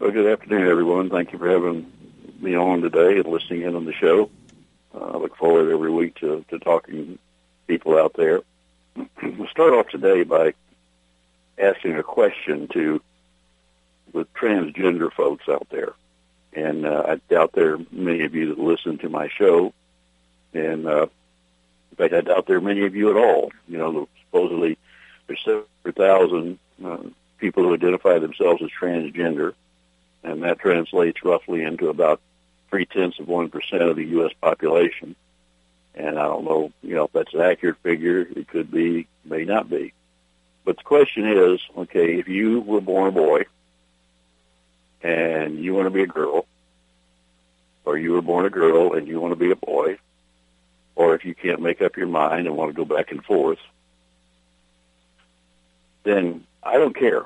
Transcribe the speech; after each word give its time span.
Well, 0.00 0.12
good 0.12 0.30
afternoon, 0.30 0.68
everyone. 0.68 1.10
Thank 1.10 1.32
you 1.32 1.40
for 1.40 1.50
having 1.50 1.90
me 2.38 2.54
on 2.54 2.82
today 2.82 3.18
and 3.18 3.26
listening 3.26 3.62
in 3.62 3.74
on 3.74 3.84
the 3.84 3.92
show. 3.92 4.30
Uh, 4.94 5.04
I 5.04 5.16
look 5.16 5.36
forward 5.36 5.72
every 5.72 5.90
week 5.90 6.14
to, 6.20 6.44
to 6.50 6.60
talking 6.60 6.94
to 6.94 7.18
people 7.66 7.98
out 7.98 8.12
there. 8.14 8.42
we'll 9.22 9.48
start 9.48 9.72
off 9.72 9.88
today 9.88 10.22
by 10.22 10.54
asking 11.58 11.96
a 11.96 12.04
question 12.04 12.68
to 12.68 13.02
the 14.14 14.24
transgender 14.40 15.12
folks 15.12 15.48
out 15.48 15.66
there. 15.70 15.94
And 16.52 16.86
uh, 16.86 17.02
I 17.08 17.16
doubt 17.28 17.54
there 17.54 17.74
are 17.74 17.80
many 17.90 18.22
of 18.22 18.36
you 18.36 18.54
that 18.54 18.58
listen 18.60 18.98
to 18.98 19.08
my 19.08 19.28
show. 19.28 19.74
And 20.54 20.86
uh, 20.86 21.08
in 21.90 21.96
fact, 21.96 22.14
I 22.14 22.20
doubt 22.20 22.46
there 22.46 22.58
are 22.58 22.60
many 22.60 22.86
of 22.86 22.94
you 22.94 23.10
at 23.10 23.16
all. 23.16 23.50
You 23.66 23.78
know, 23.78 24.08
supposedly 24.26 24.78
there's 25.26 25.42
700,000 25.44 26.56
uh, 26.84 26.98
people 27.38 27.64
who 27.64 27.74
identify 27.74 28.20
themselves 28.20 28.62
as 28.62 28.70
transgender 28.80 29.54
and 30.22 30.42
that 30.42 30.58
translates 30.58 31.24
roughly 31.24 31.62
into 31.62 31.88
about 31.88 32.20
three 32.70 32.86
tenths 32.86 33.18
of 33.18 33.28
one 33.28 33.48
percent 33.48 33.82
of 33.82 33.96
the 33.96 34.04
U.S. 34.06 34.32
population. 34.40 35.14
And 35.94 36.18
I 36.18 36.24
don't 36.24 36.44
know, 36.44 36.72
you 36.82 36.94
know, 36.94 37.04
if 37.04 37.12
that's 37.12 37.34
an 37.34 37.40
accurate 37.40 37.78
figure. 37.82 38.20
It 38.20 38.48
could 38.48 38.70
be, 38.70 39.06
may 39.24 39.44
not 39.44 39.68
be. 39.68 39.92
But 40.64 40.76
the 40.76 40.84
question 40.84 41.26
is, 41.26 41.60
okay, 41.76 42.18
if 42.18 42.28
you 42.28 42.60
were 42.60 42.80
born 42.80 43.08
a 43.08 43.12
boy 43.12 43.46
and 45.02 45.58
you 45.58 45.74
want 45.74 45.86
to 45.86 45.90
be 45.90 46.02
a 46.02 46.06
girl, 46.06 46.46
or 47.84 47.96
you 47.96 48.12
were 48.12 48.22
born 48.22 48.44
a 48.44 48.50
girl 48.50 48.92
and 48.92 49.08
you 49.08 49.18
want 49.18 49.32
to 49.32 49.36
be 49.36 49.50
a 49.50 49.56
boy, 49.56 49.98
or 50.94 51.14
if 51.14 51.24
you 51.24 51.34
can't 51.34 51.62
make 51.62 51.80
up 51.80 51.96
your 51.96 52.06
mind 52.06 52.46
and 52.46 52.56
want 52.56 52.70
to 52.70 52.76
go 52.76 52.84
back 52.84 53.10
and 53.10 53.24
forth, 53.24 53.58
then 56.04 56.44
I 56.62 56.74
don't 56.74 56.94
care. 56.94 57.24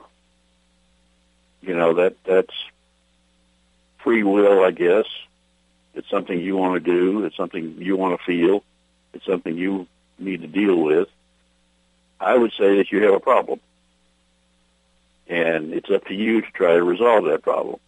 You 1.63 1.75
know 1.75 1.95
that 1.95 2.17
that's 2.25 2.55
free 4.03 4.23
will, 4.23 4.65
I 4.65 4.71
guess. 4.71 5.07
It's 5.95 6.09
something 6.09 6.39
you 6.39 6.57
want 6.57 6.83
to 6.83 6.91
do. 6.91 7.25
It's 7.25 7.37
something 7.37 7.77
you 7.79 7.97
want 7.97 8.19
to 8.19 8.25
feel. 8.25 8.65
It's 9.13 9.27
something 9.27 9.57
you 9.57 9.87
need 10.19 10.43
to 10.43 10.49
deal 10.49 10.77
with. 10.77 11.09
I 12.21 12.37
would 12.37 12.53
say 12.53 12.77
that 12.77 12.91
you 12.91 13.03
have 13.05 13.15
a 13.15 13.21
problem. 13.21 13.61
And 15.29 15.73
it's 15.73 15.91
up 15.91 16.07
to 16.07 16.15
you 16.15 16.41
to 16.41 16.51
try 16.53 16.75
to 16.75 16.83
resolve 16.83 17.25
that 17.25 17.43
problem. 17.43 17.79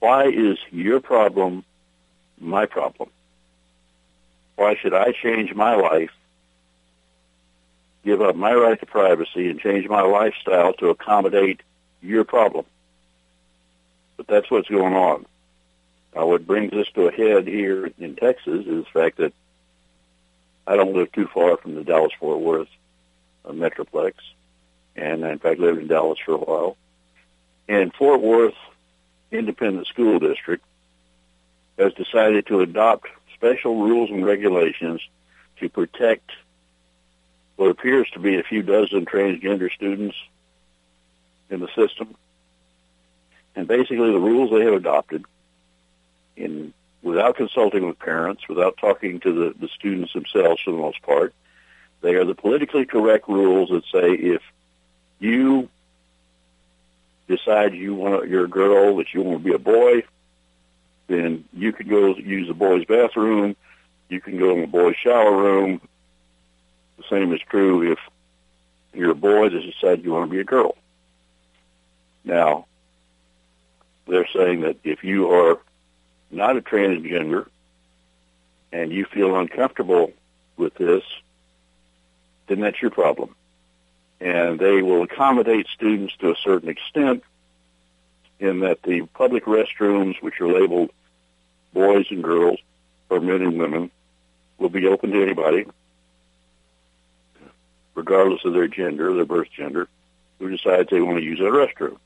Why 0.00 0.26
is 0.26 0.58
your 0.70 1.00
problem 1.00 1.64
my 2.38 2.66
problem? 2.66 3.10
Why 4.56 4.74
should 4.74 4.94
I 4.94 5.12
change 5.12 5.54
my 5.54 5.74
life, 5.74 6.10
give 8.04 8.20
up 8.20 8.36
my 8.36 8.52
right 8.54 8.78
to 8.78 8.86
privacy, 8.86 9.48
and 9.48 9.60
change 9.60 9.88
my 9.88 10.02
lifestyle 10.02 10.72
to 10.74 10.88
accommodate 10.88 11.60
your 12.02 12.24
problem? 12.24 12.64
But 14.20 14.26
that's 14.26 14.50
what's 14.50 14.68
going 14.68 14.92
on. 14.92 15.24
Now, 16.14 16.26
what 16.26 16.46
brings 16.46 16.74
us 16.74 16.86
to 16.92 17.08
a 17.08 17.10
head 17.10 17.46
here 17.46 17.90
in 17.98 18.16
Texas 18.16 18.66
is 18.66 18.84
the 18.84 18.90
fact 18.92 19.16
that 19.16 19.32
I 20.66 20.76
don't 20.76 20.92
live 20.92 21.10
too 21.10 21.26
far 21.26 21.56
from 21.56 21.74
the 21.74 21.84
Dallas-Fort 21.84 22.38
Worth 22.38 22.68
uh, 23.46 23.52
Metroplex, 23.52 24.12
and 24.94 25.24
in 25.24 25.38
fact, 25.38 25.58
lived 25.58 25.80
in 25.80 25.86
Dallas 25.86 26.18
for 26.22 26.34
a 26.34 26.36
while. 26.36 26.76
And 27.66 27.94
Fort 27.94 28.20
Worth 28.20 28.56
Independent 29.30 29.86
School 29.86 30.18
District 30.18 30.62
has 31.78 31.94
decided 31.94 32.46
to 32.48 32.60
adopt 32.60 33.08
special 33.36 33.84
rules 33.84 34.10
and 34.10 34.26
regulations 34.26 35.00
to 35.60 35.70
protect 35.70 36.30
what 37.56 37.70
appears 37.70 38.10
to 38.10 38.18
be 38.18 38.38
a 38.38 38.42
few 38.42 38.62
dozen 38.62 39.06
transgender 39.06 39.72
students 39.72 40.16
in 41.48 41.60
the 41.60 41.68
system 41.68 42.16
and 43.56 43.66
basically 43.66 44.12
the 44.12 44.18
rules 44.18 44.50
they 44.50 44.64
have 44.64 44.74
adopted 44.74 45.24
in 46.36 46.72
without 47.02 47.36
consulting 47.36 47.86
with 47.86 47.98
parents, 47.98 48.48
without 48.48 48.76
talking 48.76 49.20
to 49.20 49.32
the, 49.32 49.54
the 49.58 49.68
students 49.68 50.12
themselves 50.12 50.60
for 50.62 50.70
the 50.70 50.76
most 50.76 51.00
part. 51.02 51.34
They 52.02 52.14
are 52.14 52.24
the 52.24 52.34
politically 52.34 52.86
correct 52.86 53.28
rules 53.28 53.70
that 53.70 53.84
say 53.92 54.12
if 54.12 54.42
you 55.18 55.68
decide 57.28 57.74
you 57.74 57.94
want 57.94 58.28
you're 58.28 58.44
a 58.44 58.48
girl 58.48 58.96
that 58.96 59.14
you 59.14 59.22
want 59.22 59.38
to 59.38 59.44
be 59.44 59.54
a 59.54 59.58
boy, 59.58 60.02
then 61.06 61.44
you 61.52 61.72
can 61.72 61.88
go 61.88 62.16
use 62.16 62.48
the 62.48 62.54
boys' 62.54 62.84
bathroom. 62.84 63.56
You 64.08 64.20
can 64.20 64.38
go 64.38 64.52
in 64.54 64.62
the 64.62 64.66
boys' 64.66 64.96
shower 64.96 65.36
room. 65.36 65.80
The 66.96 67.04
same 67.08 67.32
is 67.32 67.40
true 67.48 67.92
if 67.92 67.98
you're 68.92 69.12
a 69.12 69.14
boy 69.14 69.48
that 69.48 69.60
decide 69.60 70.02
you 70.02 70.12
want 70.12 70.30
to 70.30 70.34
be 70.34 70.40
a 70.40 70.44
girl. 70.44 70.76
Now, 72.24 72.66
they're 74.10 74.28
saying 74.34 74.62
that 74.62 74.76
if 74.84 75.04
you 75.04 75.30
are 75.30 75.58
not 76.30 76.56
a 76.56 76.60
transgender 76.60 77.46
and 78.72 78.92
you 78.92 79.04
feel 79.04 79.36
uncomfortable 79.36 80.12
with 80.56 80.74
this, 80.74 81.02
then 82.46 82.60
that's 82.60 82.80
your 82.82 82.90
problem. 82.90 83.34
And 84.20 84.58
they 84.58 84.82
will 84.82 85.02
accommodate 85.02 85.66
students 85.74 86.14
to 86.18 86.30
a 86.30 86.36
certain 86.42 86.68
extent 86.68 87.24
in 88.38 88.60
that 88.60 88.82
the 88.82 89.02
public 89.14 89.44
restrooms, 89.44 90.20
which 90.22 90.40
are 90.40 90.48
labeled 90.48 90.90
boys 91.72 92.06
and 92.10 92.22
girls, 92.22 92.58
or 93.08 93.20
men 93.20 93.42
and 93.42 93.58
women, 93.58 93.90
will 94.58 94.68
be 94.68 94.86
open 94.86 95.10
to 95.12 95.22
anybody, 95.22 95.66
regardless 97.94 98.44
of 98.44 98.52
their 98.52 98.68
gender, 98.68 99.14
their 99.14 99.24
birth 99.24 99.48
gender, 99.56 99.88
who 100.38 100.50
decides 100.50 100.90
they 100.90 101.00
want 101.00 101.18
to 101.18 101.24
use 101.24 101.38
that 101.38 101.44
restroom 101.44 101.96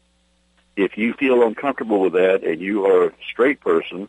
if 0.77 0.99
you 0.99 1.13
feel 1.15 1.47
uncomfortable 1.47 2.01
with 2.01 2.15
that 2.15 2.43
and 2.43 2.61
you 2.61 2.87
are 2.87 3.07
a 3.07 3.13
straight 3.31 3.61
person, 3.61 4.09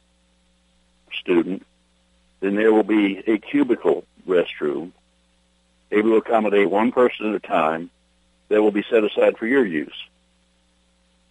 student, 1.19 1.65
then 2.39 2.55
there 2.55 2.73
will 2.73 2.83
be 2.83 3.23
a 3.27 3.37
cubicle 3.37 4.03
restroom 4.27 4.91
able 5.91 6.09
to 6.09 6.15
accommodate 6.17 6.69
one 6.69 6.91
person 6.91 7.29
at 7.29 7.35
a 7.35 7.39
time 7.39 7.89
that 8.49 8.61
will 8.61 8.71
be 8.71 8.83
set 8.89 9.03
aside 9.03 9.37
for 9.37 9.47
your 9.47 9.65
use. 9.65 9.95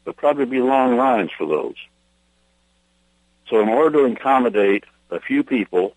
There'll 0.04 0.14
probably 0.14 0.46
be 0.46 0.60
long 0.60 0.96
lines 0.96 1.30
for 1.36 1.46
those. 1.46 1.76
So 3.48 3.60
in 3.60 3.68
order 3.68 4.06
to 4.06 4.12
accommodate 4.12 4.84
a 5.10 5.20
few 5.20 5.42
people 5.42 5.94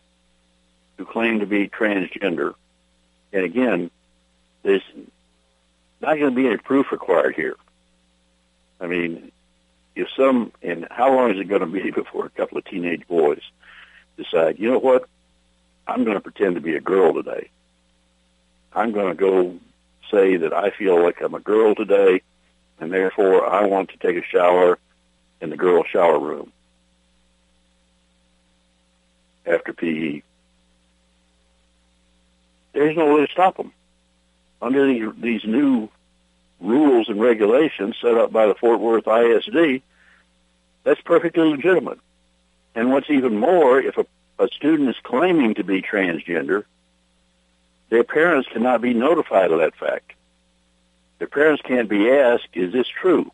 who 0.97 1.05
claim 1.05 1.39
to 1.39 1.45
be 1.45 1.69
transgender, 1.69 2.55
and 3.31 3.43
again, 3.43 3.91
there's 4.63 4.83
not 6.01 6.17
going 6.17 6.31
to 6.31 6.35
be 6.35 6.47
any 6.47 6.57
proof 6.57 6.91
required 6.91 7.35
here. 7.35 7.55
I 8.79 8.88
mean, 8.88 9.31
if 9.95 10.07
some, 10.15 10.51
and 10.61 10.88
how 10.91 11.13
long 11.13 11.31
is 11.31 11.39
it 11.39 11.47
going 11.47 11.61
to 11.61 11.67
be 11.67 11.91
before 11.95 12.25
a 12.25 12.29
couple 12.29 12.57
of 12.57 12.65
teenage 12.65 13.07
boys 13.07 13.41
decide, 14.17 14.59
you 14.59 14.71
know 14.71 14.79
what, 14.79 15.07
I'm 15.88 16.03
going 16.03 16.15
to 16.15 16.21
pretend 16.21 16.55
to 16.55 16.61
be 16.61 16.75
a 16.75 16.81
girl 16.81 17.13
today. 17.13 17.49
I'm 18.73 18.91
going 18.91 19.09
to 19.09 19.16
go 19.16 19.57
say 20.11 20.37
that 20.37 20.53
I 20.53 20.71
feel 20.71 21.01
like 21.01 21.21
I'm 21.21 21.33
a 21.33 21.39
girl 21.39 21.75
today, 21.75 22.21
and 22.79 22.91
therefore 22.91 23.47
I 23.47 23.66
want 23.66 23.89
to 23.89 23.97
take 23.97 24.17
a 24.17 24.27
shower 24.27 24.77
in 25.41 25.49
the 25.49 25.57
girl 25.57 25.83
shower 25.83 26.19
room 26.19 26.51
after 29.45 29.73
PE. 29.73 30.21
There's 32.73 32.97
no 32.97 33.16
way 33.16 33.25
to 33.25 33.31
stop 33.31 33.57
them. 33.57 33.71
Under 34.61 34.85
these, 34.87 35.09
these 35.17 35.45
new 35.45 35.89
rules 36.59 37.09
and 37.09 37.22
regulations 37.22 37.95
set 38.01 38.16
up 38.16 38.31
by 38.31 38.47
the 38.47 38.56
Fort 38.56 38.79
Worth 38.79 39.07
ISD, 39.07 39.81
that's 40.84 41.01
perfectly 41.01 41.50
legitimate. 41.50 42.00
And 42.75 42.91
what's 42.91 43.09
even 43.09 43.38
more, 43.38 43.79
if 43.79 43.97
a, 43.97 44.06
a 44.40 44.47
student 44.50 44.90
is 44.90 44.96
claiming 45.03 45.56
to 45.56 45.63
be 45.63 45.81
transgender, 45.81 46.63
their 47.90 48.03
parents 48.03 48.50
cannot 48.51 48.81
be 48.81 48.94
notified 48.94 49.51
of 49.51 49.59
that 49.59 49.75
fact. 49.75 50.13
Their 51.19 51.28
parents 51.28 51.62
can't 51.63 51.90
be 51.90 52.09
asked, 52.09 52.50
is 52.53 52.72
this 52.72 52.88
true? 52.88 53.31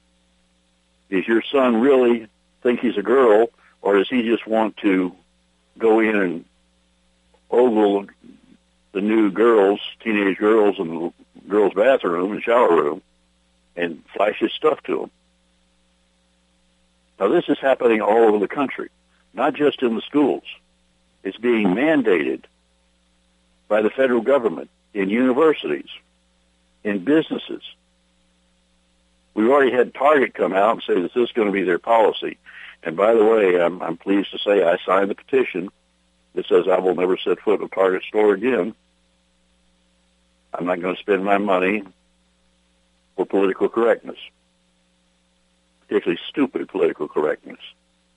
Does 1.09 1.28
your 1.28 1.41
son 1.41 1.81
really 1.81 2.28
think 2.62 2.79
he's 2.79 2.97
a 2.97 3.03
girl, 3.03 3.50
or 3.81 3.97
does 3.97 4.09
he 4.09 4.24
just 4.24 4.47
want 4.47 4.77
to 4.77 5.13
go 5.77 6.00
in 6.00 6.15
and 6.15 6.45
ogle 7.51 8.07
the 8.94 9.01
new 9.01 9.31
girls, 9.31 9.81
teenage 10.01 10.38
girls 10.38 10.80
in 10.80 10.88
the 10.88 11.13
girls' 11.47 11.74
bathroom 11.74 12.31
and 12.31 12.42
shower 12.42 12.75
room? 12.75 13.01
And 13.75 14.03
flash 14.15 14.39
his 14.39 14.51
stuff 14.53 14.81
to 14.83 14.99
them. 14.99 15.11
Now, 17.19 17.27
this 17.29 17.45
is 17.47 17.59
happening 17.59 18.01
all 18.01 18.23
over 18.23 18.39
the 18.39 18.47
country, 18.47 18.89
not 19.33 19.53
just 19.53 19.81
in 19.81 19.95
the 19.95 20.01
schools. 20.01 20.43
It's 21.23 21.37
being 21.37 21.67
mandated 21.67 22.43
by 23.67 23.81
the 23.81 23.89
federal 23.89 24.21
government 24.21 24.69
in 24.93 25.09
universities, 25.09 25.89
in 26.83 27.03
businesses. 27.03 27.63
We've 29.33 29.49
already 29.49 29.71
had 29.71 29.93
Target 29.93 30.33
come 30.33 30.53
out 30.53 30.73
and 30.73 30.83
say 30.83 31.01
that 31.01 31.13
this 31.13 31.29
is 31.29 31.31
going 31.31 31.47
to 31.47 31.53
be 31.53 31.63
their 31.63 31.79
policy. 31.79 32.37
And 32.83 32.97
by 32.97 33.13
the 33.13 33.23
way, 33.23 33.59
I'm, 33.59 33.81
I'm 33.81 33.97
pleased 33.97 34.31
to 34.31 34.39
say 34.39 34.63
I 34.63 34.77
signed 34.85 35.09
the 35.09 35.15
petition 35.15 35.69
that 36.35 36.45
says 36.47 36.67
I 36.67 36.79
will 36.79 36.95
never 36.95 37.17
set 37.17 37.39
foot 37.39 37.59
in 37.59 37.65
a 37.65 37.69
Target 37.69 38.03
store 38.03 38.33
again. 38.33 38.75
I'm 40.53 40.65
not 40.65 40.81
going 40.81 40.95
to 40.95 41.01
spend 41.01 41.23
my 41.23 41.37
money 41.37 41.83
for 43.15 43.25
political 43.25 43.69
correctness. 43.69 44.18
particularly 45.88 46.19
stupid 46.27 46.68
political 46.69 47.07
correctness. 47.07 47.60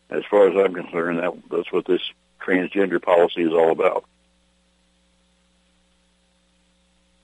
As 0.08 0.24
far 0.30 0.48
as 0.48 0.56
I'm 0.56 0.72
concerned, 0.74 1.18
that, 1.18 1.32
that's 1.50 1.72
what 1.72 1.84
this 1.84 2.00
transgender 2.40 3.02
policy 3.02 3.42
is 3.42 3.52
all 3.52 3.70
about. 3.70 4.04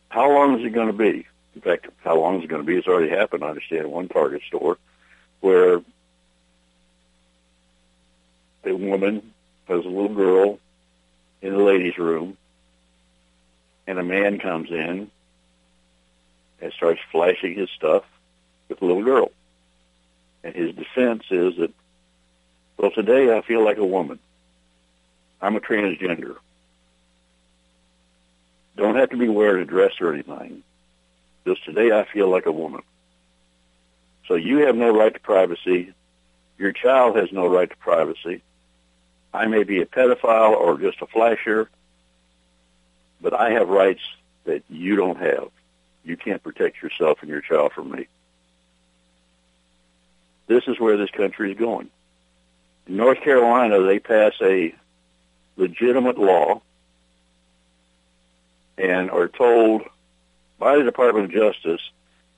How 0.09 0.31
long 0.31 0.59
is 0.59 0.67
it 0.67 0.71
going 0.71 0.89
to 0.89 0.93
be? 0.93 1.27
In 1.55 1.61
fact, 1.63 1.87
how 2.05 2.19
long 2.19 2.39
is 2.39 2.45
it 2.45 2.49
going 2.49 2.63
to 2.63 2.67
be? 2.67 2.77
It's 2.77 2.87
already 2.89 3.09
happened, 3.09 3.45
I 3.45 3.49
understand, 3.49 3.91
one 3.91 4.09
Target 4.09 4.43
store 4.47 4.79
where 5.41 5.81
a 8.65 8.75
woman 8.75 9.33
has 9.69 9.85
a 9.85 9.89
little 9.89 10.15
girl 10.15 10.59
in 11.41 11.53
the 11.53 11.63
ladies' 11.63 11.99
room, 11.99 12.37
and 13.87 13.99
a 13.99 14.05
man 14.05 14.39
comes 14.39 14.71
in 14.71 15.11
and 16.63 16.73
starts 16.73 17.01
flashing 17.11 17.55
his 17.55 17.69
stuff 17.71 18.05
with 18.69 18.81
a 18.81 18.85
little 18.85 19.03
girl. 19.03 19.31
And 20.45 20.55
his 20.55 20.75
defense 20.75 21.25
is 21.31 21.57
that, 21.57 21.73
well, 22.79 22.93
today 22.93 23.37
I 23.37 23.43
feel 23.43 23.65
like 23.65 23.79
a 23.79 23.85
woman. 23.85 24.19
I'm 25.41 25.57
a 25.57 25.61
transgender. 25.61 26.37
Don't 28.77 28.97
have 28.97 29.11
to 29.11 29.17
be 29.17 29.29
wearing 29.29 29.63
a 29.63 29.67
dress 29.67 30.01
or 30.01 30.15
anything. 30.15 30.63
Just 31.45 31.65
today 31.65 31.91
I 31.91 32.05
feel 32.05 32.29
like 32.29 32.47
a 32.47 32.53
woman. 32.53 32.83
So 34.29 34.35
you 34.37 34.59
have 34.59 34.77
no 34.77 34.97
right 34.97 35.13
to 35.13 35.21
privacy. 35.21 35.93
Your 36.59 36.73
child 36.73 37.17
has 37.17 37.33
no 37.33 37.49
right 37.49 37.69
to 37.69 37.77
privacy. 37.77 38.41
I 39.35 39.47
may 39.47 39.65
be 39.65 39.83
a 39.83 39.87
pedophile 39.87 40.53
or 40.53 40.79
just 40.79 41.03
a 41.03 41.07
flasher, 41.07 41.69
but 43.21 43.35
I 43.35 43.51
have 43.51 43.69
rights 43.69 44.03
that 44.45 44.63
you 44.69 44.95
don't 44.95 45.19
have. 45.19 45.49
You 46.05 46.17
can't 46.17 46.43
protect 46.43 46.83
yourself 46.83 47.19
and 47.21 47.31
your 47.31 47.41
child 47.41 47.73
from 47.73 47.91
me. 47.91 48.09
This 50.47 50.65
is 50.67 50.79
where 50.79 50.97
this 50.97 51.11
country 51.11 51.53
is 51.53 51.59
going. 51.59 51.91
In 52.87 52.97
North 52.97 53.21
Carolina, 53.21 53.81
they 53.83 53.99
pass 53.99 54.33
a 54.41 54.75
legitimate 55.57 56.19
law 56.19 56.61
and 58.77 59.11
are 59.11 59.29
told 59.29 59.83
by 60.59 60.77
the 60.77 60.83
Department 60.83 61.27
of 61.27 61.33
Justice 61.33 61.83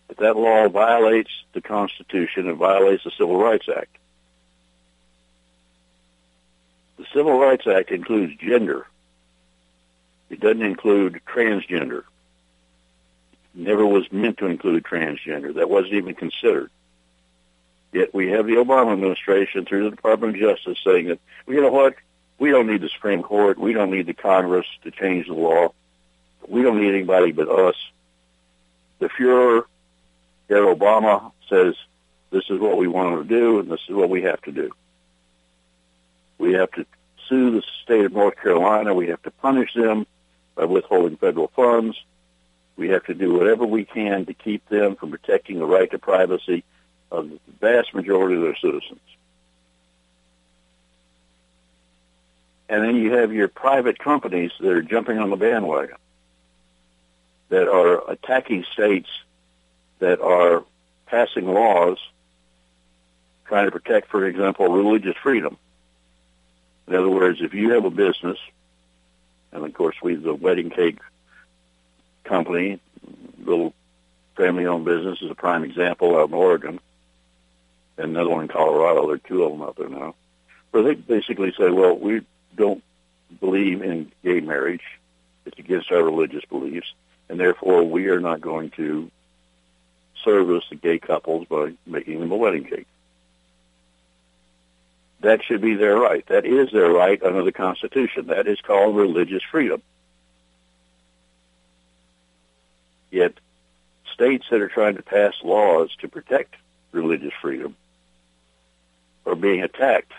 that 0.09 0.19
that 0.19 0.37
law 0.37 0.69
violates 0.69 1.31
the 1.55 1.61
Constitution 1.61 2.49
and 2.49 2.59
violates 2.59 3.05
the 3.05 3.11
Civil 3.13 3.39
Rights 3.39 3.69
Act. 3.75 3.97
The 6.99 7.07
Civil 7.13 7.39
Rights 7.39 7.67
Act 7.67 7.91
includes 7.91 8.35
gender. 8.37 8.87
It 10.31 10.41
doesn't 10.41 10.63
include 10.63 11.21
transgender. 11.27 12.05
Never 13.55 13.87
was 13.87 14.11
meant 14.13 14.39
to 14.39 14.47
include 14.47 14.83
transgender. 14.85 15.55
That 15.55 15.71
wasn't 15.71 15.95
even 15.95 16.15
considered. 16.15 16.71
Yet 17.93 18.13
we 18.13 18.31
have 18.31 18.47
the 18.47 18.55
Obama 18.55 18.93
administration 18.93 19.65
through 19.65 19.85
the 19.85 19.95
Department 19.95 20.35
of 20.35 20.41
Justice 20.41 20.79
saying 20.85 21.07
that, 21.07 21.21
you 21.47 21.61
know 21.61 21.71
what? 21.71 21.95
We 22.39 22.51
don't 22.51 22.67
need 22.67 22.81
the 22.81 22.89
Supreme 22.89 23.23
Court. 23.23 23.59
We 23.59 23.73
don't 23.73 23.93
need 23.93 24.07
the 24.07 24.15
Congress 24.15 24.67
to 24.83 24.91
change 24.91 25.29
the 25.29 25.35
law. 25.35 25.73
We 26.49 26.63
don't 26.63 26.81
need 26.81 26.93
anybody 26.93 27.31
but 27.31 27.49
us. 27.49 27.77
The 28.99 29.09
Fuhrer, 29.09 29.65
that 30.49 30.57
Obama 30.57 31.31
says, 31.49 31.77
this 32.31 32.51
is 32.51 32.59
what 32.59 32.77
we 32.77 32.89
want 32.89 33.23
to 33.23 33.29
do 33.29 33.61
and 33.61 33.71
this 33.71 33.81
is 33.89 33.95
what 33.95 34.11
we 34.11 34.23
have 34.23 34.43
to 34.43 34.53
do. 34.53 34.73
We 36.39 36.55
have 36.55 36.73
to 36.73 36.85
sue 37.29 37.53
the 37.53 37.63
state 37.85 38.05
of 38.05 38.13
North 38.13 38.37
Carolina. 38.37 38.93
We 38.93 39.09
have 39.09 39.23
to 39.23 39.31
punish 39.31 39.73
them 39.75 40.07
by 40.57 40.65
withholding 40.65 41.17
federal 41.17 41.49
funds. 41.49 41.97
We 42.77 42.89
have 42.89 43.05
to 43.05 43.15
do 43.15 43.35
whatever 43.35 43.65
we 43.65 43.85
can 43.85 44.27
to 44.27 44.35
keep 44.35 44.69
them 44.69 44.97
from 44.97 45.11
protecting 45.11 45.59
the 45.59 45.67
right 45.67 45.91
to 45.91 45.99
privacy 45.99 46.65
of 47.11 47.31
the 47.31 47.39
vast 47.61 47.95
majority 47.95 48.37
of 48.37 48.43
their 48.43 48.57
citizens. 48.57 49.01
And 52.69 52.83
then 52.83 52.97
you 52.97 53.13
have 53.13 53.33
your 53.33 53.49
private 53.49 53.99
companies 53.99 54.51
that 54.59 54.71
are 54.71 54.83
jumping 54.83 55.19
on 55.19 55.31
the 55.31 55.37
bandwagon, 55.37 55.97
that 57.51 57.69
are 57.69 58.11
attacking 58.11 58.65
states 58.73 59.09
that 60.01 60.21
are 60.21 60.65
passing 61.07 61.47
laws 61.47 61.99
trying 63.47 63.67
to 63.67 63.71
protect, 63.71 64.09
for 64.09 64.27
example, 64.27 64.67
religious 64.69 65.17
freedom. 65.23 65.57
In 66.89 66.95
other 66.95 67.11
words, 67.11 67.41
if 67.41 67.55
you 67.55 67.73
have 67.73 67.85
a 67.85 67.91
business, 67.91 68.39
and 69.53 69.65
of 69.65 69.73
course 69.75 69.97
we, 70.03 70.15
the 70.17 70.35
wedding 70.35 70.71
cake 70.71 70.99
company, 72.25 72.81
little 73.45 73.73
family-owned 74.37 74.85
business 74.85 75.23
is 75.23 75.31
a 75.31 75.35
prime 75.35 75.65
example 75.65 76.17
out 76.17 76.29
in 76.29 76.35
Oregon, 76.35 76.81
and 77.97 78.11
another 78.11 78.31
one 78.31 78.43
in 78.43 78.49
Colorado. 78.49 79.07
There 79.07 79.17
are 79.17 79.19
two 79.19 79.45
of 79.45 79.53
them 79.53 79.63
out 79.63 79.77
there 79.77 79.89
now. 79.89 80.15
Where 80.71 80.83
they 80.83 80.95
basically 80.95 81.53
say, 81.57 81.71
well, 81.71 81.97
we 81.97 82.23
don't 82.57 82.83
believe 83.41 83.83
in 83.83 84.11
gay 84.25 84.41
marriage. 84.41 84.83
It's 85.47 85.59
against 85.59 85.93
our 85.93 86.03
religious 86.03 86.45
beliefs, 86.47 86.93
and 87.29 87.39
therefore 87.39 87.85
we 87.85 88.09
are 88.09 88.21
not 88.21 88.41
going 88.41 88.71
to 88.71 89.11
service 90.25 90.65
the 90.71 90.77
gay 90.77 90.99
couples 90.99 91.47
by 91.49 91.73
making 91.87 92.19
them 92.21 92.33
a 92.33 92.37
wedding 92.37 92.65
cake. 92.65 92.87
That 95.21 95.43
should 95.43 95.61
be 95.61 95.75
their 95.75 95.97
right. 95.97 96.27
That 96.27 96.45
is 96.45 96.71
their 96.73 96.91
right 96.91 97.23
under 97.23 97.43
the 97.43 97.53
Constitution. 97.53 98.27
That 98.27 98.47
is 98.47 98.61
called 98.61 98.97
religious 98.97 99.43
freedom. 99.51 99.83
Yet 103.15 103.35
states 104.13 104.47
that 104.51 104.61
are 104.61 104.69
trying 104.69 104.97
to 104.97 105.03
pass 105.03 105.35
laws 105.45 105.95
to 106.01 106.09
protect 106.09 106.57
religious 106.91 107.33
freedom 107.41 107.77
are 109.25 109.37
being 109.37 109.63
attacked 109.63 110.11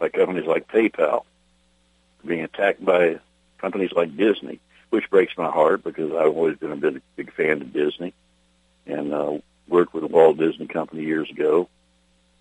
by 0.00 0.08
companies 0.08 0.48
like 0.48 0.66
PayPal, 0.66 1.22
being 2.26 2.42
attacked 2.42 2.84
by 2.84 3.20
companies 3.58 3.92
like 3.92 4.16
Disney, 4.16 4.58
which 4.90 5.08
breaks 5.10 5.38
my 5.38 5.48
heart 5.48 5.84
because 5.84 6.10
I've 6.10 6.36
always 6.36 6.56
been 6.56 6.72
a 6.72 6.76
big, 6.76 7.00
big 7.14 7.32
fan 7.32 7.62
of 7.62 7.72
Disney 7.72 8.12
and 8.84 9.14
uh, 9.14 9.38
worked 9.68 9.94
with 9.94 10.02
the 10.02 10.08
Walt 10.08 10.36
Disney 10.36 10.66
Company 10.66 11.04
years 11.04 11.30
ago. 11.30 11.68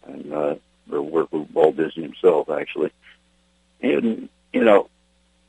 And 0.08 0.34
uh, 0.34 0.56
or 0.92 1.04
work 1.04 1.32
with 1.32 1.52
Walt 1.52 1.78
Disney 1.78 2.02
himself, 2.02 2.50
actually. 2.50 2.92
And, 3.80 4.28
you 4.52 4.64
know, 4.64 4.90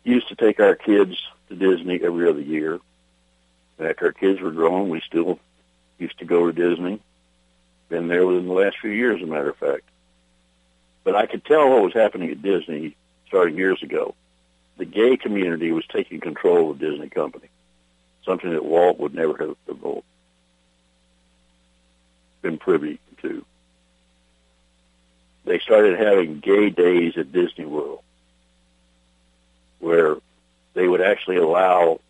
used 0.05 0.29
to 0.29 0.37
take 0.37 0.61
our 0.61 0.75
kids 0.75 1.17
to 1.49 1.57
Disney 1.57 1.99
every 2.03 2.29
other 2.29 2.43
year. 2.43 2.79
After 3.79 4.06
our 4.06 4.12
kids 4.12 4.41
were 4.41 4.50
grown, 4.50 4.88
we 4.88 5.00
still 5.00 5.38
used 5.99 6.19
to 6.19 6.25
go 6.25 6.47
to 6.47 6.53
Disney. 6.53 7.00
Been 7.88 8.09
there 8.09 8.26
within 8.26 8.47
the 8.47 8.53
last 8.53 8.79
few 8.81 8.91
years, 8.91 9.21
as 9.21 9.29
a 9.29 9.31
matter 9.31 9.50
of 9.50 9.56
fact. 9.56 9.82
But 11.03 11.17
I 11.17 11.26
could 11.26 11.44
tell 11.44 11.69
what 11.69 11.82
was 11.82 11.93
happening 11.93 12.31
at 12.31 12.43
Disney 12.43 12.96
starting 13.27 13.56
years 13.56 13.82
ago. 13.82 14.15
The 14.79 14.84
gay 14.84 15.17
community 15.17 15.70
was 15.70 15.87
taking 15.87 16.20
control 16.20 16.70
of 16.70 16.79
Disney 16.79 17.08
company, 17.08 17.49
something 18.25 18.51
that 18.51 18.65
Walt 18.65 18.99
would 18.99 19.15
never 19.15 19.37
have 19.39 19.56
been 22.43 22.58
privy 22.58 22.99
to 23.22 23.44
they 25.44 25.58
started 25.58 25.99
having 25.99 26.41
gay 26.41 26.70
days 26.70 27.17
at 27.17 27.32
Disney 27.32 27.65
World 27.65 28.01
where 29.79 30.17
they 30.72 30.89
would 30.89 31.03
actually 31.03 31.37
allow 31.37 32.01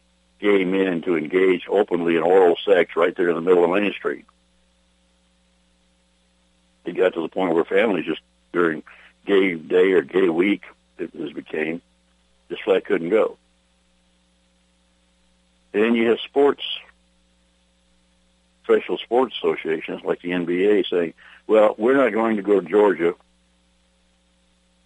gay 0.45 0.63
men 0.63 1.01
to 1.01 1.17
engage 1.17 1.67
openly 1.71 2.17
in 2.17 2.23
oral 2.23 2.55
sex 2.67 2.97
right 2.97 3.17
there 3.17 3.31
in 3.31 3.35
the 3.35 3.41
middle 3.41 3.65
of 3.65 3.71
Main 3.71 3.95
Street. 3.95 4.27
It 6.85 6.93
got 6.93 7.15
to 7.15 7.23
the 7.23 7.29
point 7.29 7.55
where 7.55 7.65
families 7.65 8.05
just 8.05 8.21
during 8.53 8.83
gay 9.25 9.55
day 9.55 9.93
or 9.93 10.03
gay 10.03 10.29
week, 10.29 10.65
it 10.99 11.15
was 11.15 11.33
became, 11.33 11.81
just 12.51 12.63
flat 12.63 12.85
couldn't 12.85 13.09
go. 13.09 13.39
And 15.73 15.83
then 15.83 15.95
you 15.95 16.11
have 16.11 16.21
sports, 16.21 16.63
professional 18.65 18.99
sports 18.99 19.35
associations 19.39 20.03
like 20.05 20.21
the 20.21 20.33
NBA 20.33 20.91
saying, 20.91 21.15
well, 21.47 21.75
we're 21.79 21.97
not 21.97 22.13
going 22.13 22.37
to 22.37 22.43
go 22.43 22.61
to 22.61 22.69
Georgia 22.69 23.15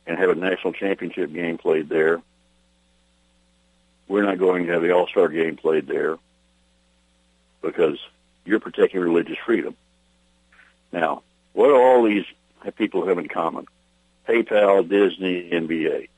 and 0.06 0.20
have 0.20 0.30
a 0.30 0.36
national 0.36 0.72
championship 0.72 1.32
game 1.32 1.58
played 1.58 1.88
there. 1.88 2.22
We're 4.08 4.22
not 4.22 4.38
going 4.38 4.66
to 4.66 4.72
have 4.72 4.82
the 4.82 4.92
All-Star 4.92 5.28
game 5.28 5.56
played 5.56 5.86
there 5.86 6.16
because 7.62 7.98
you're 8.44 8.60
protecting 8.60 9.00
religious 9.00 9.36
freedom. 9.44 9.76
Now, 10.92 11.22
what 11.52 11.68
do 11.68 11.76
all 11.76 12.02
these 12.02 12.24
people 12.76 13.06
have 13.06 13.18
in 13.18 13.28
common? 13.28 13.66
PayPal, 14.26 14.88
Disney, 14.88 15.50
NBA. 15.50 16.08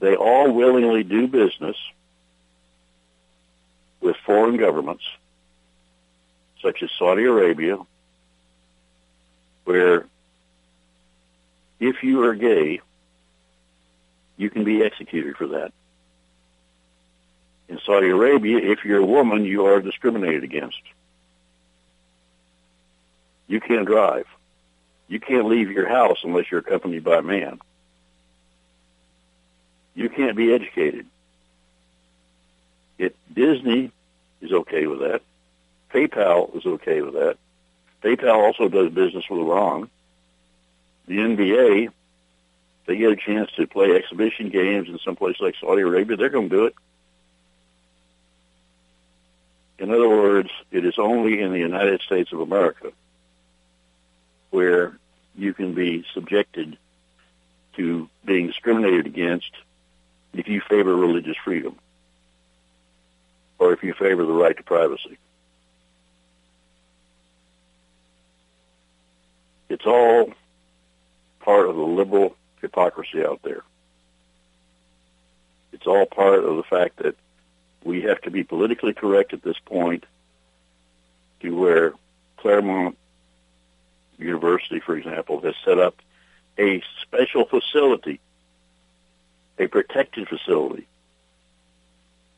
They 0.00 0.16
all 0.16 0.52
willingly 0.52 1.04
do 1.04 1.28
business 1.28 1.76
with 4.00 4.16
foreign 4.24 4.56
governments, 4.56 5.04
such 6.62 6.82
as 6.82 6.90
Saudi 6.98 7.24
Arabia, 7.24 7.78
where 9.64 10.06
if 11.80 12.02
you 12.02 12.22
are 12.24 12.34
gay, 12.34 12.80
you 14.36 14.50
can 14.50 14.64
be 14.64 14.82
executed 14.82 15.36
for 15.36 15.48
that. 15.48 15.72
In 17.68 17.78
Saudi 17.84 18.08
Arabia, 18.08 18.58
if 18.58 18.84
you're 18.84 19.00
a 19.00 19.06
woman, 19.06 19.44
you 19.44 19.66
are 19.66 19.80
discriminated 19.80 20.42
against. 20.42 20.80
You 23.46 23.60
can't 23.60 23.86
drive. 23.86 24.26
You 25.08 25.20
can't 25.20 25.46
leave 25.46 25.70
your 25.70 25.88
house 25.88 26.18
unless 26.22 26.50
you're 26.50 26.60
accompanied 26.60 27.04
by 27.04 27.18
a 27.18 27.22
man. 27.22 27.58
You 29.94 30.08
can't 30.08 30.36
be 30.36 30.52
educated. 30.52 31.06
It, 32.98 33.16
Disney 33.32 33.90
is 34.40 34.52
okay 34.52 34.86
with 34.86 35.00
that. 35.00 35.22
PayPal 35.92 36.54
is 36.56 36.66
okay 36.66 37.00
with 37.00 37.14
that. 37.14 37.36
PayPal 38.02 38.36
also 38.36 38.68
does 38.68 38.92
business 38.92 39.24
with 39.28 39.40
Iran. 39.40 39.90
The 41.06 41.16
NBA, 41.16 41.90
they 42.86 42.96
get 42.96 43.10
a 43.10 43.16
chance 43.16 43.50
to 43.56 43.66
play 43.66 43.92
exhibition 43.96 44.50
games 44.50 44.88
in 44.88 44.98
some 44.98 45.16
place 45.16 45.36
like 45.40 45.54
Saudi 45.60 45.82
Arabia, 45.82 46.16
they're 46.16 46.28
going 46.28 46.50
to 46.50 46.56
do 46.56 46.64
it. 46.66 46.74
In 49.78 49.90
other 49.90 50.08
words, 50.08 50.50
it 50.70 50.84
is 50.84 50.98
only 50.98 51.40
in 51.40 51.52
the 51.52 51.58
United 51.58 52.00
States 52.02 52.32
of 52.32 52.40
America 52.40 52.92
where 54.50 54.98
you 55.36 55.54
can 55.54 55.74
be 55.74 56.04
subjected 56.14 56.76
to 57.76 58.08
being 58.24 58.48
discriminated 58.48 59.06
against 59.06 59.50
if 60.32 60.48
you 60.48 60.60
favor 60.68 60.94
religious 60.94 61.36
freedom 61.44 61.76
or 63.58 63.72
if 63.72 63.82
you 63.82 63.94
favor 63.94 64.24
the 64.24 64.32
right 64.32 64.56
to 64.56 64.62
privacy. 64.62 65.18
It's 69.68 69.86
all 69.86 70.32
part 71.40 71.68
of 71.68 71.76
the 71.76 71.82
liberal 71.82 72.36
hypocrisy 72.60 73.24
out 73.24 73.40
there. 73.42 73.62
It's 75.72 75.86
all 75.86 76.06
part 76.06 76.42
of 76.42 76.56
the 76.56 76.62
fact 76.62 76.96
that 76.96 77.14
we 77.88 78.02
have 78.02 78.20
to 78.20 78.30
be 78.30 78.44
politically 78.44 78.92
correct 78.92 79.32
at 79.32 79.42
this 79.42 79.58
point 79.64 80.04
to 81.40 81.56
where 81.56 81.94
Claremont 82.36 82.98
University, 84.18 84.78
for 84.78 84.94
example, 84.94 85.40
has 85.40 85.54
set 85.64 85.78
up 85.78 85.96
a 86.58 86.82
special 87.00 87.46
facility, 87.46 88.20
a 89.58 89.68
protected 89.68 90.28
facility, 90.28 90.86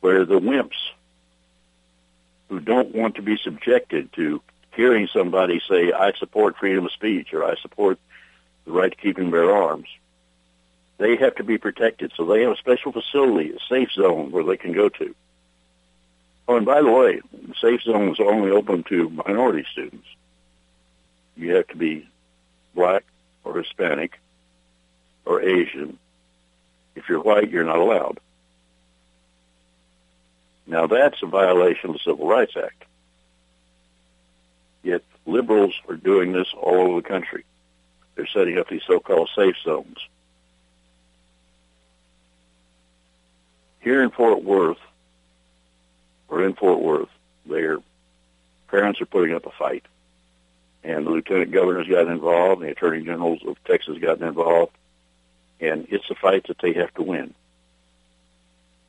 where 0.00 0.24
the 0.24 0.38
wimps 0.38 0.92
who 2.48 2.60
don't 2.60 2.94
want 2.94 3.16
to 3.16 3.22
be 3.22 3.36
subjected 3.36 4.12
to 4.12 4.40
hearing 4.72 5.08
somebody 5.12 5.60
say, 5.68 5.90
I 5.90 6.12
support 6.12 6.58
freedom 6.58 6.86
of 6.86 6.92
speech 6.92 7.34
or 7.34 7.44
I 7.44 7.56
support 7.56 7.98
the 8.66 8.70
right 8.72 8.92
to 8.92 8.96
keep 8.96 9.18
and 9.18 9.32
bear 9.32 9.50
arms, 9.50 9.88
they 10.98 11.16
have 11.16 11.34
to 11.36 11.44
be 11.44 11.58
protected. 11.58 12.12
So 12.16 12.24
they 12.24 12.42
have 12.42 12.52
a 12.52 12.56
special 12.56 12.92
facility, 12.92 13.50
a 13.50 13.58
safe 13.68 13.90
zone 13.90 14.30
where 14.30 14.44
they 14.44 14.56
can 14.56 14.72
go 14.72 14.88
to. 14.90 15.14
Oh, 16.50 16.56
and 16.56 16.66
by 16.66 16.82
the 16.82 16.90
way, 16.90 17.20
safe 17.60 17.80
zone 17.82 18.08
is 18.08 18.18
only 18.18 18.50
open 18.50 18.82
to 18.88 19.08
minority 19.08 19.64
students. 19.70 20.08
You 21.36 21.54
have 21.54 21.68
to 21.68 21.76
be 21.76 22.08
black 22.74 23.04
or 23.44 23.56
Hispanic 23.56 24.18
or 25.24 25.40
Asian. 25.40 25.96
If 26.96 27.08
you're 27.08 27.22
white, 27.22 27.50
you're 27.50 27.62
not 27.62 27.78
allowed. 27.78 28.18
Now 30.66 30.88
that's 30.88 31.22
a 31.22 31.26
violation 31.26 31.90
of 31.90 31.94
the 31.94 32.00
Civil 32.04 32.26
Rights 32.26 32.56
Act. 32.56 32.82
Yet 34.82 35.04
liberals 35.26 35.74
are 35.88 35.94
doing 35.94 36.32
this 36.32 36.48
all 36.52 36.80
over 36.80 37.00
the 37.00 37.08
country. 37.08 37.44
They're 38.16 38.26
setting 38.26 38.58
up 38.58 38.68
these 38.68 38.82
so-called 38.88 39.30
safe 39.36 39.54
zones. 39.62 39.98
Here 43.78 44.02
in 44.02 44.10
Fort 44.10 44.42
Worth, 44.42 44.78
or 46.30 46.44
in 46.44 46.54
Fort 46.54 46.80
Worth, 46.80 47.08
their 47.44 47.78
parents 48.68 49.00
are 49.00 49.06
putting 49.06 49.34
up 49.34 49.46
a 49.46 49.50
fight. 49.50 49.84
And 50.82 51.04
the 51.04 51.10
lieutenant 51.10 51.50
governor's 51.50 51.88
gotten 51.88 52.12
involved, 52.12 52.62
and 52.62 52.68
the 52.68 52.72
attorney 52.72 53.04
generals 53.04 53.40
of 53.46 53.62
Texas 53.64 53.98
gotten 53.98 54.26
involved. 54.26 54.72
And 55.60 55.86
it's 55.90 56.08
a 56.08 56.14
fight 56.14 56.46
that 56.46 56.58
they 56.62 56.72
have 56.74 56.94
to 56.94 57.02
win. 57.02 57.34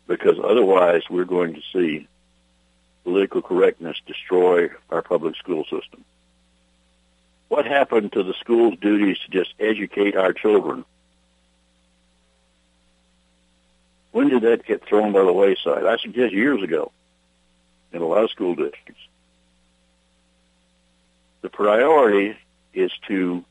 Because 0.08 0.38
otherwise 0.42 1.02
we're 1.10 1.26
going 1.26 1.56
to 1.56 1.62
see 1.74 2.08
political 3.04 3.42
correctness 3.42 3.98
destroy 4.06 4.70
our 4.90 5.02
public 5.02 5.36
school 5.36 5.64
system. 5.64 6.06
What 7.50 7.66
happened 7.66 8.14
to 8.14 8.24
the 8.24 8.36
school's 8.40 8.78
duties 8.80 9.18
to 9.26 9.32
just 9.32 9.54
educate 9.60 10.16
our 10.16 10.32
children? 10.32 10.86
When 14.12 14.30
did 14.30 14.44
that 14.44 14.66
get 14.66 14.86
thrown 14.86 15.12
by 15.12 15.24
the 15.24 15.34
wayside? 15.34 15.86
I 15.86 15.98
suggest 15.98 16.34
years 16.34 16.62
ago 16.62 16.92
in 17.94 18.02
a 18.02 18.06
lot 18.06 18.24
of 18.24 18.32
school 18.32 18.56
districts. 18.56 19.02
The 21.42 21.50
priority 21.50 22.38
is 22.74 22.92
to 23.08 23.44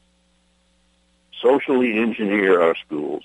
socially 1.40 1.98
engineer 1.98 2.62
our 2.62 2.76
schools, 2.76 3.24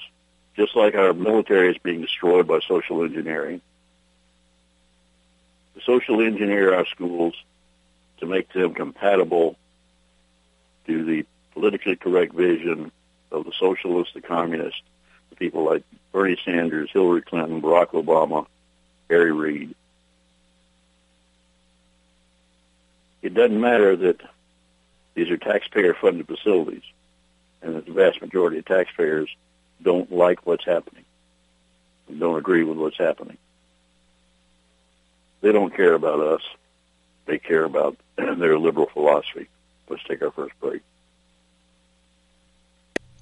just 0.55 0.75
like 0.75 0.95
our 0.95 1.13
military 1.13 1.71
is 1.71 1.77
being 1.77 2.01
destroyed 2.01 2.47
by 2.47 2.59
social 2.67 3.03
engineering 3.03 3.61
to 5.75 5.81
socially 5.81 6.25
engineer 6.25 6.73
our 6.73 6.85
schools 6.85 7.35
to 8.19 8.25
make 8.25 8.51
them 8.53 8.73
compatible 8.73 9.57
to 10.87 11.03
the 11.03 11.25
politically 11.53 11.95
correct 11.95 12.33
vision 12.33 12.91
of 13.31 13.45
the 13.45 13.51
socialists, 13.59 14.13
the 14.13 14.21
communists, 14.21 14.81
the 15.29 15.35
people 15.35 15.63
like 15.63 15.83
Bernie 16.11 16.37
Sanders, 16.45 16.89
Hillary 16.91 17.21
Clinton, 17.21 17.61
Barack 17.61 17.89
Obama, 17.89 18.45
Harry 19.09 19.31
Reid. 19.31 19.75
It 23.25 23.33
doesn't 23.33 23.59
matter 23.59 23.95
that 23.95 24.21
these 25.15 25.31
are 25.31 25.37
taxpayer-funded 25.37 26.27
facilities 26.27 26.83
and 27.63 27.75
that 27.75 27.87
the 27.87 27.91
vast 27.91 28.21
majority 28.21 28.59
of 28.59 28.65
taxpayers 28.65 29.35
don't 29.81 30.11
like 30.11 30.45
what's 30.45 30.63
happening 30.63 31.05
and 32.07 32.19
don't 32.19 32.37
agree 32.37 32.63
with 32.63 32.77
what's 32.77 32.99
happening. 32.99 33.39
They 35.41 35.51
don't 35.51 35.75
care 35.75 35.95
about 35.95 36.19
us. 36.19 36.41
They 37.25 37.39
care 37.39 37.63
about 37.63 37.97
their 38.15 38.59
liberal 38.59 38.91
philosophy. 38.93 39.47
Let's 39.89 40.03
take 40.03 40.21
our 40.21 40.29
first 40.29 40.53
break. 40.59 40.83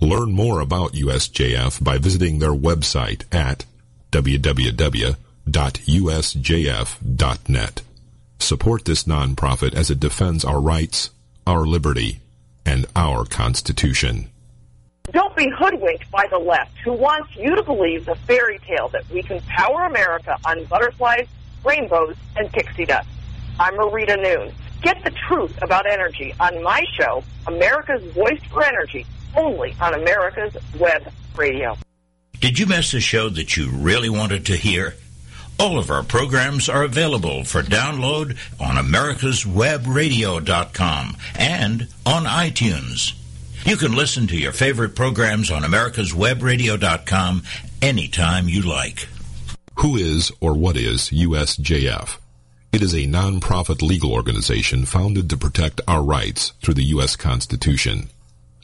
Learn 0.00 0.32
more 0.32 0.60
about 0.60 0.92
USJF 0.92 1.82
by 1.82 1.98
visiting 1.98 2.38
their 2.38 2.52
website 2.52 3.24
at 3.34 3.64
www.usjf.net. 4.12 5.12
Support 8.38 8.84
this 8.84 9.04
nonprofit 9.04 9.74
as 9.74 9.90
it 9.90 9.98
defends 9.98 10.44
our 10.44 10.60
rights, 10.60 11.10
our 11.46 11.66
liberty, 11.66 12.20
and 12.64 12.86
our 12.94 13.24
Constitution. 13.24 14.28
Don't 15.12 15.34
be 15.36 15.48
hoodwinked 15.48 16.10
by 16.10 16.26
the 16.30 16.38
left 16.38 16.76
who 16.84 16.92
wants 16.92 17.34
you 17.36 17.54
to 17.54 17.62
believe 17.62 18.04
the 18.04 18.16
fairy 18.26 18.58
tale 18.66 18.88
that 18.88 19.08
we 19.10 19.22
can 19.22 19.40
power 19.42 19.84
America 19.84 20.36
on 20.44 20.64
butterflies 20.64 21.28
rainbows, 21.66 22.16
and 22.36 22.50
pixie 22.52 22.86
dust. 22.86 23.08
I'm 23.58 23.74
Marita 23.74 24.20
Noon. 24.20 24.52
Get 24.82 25.02
the 25.02 25.10
truth 25.10 25.60
about 25.62 25.90
energy 25.90 26.32
on 26.38 26.62
my 26.62 26.84
show, 26.94 27.24
America's 27.46 28.04
Voice 28.12 28.40
for 28.50 28.62
Energy, 28.64 29.04
only 29.36 29.76
on 29.80 29.94
America's 29.94 30.56
Web 30.78 31.12
Radio. 31.36 31.76
Did 32.40 32.58
you 32.58 32.66
miss 32.66 32.92
a 32.94 33.00
show 33.00 33.28
that 33.30 33.56
you 33.56 33.70
really 33.70 34.08
wanted 34.08 34.46
to 34.46 34.56
hear? 34.56 34.94
All 35.58 35.78
of 35.78 35.90
our 35.90 36.02
programs 36.02 36.68
are 36.68 36.82
available 36.82 37.44
for 37.44 37.62
download 37.62 38.36
on 38.60 38.76
americaswebradio.com 38.76 41.16
and 41.34 41.88
on 42.04 42.24
iTunes. 42.24 43.14
You 43.64 43.76
can 43.76 43.96
listen 43.96 44.26
to 44.28 44.36
your 44.36 44.52
favorite 44.52 44.94
programs 44.94 45.50
on 45.50 45.62
americaswebradio.com 45.62 47.42
anytime 47.80 48.48
you 48.48 48.62
like. 48.62 49.08
Who 49.78 49.96
is 49.96 50.30
or 50.40 50.54
what 50.54 50.76
is 50.76 51.10
USJF? 51.10 52.18
It 52.72 52.82
is 52.82 52.94
a 52.94 53.06
non-profit 53.06 53.80
legal 53.80 54.12
organization 54.12 54.84
founded 54.84 55.30
to 55.30 55.38
protect 55.38 55.80
our 55.88 56.02
rights 56.02 56.52
through 56.62 56.74
the 56.74 56.84
U.S. 56.84 57.16
Constitution. 57.16 58.10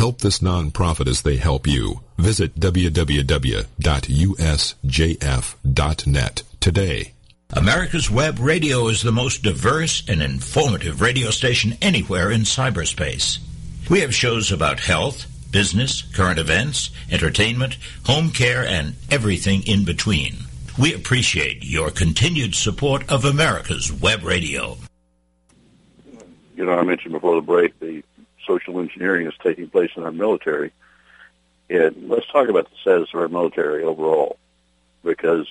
Help 0.00 0.22
this 0.22 0.38
nonprofit 0.38 1.06
as 1.08 1.20
they 1.20 1.36
help 1.36 1.66
you. 1.66 2.00
Visit 2.16 2.58
www.usjf.net 2.58 3.62
today. 6.58 7.12
America's 7.52 8.10
Web 8.10 8.38
Radio 8.38 8.88
is 8.88 9.02
the 9.02 9.12
most 9.12 9.42
diverse 9.42 10.02
and 10.08 10.22
informative 10.22 11.02
radio 11.02 11.28
station 11.28 11.76
anywhere 11.82 12.30
in 12.30 12.44
cyberspace. 12.44 13.40
We 13.90 14.00
have 14.00 14.14
shows 14.14 14.50
about 14.50 14.80
health, 14.80 15.26
business, 15.50 16.00
current 16.00 16.38
events, 16.38 16.88
entertainment, 17.10 17.76
home 18.06 18.30
care, 18.30 18.64
and 18.64 18.94
everything 19.10 19.64
in 19.66 19.84
between. 19.84 20.34
We 20.78 20.94
appreciate 20.94 21.62
your 21.62 21.90
continued 21.90 22.54
support 22.54 23.06
of 23.10 23.26
America's 23.26 23.92
Web 23.92 24.24
Radio. 24.24 24.78
You 26.56 26.64
know, 26.64 26.72
I 26.72 26.84
mentioned 26.84 27.12
before 27.12 27.34
the 27.34 27.42
break 27.42 27.78
the 27.80 28.02
social 28.50 28.80
engineering 28.80 29.26
is 29.26 29.34
taking 29.42 29.68
place 29.68 29.90
in 29.96 30.02
our 30.02 30.12
military. 30.12 30.72
And 31.68 32.08
let's 32.08 32.26
talk 32.26 32.48
about 32.48 32.68
the 32.68 32.76
status 32.80 33.08
of 33.14 33.20
our 33.20 33.28
military 33.28 33.84
overall, 33.84 34.38
because 35.04 35.46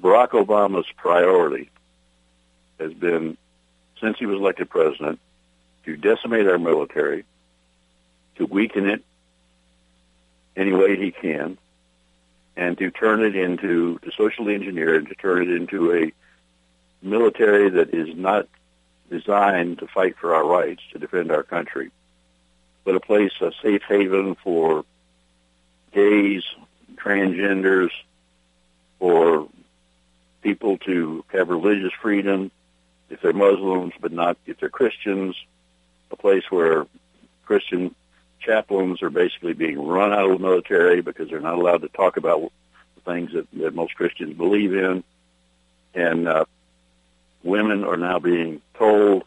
Barack 0.00 0.30
Obama's 0.30 0.90
priority 0.96 1.70
has 2.80 2.92
been, 2.92 3.36
since 4.00 4.18
he 4.18 4.26
was 4.26 4.38
elected 4.38 4.68
president, 4.68 5.20
to 5.84 5.96
decimate 5.96 6.48
our 6.48 6.58
military, 6.58 7.24
to 8.36 8.46
weaken 8.46 8.88
it 8.88 9.04
any 10.56 10.72
way 10.72 10.96
he 10.96 11.12
can, 11.12 11.56
and 12.56 12.76
to 12.78 12.90
turn 12.90 13.22
it 13.22 13.36
into, 13.36 13.98
to 14.00 14.10
socially 14.12 14.54
engineer 14.54 14.96
it, 14.96 15.08
to 15.08 15.14
turn 15.14 15.42
it 15.42 15.50
into 15.50 15.94
a 15.94 16.12
military 17.00 17.70
that 17.70 17.94
is 17.94 18.14
not 18.16 18.48
designed 19.12 19.78
to 19.78 19.86
fight 19.86 20.16
for 20.16 20.34
our 20.34 20.44
rights, 20.44 20.82
to 20.92 20.98
defend 20.98 21.30
our 21.30 21.42
country, 21.42 21.90
but 22.84 22.96
a 22.96 23.00
place, 23.00 23.32
a 23.40 23.52
safe 23.62 23.82
haven 23.88 24.34
for 24.42 24.84
gays, 25.92 26.42
transgenders, 26.96 27.90
for 28.98 29.48
people 30.42 30.78
to 30.78 31.24
have 31.28 31.48
religious 31.48 31.92
freedom 32.00 32.50
if 33.10 33.20
they're 33.20 33.32
Muslims, 33.32 33.92
but 34.00 34.12
not 34.12 34.36
if 34.46 34.58
they're 34.58 34.68
Christians, 34.68 35.36
a 36.10 36.16
place 36.16 36.44
where 36.50 36.86
Christian 37.44 37.94
chaplains 38.40 39.02
are 39.02 39.10
basically 39.10 39.52
being 39.52 39.86
run 39.86 40.12
out 40.12 40.24
of 40.24 40.32
the 40.32 40.38
military 40.38 41.02
because 41.02 41.28
they're 41.28 41.40
not 41.40 41.58
allowed 41.58 41.82
to 41.82 41.88
talk 41.88 42.16
about 42.16 42.50
the 42.94 43.12
things 43.12 43.32
that, 43.32 43.46
that 43.52 43.74
most 43.74 43.94
Christians 43.94 44.36
believe 44.36 44.74
in. 44.74 45.04
And 45.94 46.26
uh, 46.26 46.46
women 47.42 47.84
are 47.84 47.96
now 47.96 48.18
being 48.18 48.60
told 48.74 49.24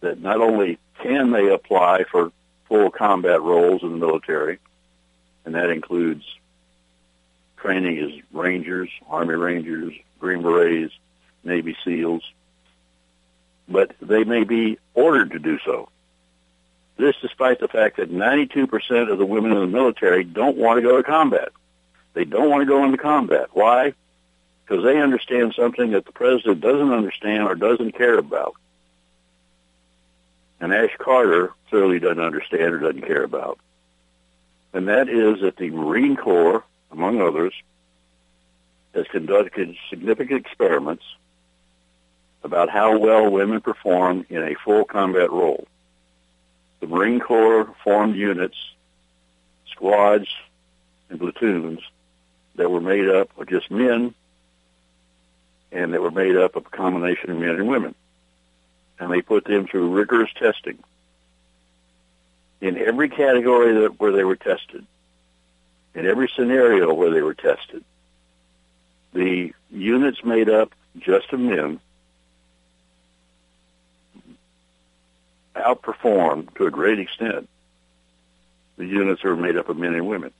that 0.00 0.20
not 0.20 0.40
only 0.40 0.78
can 1.02 1.30
they 1.30 1.48
apply 1.48 2.04
for 2.04 2.32
full 2.68 2.90
combat 2.90 3.40
roles 3.42 3.82
in 3.82 3.90
the 3.90 3.96
military, 3.96 4.58
and 5.44 5.54
that 5.54 5.70
includes 5.70 6.24
training 7.56 7.98
as 7.98 8.22
Rangers, 8.32 8.90
Army 9.08 9.34
Rangers, 9.34 9.94
Green 10.20 10.42
Berets, 10.42 10.92
Navy 11.44 11.76
SEALs, 11.84 12.22
but 13.68 13.94
they 14.00 14.24
may 14.24 14.44
be 14.44 14.78
ordered 14.94 15.32
to 15.32 15.38
do 15.38 15.58
so. 15.64 15.88
This 16.96 17.14
despite 17.22 17.60
the 17.60 17.68
fact 17.68 17.96
that 17.96 18.10
92% 18.10 19.10
of 19.10 19.18
the 19.18 19.26
women 19.26 19.52
in 19.52 19.60
the 19.60 19.66
military 19.66 20.24
don't 20.24 20.56
want 20.56 20.78
to 20.78 20.82
go 20.82 20.96
to 20.96 21.02
combat. 21.02 21.50
They 22.14 22.24
don't 22.24 22.50
want 22.50 22.62
to 22.62 22.66
go 22.66 22.84
into 22.84 22.98
combat. 22.98 23.48
Why? 23.52 23.94
Because 24.68 24.84
they 24.84 25.00
understand 25.00 25.54
something 25.54 25.92
that 25.92 26.04
the 26.04 26.12
president 26.12 26.60
doesn't 26.60 26.92
understand 26.92 27.44
or 27.44 27.54
doesn't 27.54 27.92
care 27.92 28.18
about. 28.18 28.54
And 30.60 30.74
Ash 30.74 30.94
Carter 30.98 31.52
clearly 31.70 31.98
doesn't 31.98 32.20
understand 32.20 32.74
or 32.74 32.78
doesn't 32.78 33.06
care 33.06 33.22
about. 33.22 33.58
And 34.74 34.88
that 34.88 35.08
is 35.08 35.40
that 35.40 35.56
the 35.56 35.70
Marine 35.70 36.16
Corps, 36.16 36.64
among 36.92 37.22
others, 37.22 37.54
has 38.94 39.06
conducted 39.06 39.74
significant 39.88 40.44
experiments 40.44 41.04
about 42.44 42.68
how 42.68 42.98
well 42.98 43.30
women 43.30 43.60
perform 43.60 44.26
in 44.28 44.42
a 44.42 44.54
full 44.54 44.84
combat 44.84 45.30
role 45.30 45.66
the 46.80 46.86
Marine 46.86 47.18
Corps 47.18 47.68
formed 47.82 48.14
units, 48.14 48.56
squads, 49.66 50.28
and 51.10 51.18
platoons 51.18 51.80
that 52.54 52.70
were 52.70 52.80
made 52.80 53.08
up 53.08 53.36
of 53.36 53.48
just 53.48 53.70
men 53.70 54.14
and 55.72 55.92
that 55.92 56.02
were 56.02 56.10
made 56.10 56.36
up 56.36 56.56
of 56.56 56.66
a 56.66 56.70
combination 56.70 57.30
of 57.30 57.38
men 57.38 57.50
and 57.50 57.68
women. 57.68 57.94
And 58.98 59.12
they 59.12 59.22
put 59.22 59.44
them 59.44 59.66
through 59.66 59.90
rigorous 59.90 60.30
testing. 60.34 60.78
In 62.60 62.76
every 62.76 63.08
category 63.08 63.72
that, 63.82 64.00
where 64.00 64.12
they 64.12 64.24
were 64.24 64.36
tested, 64.36 64.84
in 65.94 66.06
every 66.06 66.30
scenario 66.34 66.92
where 66.92 67.10
they 67.10 67.22
were 67.22 67.34
tested, 67.34 67.84
the 69.12 69.52
units 69.70 70.24
made 70.24 70.48
up 70.48 70.72
just 70.98 71.32
of 71.32 71.40
men 71.40 71.80
outperformed 75.54 76.54
to 76.56 76.66
a 76.66 76.70
great 76.70 76.98
extent 76.98 77.48
the 78.76 78.86
units 78.86 79.22
that 79.22 79.28
are 79.28 79.36
made 79.36 79.56
up 79.56 79.68
of 79.68 79.76
men 79.76 79.94
and 79.94 80.06
women. 80.06 80.30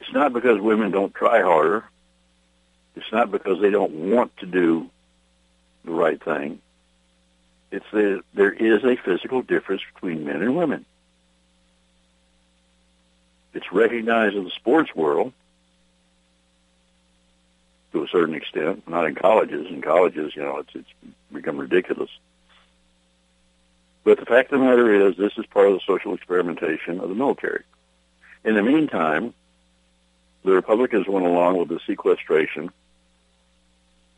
It's 0.00 0.12
not 0.12 0.32
because 0.32 0.58
women 0.60 0.90
don't 0.90 1.14
try 1.14 1.42
harder. 1.42 1.84
It's 2.96 3.12
not 3.12 3.30
because 3.30 3.60
they 3.60 3.70
don't 3.70 4.10
want 4.10 4.36
to 4.38 4.46
do 4.46 4.90
the 5.84 5.92
right 5.92 6.22
thing. 6.22 6.60
It's 7.70 7.84
that 7.92 8.22
there 8.34 8.52
is 8.52 8.84
a 8.84 8.96
physical 8.96 9.42
difference 9.42 9.82
between 9.94 10.24
men 10.24 10.42
and 10.42 10.56
women. 10.56 10.84
It's 13.52 13.70
recognized 13.70 14.34
in 14.34 14.44
the 14.44 14.50
sports 14.50 14.94
world 14.94 15.32
to 17.92 18.02
a 18.02 18.08
certain 18.08 18.34
extent, 18.34 18.88
not 18.88 19.06
in 19.06 19.14
colleges. 19.14 19.66
In 19.68 19.82
colleges, 19.82 20.34
you 20.34 20.42
know, 20.42 20.58
it's 20.58 20.74
it's 20.74 21.14
become 21.32 21.58
ridiculous. 21.58 22.10
But 24.04 24.18
the 24.18 24.26
fact 24.26 24.52
of 24.52 24.60
the 24.60 24.66
matter 24.66 25.08
is, 25.08 25.16
this 25.16 25.36
is 25.36 25.46
part 25.46 25.68
of 25.68 25.74
the 25.74 25.80
social 25.86 26.14
experimentation 26.14 27.00
of 27.00 27.08
the 27.08 27.14
military. 27.14 27.64
In 28.44 28.54
the 28.54 28.62
meantime, 28.62 29.34
the 30.44 30.52
Republicans 30.52 31.08
went 31.08 31.26
along 31.26 31.58
with 31.58 31.68
the 31.68 31.80
sequestration 31.86 32.70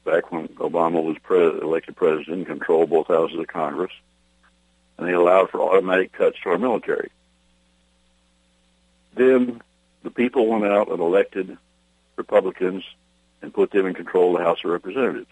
back 0.09 0.33
when 0.33 0.49
Obama 0.49 1.03
was 1.03 1.19
pre- 1.23 1.61
elected 1.61 1.95
president 1.95 2.47
controlled 2.47 2.89
both 2.89 3.09
houses 3.09 3.39
of 3.39 3.47
Congress, 3.47 3.93
and 4.97 5.07
they 5.07 5.13
allowed 5.13 5.51
for 5.51 5.61
automatic 5.61 6.13
cuts 6.13 6.39
to 6.43 6.51
our 6.51 6.59
military. 6.59 7.11
Then 9.15 9.61
the 10.03 10.11
people 10.11 10.47
went 10.47 10.65
out 10.65 10.89
and 10.91 11.01
elected 11.01 11.59
Republicans 12.17 12.85
and 13.43 13.53
put 13.53 13.71
them 13.71 13.87
in 13.87 13.95
control 13.95 14.35
of 14.35 14.39
the 14.39 14.45
House 14.45 14.59
of 14.65 14.71
Representatives. 14.71 15.31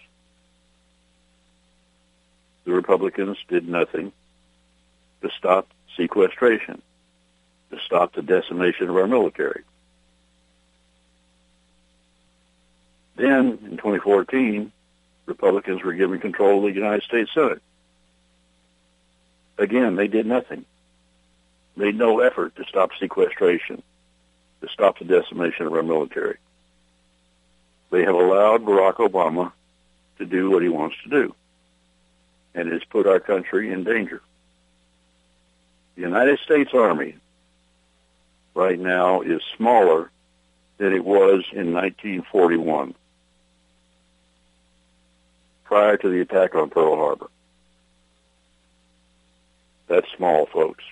The 2.65 2.73
Republicans 2.73 3.37
did 3.47 3.67
nothing 3.67 4.11
to 5.21 5.29
stop 5.37 5.67
sequestration, 5.95 6.81
to 7.71 7.79
stop 7.79 8.13
the 8.13 8.21
decimation 8.21 8.89
of 8.89 8.95
our 8.95 9.07
military. 9.07 9.63
Then, 13.17 13.57
in 13.65 13.77
2014, 13.77 14.71
Republicans 15.25 15.83
were 15.83 15.93
given 15.93 16.19
control 16.19 16.59
of 16.59 16.73
the 16.73 16.79
United 16.79 17.01
States 17.01 17.31
Senate. 17.33 17.61
Again, 19.57 19.95
they 19.95 20.07
did 20.07 20.27
nothing. 20.27 20.65
Made 21.75 21.95
no 21.95 22.19
effort 22.19 22.55
to 22.57 22.63
stop 22.65 22.91
sequestration, 22.99 23.81
to 24.61 24.69
stop 24.69 24.99
the 24.99 25.05
decimation 25.05 25.65
of 25.65 25.73
our 25.73 25.81
military. 25.81 26.37
They 27.89 28.03
have 28.03 28.13
allowed 28.13 28.63
Barack 28.63 28.95
Obama 28.95 29.51
to 30.19 30.25
do 30.25 30.51
what 30.51 30.61
he 30.61 30.69
wants 30.69 30.95
to 31.03 31.09
do, 31.09 31.35
and 32.53 32.67
it 32.67 32.73
has 32.73 32.83
put 32.83 33.07
our 33.07 33.19
country 33.19 33.71
in 33.73 33.83
danger. 33.83 34.21
The 35.95 36.01
United 36.03 36.37
States 36.39 36.71
Army 36.75 37.15
right 38.53 38.79
now 38.79 39.21
is 39.21 39.41
smaller 39.55 40.11
than 40.77 40.93
it 40.93 41.03
was 41.03 41.45
in 41.51 41.73
1941 41.73 42.93
prior 45.67 45.97
to 45.97 46.09
the 46.09 46.21
attack 46.21 46.55
on 46.55 46.69
Pearl 46.69 46.95
Harbor. 46.95 47.27
That's 49.87 50.07
small, 50.15 50.45
folks. 50.45 50.83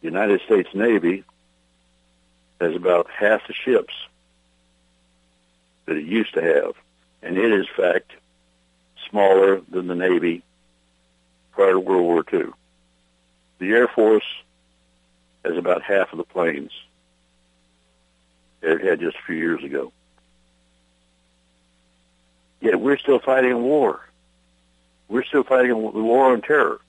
The 0.00 0.08
United 0.08 0.40
States 0.42 0.70
Navy 0.74 1.22
has 2.60 2.74
about 2.74 3.08
half 3.10 3.46
the 3.46 3.52
ships 3.52 3.94
that 5.86 5.96
it 5.96 6.04
used 6.04 6.34
to 6.34 6.42
have, 6.42 6.74
and 7.22 7.36
it 7.36 7.52
is, 7.52 7.66
in 7.66 7.84
fact, 7.84 8.12
smaller 9.10 9.60
than 9.68 9.86
the 9.86 9.94
Navy 9.94 10.42
prior 11.52 11.72
to 11.72 11.80
World 11.80 12.04
War 12.04 12.24
II. 12.32 12.52
The 13.58 13.72
Air 13.72 13.88
Force 13.88 14.24
has 15.44 15.56
about 15.56 15.82
half 15.82 16.12
of 16.12 16.18
the 16.18 16.24
planes. 16.24 16.72
that 18.60 18.72
it 18.72 18.80
had 18.84 19.00
just 19.00 19.16
a 19.16 19.22
few 19.26 19.36
years 19.36 19.62
ago. 19.62 19.92
Yet 22.62 22.80
we're 22.80 22.96
still 22.96 23.18
fighting 23.18 23.50
a 23.50 23.58
war. 23.58 24.00
We're 25.08 25.24
still 25.24 25.42
fighting 25.42 25.72
a 25.72 25.76
war 25.76 26.32
on 26.32 26.42
terror. 26.42 26.80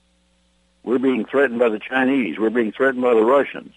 We're 0.84 1.00
being 1.00 1.24
threatened 1.24 1.58
by 1.58 1.68
the 1.68 1.80
Chinese. 1.80 2.38
We're 2.38 2.50
being 2.50 2.70
threatened 2.70 3.02
by 3.02 3.14
the 3.14 3.24
Russians. 3.24 3.74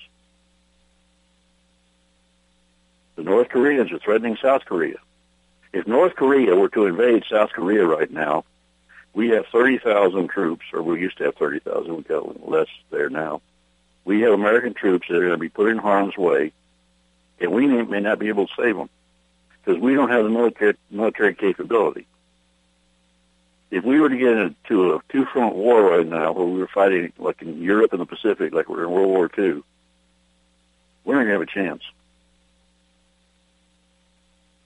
The 3.16 3.24
North 3.24 3.50
Koreans 3.50 3.92
are 3.92 3.98
threatening 3.98 4.38
South 4.40 4.64
Korea. 4.66 4.98
If 5.74 5.88
North 5.88 6.16
Korea 6.16 6.56
were 6.56 6.70
to 6.70 6.86
invade 6.86 7.24
South 7.28 7.50
Korea 7.52 7.86
right 7.86 8.12
now, 8.12 8.46
we 9.14 9.30
have 9.30 9.48
30,000 9.48 10.28
troops, 10.28 10.66
or 10.74 10.84
we 10.84 11.02
used 11.02 11.18
to 11.18 11.24
have 11.24 11.36
30,000. 11.36 11.96
We've 11.96 12.08
got 12.08 12.48
less 12.48 12.68
there 12.92 13.10
now. 13.10 13.42
We 14.06 14.22
have 14.22 14.34
American 14.34 14.76
troops 14.76 15.08
that 15.08 15.18
are 15.18 15.22
going 15.22 15.32
to 15.32 15.38
be 15.38 15.50
put 15.50 15.72
in 15.72 15.78
harm's 15.80 16.16
way, 16.16 16.52
and 17.40 17.52
we 17.52 17.66
may 17.66 18.02
not 18.02 18.20
be 18.20 18.28
able 18.28 18.46
to 18.46 18.54
save 18.56 18.78
them 18.78 18.90
because 19.68 19.82
we 19.82 19.96
don't 19.96 20.10
have 20.10 20.24
the 20.24 20.30
military, 20.30 20.78
military 20.90 21.36
capability. 21.36 22.08
If 23.70 23.84
we 23.84 24.00
were 24.00 24.08
to 24.08 24.18
get 24.18 24.38
into 24.38 24.94
a 24.94 25.02
two-front 25.10 25.56
war 25.56 25.82
right 25.82 26.08
now, 26.08 26.32
where 26.32 26.46
we 26.46 26.58
were 26.58 26.70
fighting 26.70 27.12
like 27.18 27.42
in 27.42 27.62
Europe 27.62 27.92
and 27.92 28.00
the 28.00 28.06
Pacific, 28.06 28.54
like 28.54 28.70
we're 28.70 28.86
in 28.86 28.92
World 28.92 29.10
War 29.10 29.30
II, 29.38 29.62
we're 31.04 31.16
not 31.16 31.26
going 31.26 31.28
to 31.28 31.34
have 31.34 31.42
a 31.42 31.46
chance. 31.46 31.84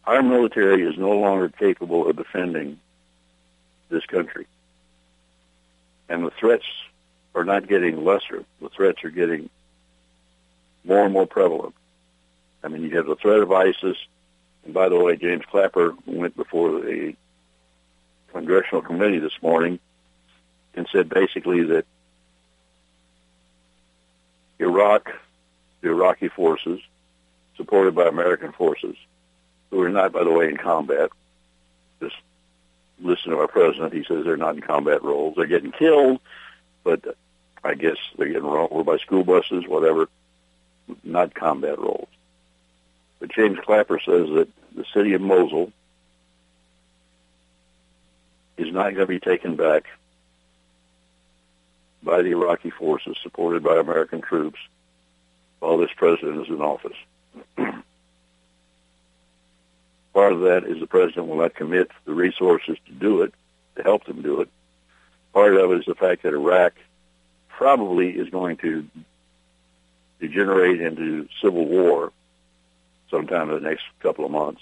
Our 0.05 0.21
military 0.21 0.83
is 0.83 0.99
no 0.99 1.13
longer 1.13 1.49
capable 1.49 2.07
of 2.07 2.15
defending 2.15 2.79
this 3.89 4.05
country. 4.05 4.45
And 6.09 6.23
the 6.23 6.31
threats 6.31 6.65
are 7.33 7.43
not 7.43 7.67
getting 7.67 8.05
lesser. 8.05 8.45
The 8.61 8.69
threats 8.69 9.03
are 9.03 9.09
getting 9.09 9.49
more 10.83 11.05
and 11.05 11.13
more 11.13 11.25
prevalent. 11.25 11.73
I 12.63 12.67
mean, 12.67 12.83
you 12.83 12.95
have 12.97 13.07
the 13.07 13.15
threat 13.15 13.39
of 13.39 13.51
ISIS. 13.51 13.97
And 14.65 14.73
by 14.73 14.89
the 14.89 14.99
way, 14.99 15.15
James 15.17 15.43
Clapper 15.45 15.93
went 16.05 16.35
before 16.35 16.71
the 16.81 17.15
congressional 18.31 18.81
committee 18.81 19.19
this 19.19 19.41
morning 19.41 19.79
and 20.75 20.87
said 20.91 21.09
basically 21.09 21.63
that 21.63 21.85
Iraq, 24.59 25.11
the 25.81 25.89
Iraqi 25.89 26.29
forces, 26.29 26.79
supported 27.57 27.95
by 27.95 28.07
American 28.07 28.51
forces, 28.51 28.95
who 29.69 29.81
are 29.81 29.89
not, 29.89 30.11
by 30.11 30.23
the 30.23 30.31
way, 30.31 30.47
in 30.47 30.57
combat, 30.57 31.09
just 31.99 32.15
listen 32.99 33.31
to 33.31 33.39
our 33.39 33.47
president. 33.47 33.93
He 33.93 34.03
says 34.03 34.23
they're 34.23 34.37
not 34.37 34.55
in 34.55 34.61
combat 34.61 35.03
roles. 35.03 35.35
They're 35.35 35.45
getting 35.47 35.71
killed, 35.71 36.19
but 36.83 37.17
I 37.63 37.73
guess 37.73 37.97
they're 38.17 38.27
getting 38.27 38.43
run 38.43 38.67
over 38.71 38.83
by 38.83 38.97
school 38.97 39.23
buses, 39.23 39.67
whatever, 39.67 40.07
not 41.03 41.33
combat 41.33 41.79
roles. 41.79 42.07
But 43.21 43.31
James 43.31 43.59
Clapper 43.63 43.99
says 43.99 44.27
that 44.29 44.49
the 44.75 44.83
city 44.95 45.13
of 45.13 45.21
Mosul 45.21 45.71
is 48.57 48.73
not 48.73 48.95
going 48.95 48.95
to 48.95 49.05
be 49.05 49.19
taken 49.19 49.55
back 49.55 49.85
by 52.01 52.23
the 52.23 52.31
Iraqi 52.31 52.71
forces 52.71 53.15
supported 53.21 53.63
by 53.63 53.77
American 53.77 54.21
troops 54.21 54.57
while 55.59 55.77
this 55.77 55.91
president 55.95 56.41
is 56.41 56.49
in 56.49 56.63
office. 56.63 56.97
Part 60.13 60.33
of 60.33 60.41
that 60.41 60.63
is 60.63 60.79
the 60.79 60.87
president 60.87 61.27
will 61.27 61.37
not 61.37 61.53
commit 61.53 61.91
the 62.05 62.13
resources 62.13 62.77
to 62.87 62.91
do 62.91 63.21
it, 63.21 63.35
to 63.75 63.83
help 63.83 64.05
them 64.05 64.23
do 64.23 64.41
it. 64.41 64.49
Part 65.31 65.55
of 65.55 65.71
it 65.71 65.77
is 65.77 65.85
the 65.85 65.93
fact 65.93 66.23
that 66.23 66.33
Iraq 66.33 66.73
probably 67.49 68.09
is 68.09 68.29
going 68.29 68.57
to 68.57 68.87
degenerate 70.19 70.81
into 70.81 71.29
civil 71.39 71.65
war 71.67 72.11
sometime 73.11 73.49
in 73.51 73.61
the 73.61 73.69
next 73.69 73.83
couple 73.99 74.25
of 74.25 74.31
months 74.31 74.61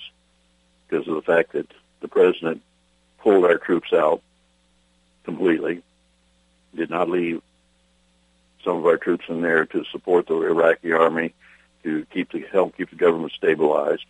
because 0.87 1.07
of 1.07 1.15
the 1.15 1.21
fact 1.21 1.53
that 1.53 1.67
the 2.01 2.09
president 2.09 2.61
pulled 3.19 3.45
our 3.45 3.57
troops 3.57 3.93
out 3.93 4.21
completely, 5.23 5.81
did 6.75 6.89
not 6.89 7.09
leave 7.09 7.41
some 8.63 8.77
of 8.77 8.85
our 8.85 8.97
troops 8.97 9.25
in 9.29 9.41
there 9.41 9.65
to 9.65 9.85
support 9.91 10.27
the 10.27 10.35
Iraqi 10.35 10.91
army, 10.91 11.33
to 11.83 12.05
keep 12.11 12.31
the 12.31 12.45
help 12.51 12.75
keep 12.75 12.89
the 12.89 12.95
government 12.95 13.31
stabilized. 13.33 14.05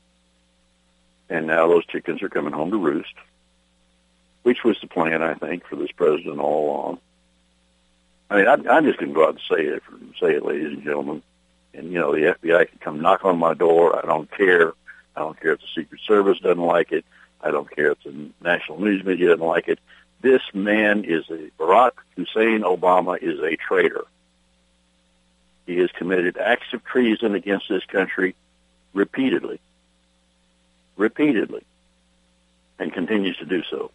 And 1.30 1.45
now 1.45 1.67
those 1.67 1.86
chickens 1.86 2.23
are 2.23 2.30
coming 2.30 2.54
home 2.54 2.71
to 2.71 2.78
roost, 2.78 3.13
which 4.43 4.63
was 4.63 4.80
the 4.82 4.88
plan, 4.88 5.21
I 5.21 5.36
think, 5.36 5.65
for 5.65 5.75
this 5.75 5.91
president 5.91 6.39
all 6.39 6.65
along. 6.65 6.99
I 8.32 8.38
mean, 8.38 8.47
I'm, 8.47 8.67
I'm 8.67 8.86
just 8.86 8.99
going 8.99 9.10
to 9.10 9.15
go 9.15 9.23
out 9.23 9.30
and 9.30 9.41
say 9.49 9.63
it, 9.65 9.84
say 10.19 10.36
it, 10.36 10.45
ladies 10.45 10.73
and 10.73 10.84
gentlemen. 10.84 11.21
And 11.73 11.91
you 11.91 11.99
know, 11.99 12.13
the 12.13 12.36
FBI 12.36 12.69
can 12.69 12.79
come 12.79 13.01
knock 13.01 13.25
on 13.25 13.38
my 13.38 13.53
door. 13.53 13.97
I 13.97 14.05
don't 14.05 14.29
care. 14.32 14.73
I 15.15 15.21
don't 15.21 15.39
care 15.39 15.53
if 15.53 15.60
the 15.60 15.67
Secret 15.82 16.01
Service 16.08 16.39
doesn't 16.39 16.63
like 16.63 16.91
it. 16.91 17.05
I 17.41 17.51
don't 17.51 17.69
care 17.73 17.91
if 17.91 18.03
the 18.03 18.29
national 18.41 18.82
news 18.82 19.03
media 19.03 19.29
doesn't 19.29 19.45
like 19.45 19.67
it. 19.67 19.79
This 20.21 20.41
man 20.53 21.05
is 21.05 21.23
a 21.29 21.49
Barack 21.58 21.91
Hussein 22.15 22.62
Obama 22.62 23.21
is 23.21 23.39
a 23.39 23.55
traitor. 23.55 24.05
He 25.65 25.77
has 25.77 25.89
committed 25.91 26.38
acts 26.38 26.73
of 26.73 26.84
treason 26.84 27.36
against 27.36 27.69
this 27.69 27.86
country 27.86 28.36
repeatedly 28.93 29.60
repeatedly 30.99 31.63
and 32.77 32.93
continues 32.93 33.38
to 33.38 33.45
do 33.45 33.63
so. 33.71 33.89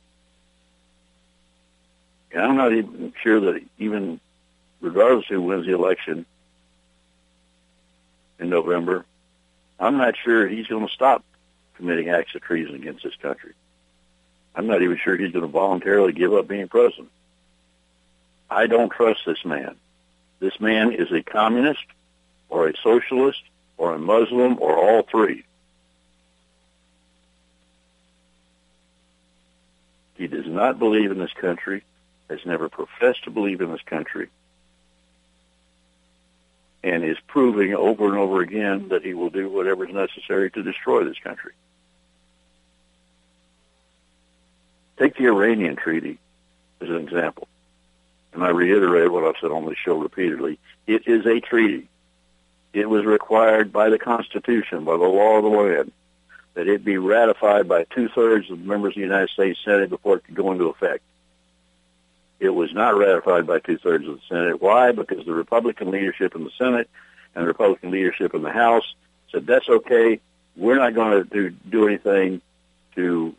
And 2.32 2.42
I'm 2.42 2.56
not 2.56 2.72
even 2.72 3.12
sure 3.22 3.38
that 3.40 3.62
even 3.78 4.18
regardless 4.80 5.26
who 5.28 5.40
wins 5.40 5.66
the 5.66 5.74
election 5.74 6.26
in 8.38 8.48
November, 8.48 9.04
I'm 9.78 9.96
not 9.96 10.14
sure 10.16 10.46
he's 10.46 10.66
going 10.66 10.86
to 10.86 10.92
stop 10.92 11.24
committing 11.76 12.08
acts 12.08 12.34
of 12.34 12.42
treason 12.42 12.74
against 12.74 13.04
this 13.04 13.16
country. 13.16 13.52
I'm 14.54 14.66
not 14.66 14.82
even 14.82 14.96
sure 14.96 15.16
he's 15.16 15.32
going 15.32 15.44
to 15.44 15.50
voluntarily 15.50 16.12
give 16.12 16.32
up 16.32 16.46
being 16.46 16.68
president. 16.68 17.10
I 18.50 18.66
don't 18.66 18.90
trust 18.90 19.20
this 19.26 19.44
man. 19.44 19.76
This 20.38 20.60
man 20.60 20.92
is 20.92 21.10
a 21.10 21.22
communist 21.22 21.84
or 22.48 22.68
a 22.68 22.76
socialist 22.82 23.42
or 23.76 23.94
a 23.94 23.98
Muslim 23.98 24.58
or 24.60 24.76
all 24.76 25.02
three. 25.02 25.44
He 30.16 30.28
does 30.28 30.46
not 30.46 30.78
believe 30.78 31.10
in 31.10 31.18
this 31.18 31.32
country, 31.32 31.82
has 32.30 32.46
never 32.46 32.68
professed 32.68 33.24
to 33.24 33.30
believe 33.30 33.60
in 33.60 33.72
this 33.72 33.82
country, 33.82 34.28
and 36.84 37.02
is 37.02 37.16
proving 37.26 37.74
over 37.74 38.08
and 38.08 38.18
over 38.18 38.42
again 38.42 38.88
that 38.90 39.02
he 39.02 39.14
will 39.14 39.30
do 39.30 39.48
whatever 39.48 39.88
is 39.88 39.94
necessary 39.94 40.50
to 40.50 40.62
destroy 40.62 41.02
this 41.02 41.18
country. 41.18 41.54
Take 44.98 45.16
the 45.16 45.24
Iranian 45.24 45.76
Treaty 45.76 46.18
as 46.82 46.90
an 46.90 46.96
example. 46.96 47.48
And 48.34 48.44
I 48.44 48.50
reiterate 48.50 49.10
what 49.10 49.24
I've 49.24 49.40
said 49.40 49.50
on 49.50 49.64
this 49.64 49.78
show 49.78 49.96
repeatedly. 49.96 50.58
It 50.86 51.08
is 51.08 51.24
a 51.24 51.40
treaty. 51.40 51.88
It 52.74 52.90
was 52.90 53.06
required 53.06 53.72
by 53.72 53.88
the 53.88 53.98
Constitution, 53.98 54.84
by 54.84 54.98
the 54.98 55.04
law 55.04 55.38
of 55.38 55.44
the 55.44 55.48
land 55.48 55.92
that 56.52 56.68
it 56.68 56.84
be 56.84 56.98
ratified 56.98 57.66
by 57.66 57.84
two-thirds 57.84 58.50
of 58.50 58.58
the 58.58 58.64
members 58.64 58.90
of 58.90 58.96
the 58.96 59.00
United 59.00 59.30
States 59.30 59.58
Senate 59.64 59.88
before 59.88 60.16
it 60.16 60.24
could 60.24 60.34
go 60.34 60.52
into 60.52 60.66
effect. 60.66 61.02
It 62.44 62.54
was 62.54 62.72
not 62.72 62.96
ratified 62.96 63.46
by 63.46 63.58
two-thirds 63.58 64.06
of 64.06 64.16
the 64.16 64.22
Senate. 64.28 64.60
Why? 64.60 64.92
Because 64.92 65.24
the 65.24 65.32
Republican 65.32 65.90
leadership 65.90 66.34
in 66.34 66.44
the 66.44 66.50
Senate 66.58 66.88
and 67.34 67.44
the 67.44 67.48
Republican 67.48 67.90
leadership 67.90 68.34
in 68.34 68.42
the 68.42 68.52
House 68.52 68.94
said, 69.32 69.46
that's 69.46 69.68
okay. 69.68 70.20
We're 70.56 70.76
not 70.76 70.94
going 70.94 71.22
to 71.22 71.24
do, 71.24 71.50
do 71.50 71.88
anything 71.88 72.40
to 72.96 73.34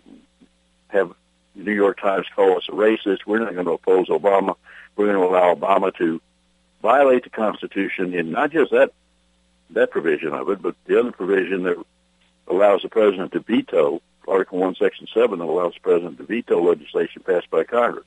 have 0.89 1.13
the 1.55 1.63
New 1.63 1.73
York 1.73 2.01
Times 2.01 2.25
call 2.35 2.57
us 2.57 2.67
a 2.67 2.71
racist. 2.71 3.19
We're 3.25 3.39
not 3.39 3.53
going 3.53 3.65
to 3.65 3.73
oppose 3.73 4.07
Obama. 4.07 4.55
We're 4.95 5.13
going 5.13 5.17
to 5.17 5.25
allow 5.25 5.53
Obama 5.53 5.95
to 5.97 6.19
violate 6.81 7.23
the 7.23 7.29
Constitution 7.29 8.13
in 8.13 8.31
not 8.31 8.51
just 8.51 8.71
that 8.71 8.91
that 9.71 9.91
provision 9.91 10.33
of 10.33 10.49
it, 10.49 10.61
but 10.61 10.75
the 10.85 10.99
other 10.99 11.11
provision 11.11 11.63
that 11.63 11.77
allows 12.47 12.83
the 12.83 12.89
president 12.89 13.31
to 13.31 13.39
veto 13.39 14.01
Article 14.27 14.59
1, 14.59 14.75
Section 14.75 15.07
7 15.13 15.39
that 15.39 15.45
allows 15.45 15.73
the 15.73 15.79
president 15.79 16.17
to 16.17 16.23
veto 16.23 16.61
legislation 16.61 17.23
passed 17.23 17.49
by 17.49 17.63
Congress. 17.63 18.05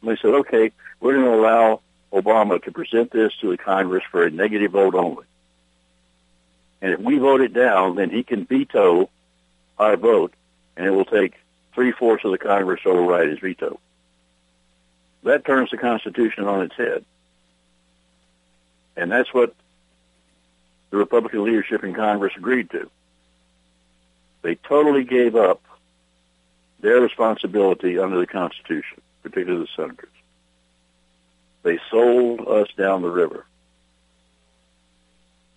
And 0.00 0.10
they 0.10 0.16
said, 0.16 0.34
okay, 0.34 0.72
we're 1.00 1.14
going 1.14 1.24
to 1.24 1.34
allow 1.34 1.80
Obama 2.12 2.62
to 2.64 2.72
present 2.72 3.10
this 3.10 3.32
to 3.40 3.50
the 3.50 3.58
Congress 3.58 4.04
for 4.10 4.24
a 4.24 4.30
negative 4.30 4.72
vote 4.72 4.94
only. 4.94 5.24
And 6.80 6.92
if 6.92 7.00
we 7.00 7.18
vote 7.18 7.40
it 7.40 7.52
down, 7.52 7.96
then 7.96 8.10
he 8.10 8.22
can 8.22 8.44
veto 8.44 9.10
our 9.78 9.96
vote, 9.96 10.32
and 10.76 10.86
it 10.86 10.90
will 10.90 11.04
take 11.04 11.34
three-fourths 11.74 12.24
of 12.24 12.30
the 12.30 12.38
Congress 12.38 12.82
to 12.82 12.90
override 12.90 13.28
his 13.28 13.38
veto. 13.40 13.80
That 15.24 15.44
turns 15.44 15.70
the 15.70 15.76
Constitution 15.76 16.44
on 16.44 16.62
its 16.62 16.74
head. 16.76 17.04
And 18.96 19.10
that's 19.10 19.32
what 19.34 19.54
the 20.90 20.96
Republican 20.96 21.44
leadership 21.44 21.84
in 21.84 21.94
Congress 21.94 22.32
agreed 22.36 22.70
to. 22.70 22.90
They 24.42 24.54
totally 24.54 25.04
gave 25.04 25.36
up 25.36 25.60
their 26.80 27.00
responsibility 27.00 27.98
under 27.98 28.18
the 28.18 28.26
Constitution, 28.26 29.00
particularly 29.28 29.64
the 29.64 29.82
senators. 29.82 30.10
They 31.62 31.78
sold 31.90 32.46
us 32.46 32.68
down 32.76 33.02
the 33.02 33.10
river. 33.10 33.44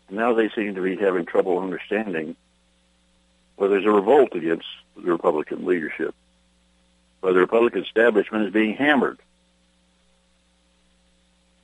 Now 0.09 0.33
they 0.33 0.49
seem 0.49 0.75
to 0.75 0.81
be 0.81 0.97
having 0.97 1.25
trouble 1.25 1.59
understanding 1.59 2.35
where 3.55 3.69
there's 3.69 3.85
a 3.85 3.91
revolt 3.91 4.35
against 4.35 4.65
the 4.95 5.11
Republican 5.11 5.65
leadership, 5.65 6.13
where 7.21 7.33
the 7.33 7.39
Republican 7.39 7.83
establishment 7.83 8.45
is 8.45 8.53
being 8.53 8.75
hammered 8.75 9.19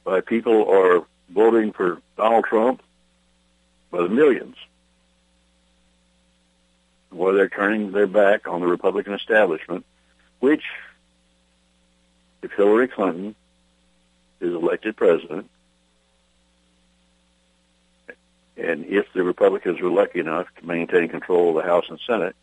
by 0.03 0.21
people 0.21 0.69
are 0.69 1.03
voting 1.29 1.73
for 1.73 2.01
Donald 2.15 2.45
Trump 2.45 2.81
by 3.91 4.01
the 4.01 4.09
millions, 4.09 4.55
where 7.09 7.33
they're 7.33 7.49
turning 7.49 7.91
their 7.91 8.07
back 8.07 8.47
on 8.47 8.61
the 8.61 8.67
Republican 8.67 9.13
establishment, 9.13 9.85
which, 10.39 10.63
if 12.41 12.51
Hillary 12.51 12.87
Clinton 12.87 13.35
is 14.39 14.53
elected 14.53 14.95
president, 14.95 15.49
and 18.57 18.85
if 18.85 19.11
the 19.13 19.23
Republicans 19.23 19.79
are 19.79 19.89
lucky 19.89 20.19
enough 20.19 20.47
to 20.59 20.65
maintain 20.65 21.09
control 21.09 21.49
of 21.49 21.63
the 21.63 21.69
House 21.69 21.85
and 21.89 21.99
Senate, 22.05 22.35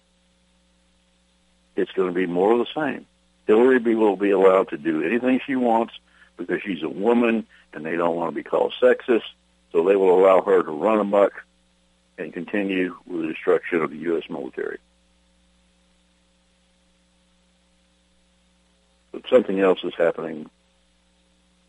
it's 1.77 1.91
going 1.93 2.09
to 2.09 2.15
be 2.15 2.27
more 2.27 2.53
of 2.53 2.59
the 2.59 2.75
same. 2.75 3.07
Hillary 3.47 3.79
will 3.95 4.17
be 4.17 4.31
allowed 4.31 4.69
to 4.69 4.79
do 4.79 5.03
anything 5.03 5.41
she 5.45 5.57
wants 5.57 5.95
because 6.37 6.63
she's 6.63 6.83
a 6.83 6.89
woman 6.89 7.47
and 7.73 7.85
they 7.85 7.97
don't 7.97 8.17
want 8.17 8.31
to 8.31 8.35
be 8.35 8.45
called 8.45 8.73
sexist, 8.81 9.25
so 9.73 9.85
they 9.85 9.97
will 9.97 10.19
allow 10.19 10.41
her 10.41 10.63
to 10.63 10.71
run 10.71 11.01
amok 11.01 11.45
and 12.17 12.33
continue 12.33 12.97
with 13.07 13.23
the 13.23 13.29
destruction 13.29 13.83
of 13.83 13.91
the 13.91 13.97
U.S. 13.99 14.31
military. 14.31 14.79
Something 19.29 19.61
else 19.61 19.83
is 19.85 19.95
happening 19.97 20.49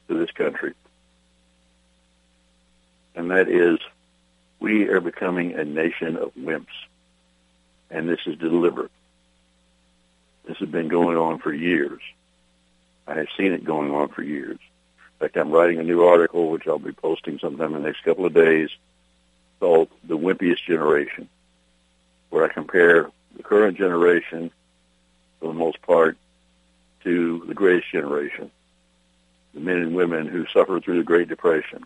to 0.07 0.17
this 0.17 0.31
country, 0.31 0.73
and 3.15 3.31
that 3.31 3.47
is 3.47 3.79
we 4.59 4.87
are 4.89 5.01
becoming 5.01 5.53
a 5.53 5.65
nation 5.65 6.17
of 6.17 6.33
wimps, 6.35 6.65
and 7.89 8.07
this 8.09 8.19
is 8.25 8.37
deliberate. 8.37 8.91
This 10.45 10.57
has 10.57 10.69
been 10.69 10.87
going 10.87 11.17
on 11.17 11.39
for 11.39 11.51
years. 11.51 12.01
I 13.07 13.15
have 13.15 13.27
seen 13.37 13.51
it 13.51 13.63
going 13.63 13.91
on 13.91 14.09
for 14.09 14.23
years. 14.23 14.59
In 14.59 15.19
fact, 15.19 15.37
I'm 15.37 15.51
writing 15.51 15.79
a 15.79 15.83
new 15.83 16.03
article, 16.03 16.49
which 16.49 16.67
I'll 16.67 16.79
be 16.79 16.91
posting 16.91 17.39
sometime 17.39 17.73
in 17.73 17.81
the 17.81 17.87
next 17.87 18.03
couple 18.03 18.25
of 18.25 18.33
days, 18.33 18.69
called 19.59 19.89
The 20.03 20.17
Wimpiest 20.17 20.65
Generation, 20.65 21.29
where 22.29 22.43
I 22.43 22.49
compare 22.49 23.09
the 23.35 23.43
current 23.43 23.77
generation, 23.77 24.51
for 25.39 25.47
the 25.47 25.53
most 25.53 25.81
part, 25.81 26.17
to 27.05 27.45
the 27.47 27.53
greatest 27.53 27.91
generation, 27.91 28.51
the 29.53 29.61
men 29.61 29.77
and 29.77 29.95
women 29.95 30.27
who 30.27 30.45
suffered 30.47 30.83
through 30.83 30.97
the 30.97 31.03
Great 31.03 31.29
Depression 31.29 31.85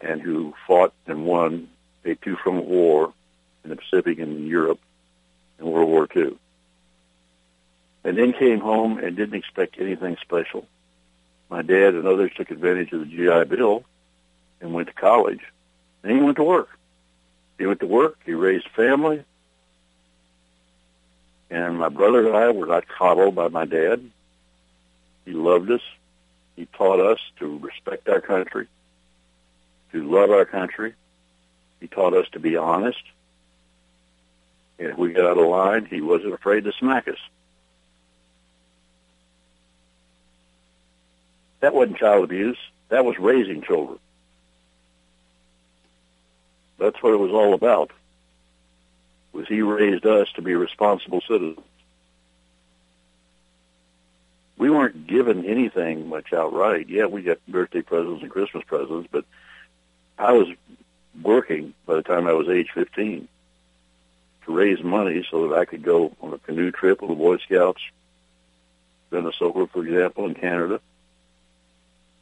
and 0.00 0.20
who 0.20 0.54
fought 0.66 0.92
and 1.06 1.24
won 1.24 1.68
a 2.04 2.16
two-front 2.16 2.64
war 2.64 3.12
in 3.62 3.70
the 3.70 3.76
Pacific 3.76 4.18
and 4.18 4.36
in 4.36 4.46
Europe 4.46 4.80
in 5.58 5.66
World 5.66 5.88
War 5.88 6.08
II 6.14 6.36
and 8.04 8.18
then 8.18 8.32
came 8.34 8.60
home 8.60 8.98
and 8.98 9.16
didn't 9.16 9.34
expect 9.34 9.80
anything 9.80 10.16
special. 10.20 10.66
My 11.48 11.62
dad 11.62 11.94
and 11.94 12.06
others 12.06 12.32
took 12.36 12.50
advantage 12.50 12.92
of 12.92 13.00
the 13.00 13.06
GI 13.06 13.44
Bill 13.44 13.84
and 14.60 14.74
went 14.74 14.88
to 14.88 14.94
college. 14.94 15.40
And 16.02 16.12
he 16.12 16.20
went 16.20 16.36
to 16.36 16.44
work. 16.44 16.68
He 17.58 17.66
went 17.66 17.80
to 17.80 17.86
work. 17.86 18.18
He 18.26 18.34
raised 18.34 18.68
family. 18.68 19.24
And 21.54 21.78
my 21.78 21.88
brother 21.88 22.26
and 22.26 22.36
I 22.36 22.50
were 22.50 22.66
not 22.66 22.88
coddled 22.88 23.36
by 23.36 23.46
my 23.46 23.64
dad. 23.64 24.10
He 25.24 25.30
loved 25.30 25.70
us. 25.70 25.82
He 26.56 26.66
taught 26.66 26.98
us 26.98 27.20
to 27.38 27.58
respect 27.58 28.08
our 28.08 28.20
country, 28.20 28.66
to 29.92 30.02
love 30.02 30.32
our 30.32 30.46
country. 30.46 30.94
He 31.78 31.86
taught 31.86 32.12
us 32.12 32.26
to 32.32 32.40
be 32.40 32.56
honest. 32.56 33.02
And 34.80 34.88
if 34.88 34.98
we 34.98 35.12
got 35.12 35.26
out 35.26 35.38
of 35.38 35.46
line, 35.46 35.84
he 35.84 36.00
wasn't 36.00 36.34
afraid 36.34 36.64
to 36.64 36.72
smack 36.72 37.06
us. 37.06 37.20
That 41.60 41.72
wasn't 41.72 41.98
child 41.98 42.24
abuse. 42.24 42.58
That 42.88 43.04
was 43.04 43.16
raising 43.20 43.62
children. 43.62 44.00
That's 46.78 47.00
what 47.00 47.14
it 47.14 47.18
was 47.20 47.30
all 47.30 47.54
about. 47.54 47.92
Was 49.34 49.48
he 49.48 49.62
raised 49.62 50.06
us 50.06 50.28
to 50.36 50.42
be 50.42 50.54
responsible 50.54 51.20
citizens? 51.20 51.58
We 54.56 54.70
weren't 54.70 55.08
given 55.08 55.44
anything 55.44 56.08
much 56.08 56.32
outright. 56.32 56.88
Yeah, 56.88 57.06
we 57.06 57.22
got 57.22 57.44
birthday 57.48 57.82
presents 57.82 58.22
and 58.22 58.30
Christmas 58.30 58.62
presents, 58.64 59.08
but 59.10 59.24
I 60.16 60.32
was 60.32 60.48
working 61.20 61.74
by 61.84 61.96
the 61.96 62.02
time 62.02 62.28
I 62.28 62.32
was 62.32 62.48
age 62.48 62.70
15 62.72 63.26
to 64.46 64.52
raise 64.52 64.82
money 64.82 65.26
so 65.28 65.48
that 65.48 65.58
I 65.58 65.64
could 65.64 65.82
go 65.82 66.12
on 66.20 66.32
a 66.32 66.38
canoe 66.38 66.70
trip 66.70 67.00
with 67.00 67.10
the 67.10 67.16
Boy 67.16 67.38
Scouts, 67.38 67.82
Venezuela, 69.10 69.66
for 69.66 69.84
example, 69.84 70.26
in 70.26 70.34
Canada 70.34 70.80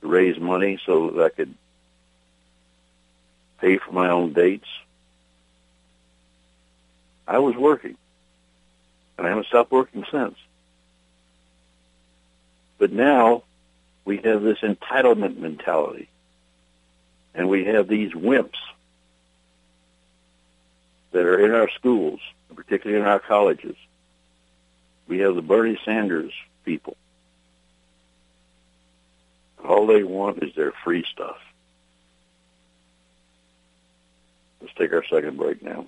to 0.01 0.07
raise 0.07 0.39
money 0.41 0.81
so 0.87 1.11
that 1.11 1.25
I 1.25 1.29
could 1.29 1.55
pay 3.61 3.77
for 3.77 3.93
my 3.93 4.09
own 4.09 4.33
dates. 4.33 4.69
I 7.27 7.39
was 7.39 7.57
working, 7.57 7.97
and 9.17 9.27
I 9.27 9.31
haven't 9.31 9.47
stopped 9.47 9.71
working 9.71 10.05
since. 10.11 10.37
But 12.79 12.93
now 12.93 13.45
we 14.05 14.19
have 14.19 14.43
this 14.43 14.59
entitlement 14.59 15.39
mentality, 15.39 16.09
and 17.35 17.49
we 17.49 17.65
have 17.67 17.89
these 17.89 18.13
wimps 18.13 18.59
that 21.13 21.25
are 21.25 21.45
in 21.45 21.53
our 21.53 21.69
schools, 21.71 22.21
particularly 22.55 23.01
in 23.01 23.07
our 23.07 23.21
colleges. 23.21 23.77
We 25.07 25.21
have 25.21 25.35
the 25.35 25.43
Bernie 25.43 25.79
Sanders 25.85 26.33
people 26.65 26.97
all 29.65 29.87
they 29.87 30.03
want 30.03 30.43
is 30.43 30.55
their 30.55 30.73
free 30.85 31.05
stuff. 31.13 31.39
Let's 34.61 34.75
take 34.75 34.93
our 34.93 35.05
second 35.05 35.37
break 35.37 35.63
now. 35.63 35.87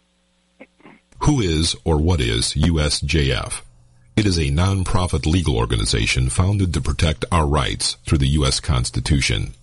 Who 1.20 1.40
is 1.40 1.74
or 1.84 1.98
what 1.98 2.20
is 2.20 2.54
USJF? 2.54 3.62
It 4.16 4.26
is 4.26 4.38
a 4.38 4.50
non-profit 4.50 5.26
legal 5.26 5.56
organization 5.56 6.28
founded 6.28 6.72
to 6.74 6.80
protect 6.80 7.24
our 7.32 7.46
rights 7.46 7.96
through 8.06 8.18
the 8.18 8.28
U.S. 8.38 8.60
Constitution. 8.60 9.54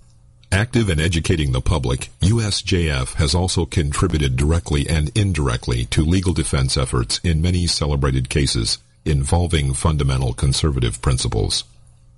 Active 0.52 0.90
in 0.90 1.00
educating 1.00 1.54
the 1.54 1.62
public, 1.62 2.10
USJF 2.22 3.14
has 3.14 3.34
also 3.34 3.66
contributed 3.66 4.36
directly 4.36 4.90
and 4.90 5.16
indirectly 5.18 5.86
to 5.86 6.04
legal 6.04 6.34
defense 6.34 6.76
efforts 6.76 7.22
in 7.24 7.42
many 7.42 7.68
celebrated 7.68 8.28
cases 8.30 8.80
involving 9.06 9.74
fundamental 9.74 10.34
conservative 10.34 11.02
principles. 11.02 11.64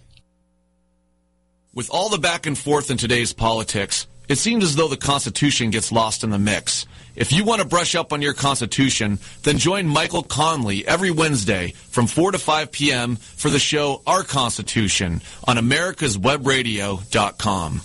With 1.74 1.90
all 1.90 2.10
the 2.10 2.20
back 2.20 2.46
and 2.46 2.56
forth 2.58 2.92
in 2.92 2.98
today's 2.98 3.32
politics, 3.34 4.06
it 4.30 4.38
seems 4.38 4.64
as 4.64 4.76
though 4.76 4.88
the 4.88 4.96
Constitution 4.96 5.72
gets 5.72 5.92
lost 5.92 6.24
in 6.24 6.30
the 6.30 6.38
mix. 6.38 6.86
If 7.16 7.32
you 7.32 7.44
want 7.44 7.64
to 7.64 7.68
brush 7.68 7.96
up 7.96 8.14
on 8.14 8.22
your 8.22 8.34
Constitution, 8.34 9.18
then 9.42 9.58
join 9.58 9.88
Michael 9.88 10.22
Conley 10.22 10.88
every 10.88 11.10
Wednesday 11.10 11.74
from 11.90 12.06
4 12.06 12.34
to 12.34 12.38
5 12.38 12.72
p.m. 12.72 13.16
for 13.16 13.50
the 13.50 13.58
show 13.58 14.04
Our 14.06 14.22
Constitution 14.24 15.24
on 15.48 15.58
americaswebradio.com. 15.58 17.82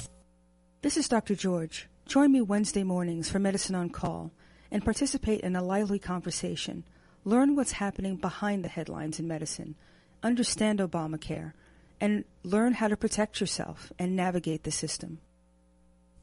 This 0.82 0.98
is 0.98 1.08
Dr. 1.08 1.34
George. 1.34 1.88
Join 2.06 2.30
me 2.30 2.42
Wednesday 2.42 2.84
mornings 2.84 3.30
for 3.30 3.38
Medicine 3.38 3.74
on 3.74 3.88
Call 3.88 4.30
and 4.70 4.84
participate 4.84 5.40
in 5.40 5.56
a 5.56 5.62
lively 5.62 5.98
conversation. 5.98 6.84
Learn 7.24 7.56
what's 7.56 7.72
happening 7.72 8.16
behind 8.16 8.62
the 8.62 8.68
headlines 8.68 9.18
in 9.18 9.26
medicine, 9.26 9.74
understand 10.22 10.78
Obamacare, 10.78 11.54
and 11.98 12.24
learn 12.44 12.74
how 12.74 12.88
to 12.88 12.96
protect 12.96 13.40
yourself 13.40 13.90
and 13.98 14.14
navigate 14.14 14.64
the 14.64 14.70
system. 14.70 15.18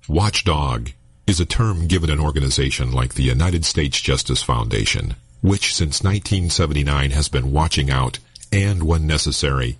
Watchdog 0.07 0.91
is 1.25 1.39
a 1.39 1.45
term 1.45 1.87
given 1.87 2.11
an 2.11 2.19
organization 2.19 2.91
like 2.91 3.15
the 3.15 3.23
United 3.23 3.65
States 3.65 3.99
Justice 3.99 4.43
Foundation, 4.43 5.15
which 5.41 5.73
since 5.73 6.03
1979 6.03 7.09
has 7.11 7.27
been 7.27 7.51
watching 7.51 7.89
out 7.89 8.19
and, 8.51 8.83
when 8.83 9.07
necessary, 9.07 9.79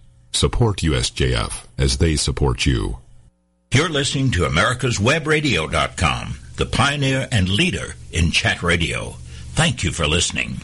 Support 0.33 0.77
USJF 0.77 1.65
as 1.77 1.97
they 1.97 2.15
support 2.15 2.65
you. 2.65 2.97
You're 3.73 3.89
listening 3.89 4.31
to 4.31 4.41
America'sWebRadio.com, 4.41 6.39
the 6.55 6.65
pioneer 6.65 7.27
and 7.31 7.47
leader 7.49 7.95
in 8.11 8.31
chat 8.31 8.63
radio. 8.63 9.15
Thank 9.53 9.83
you 9.83 9.91
for 9.91 10.07
listening. 10.07 10.61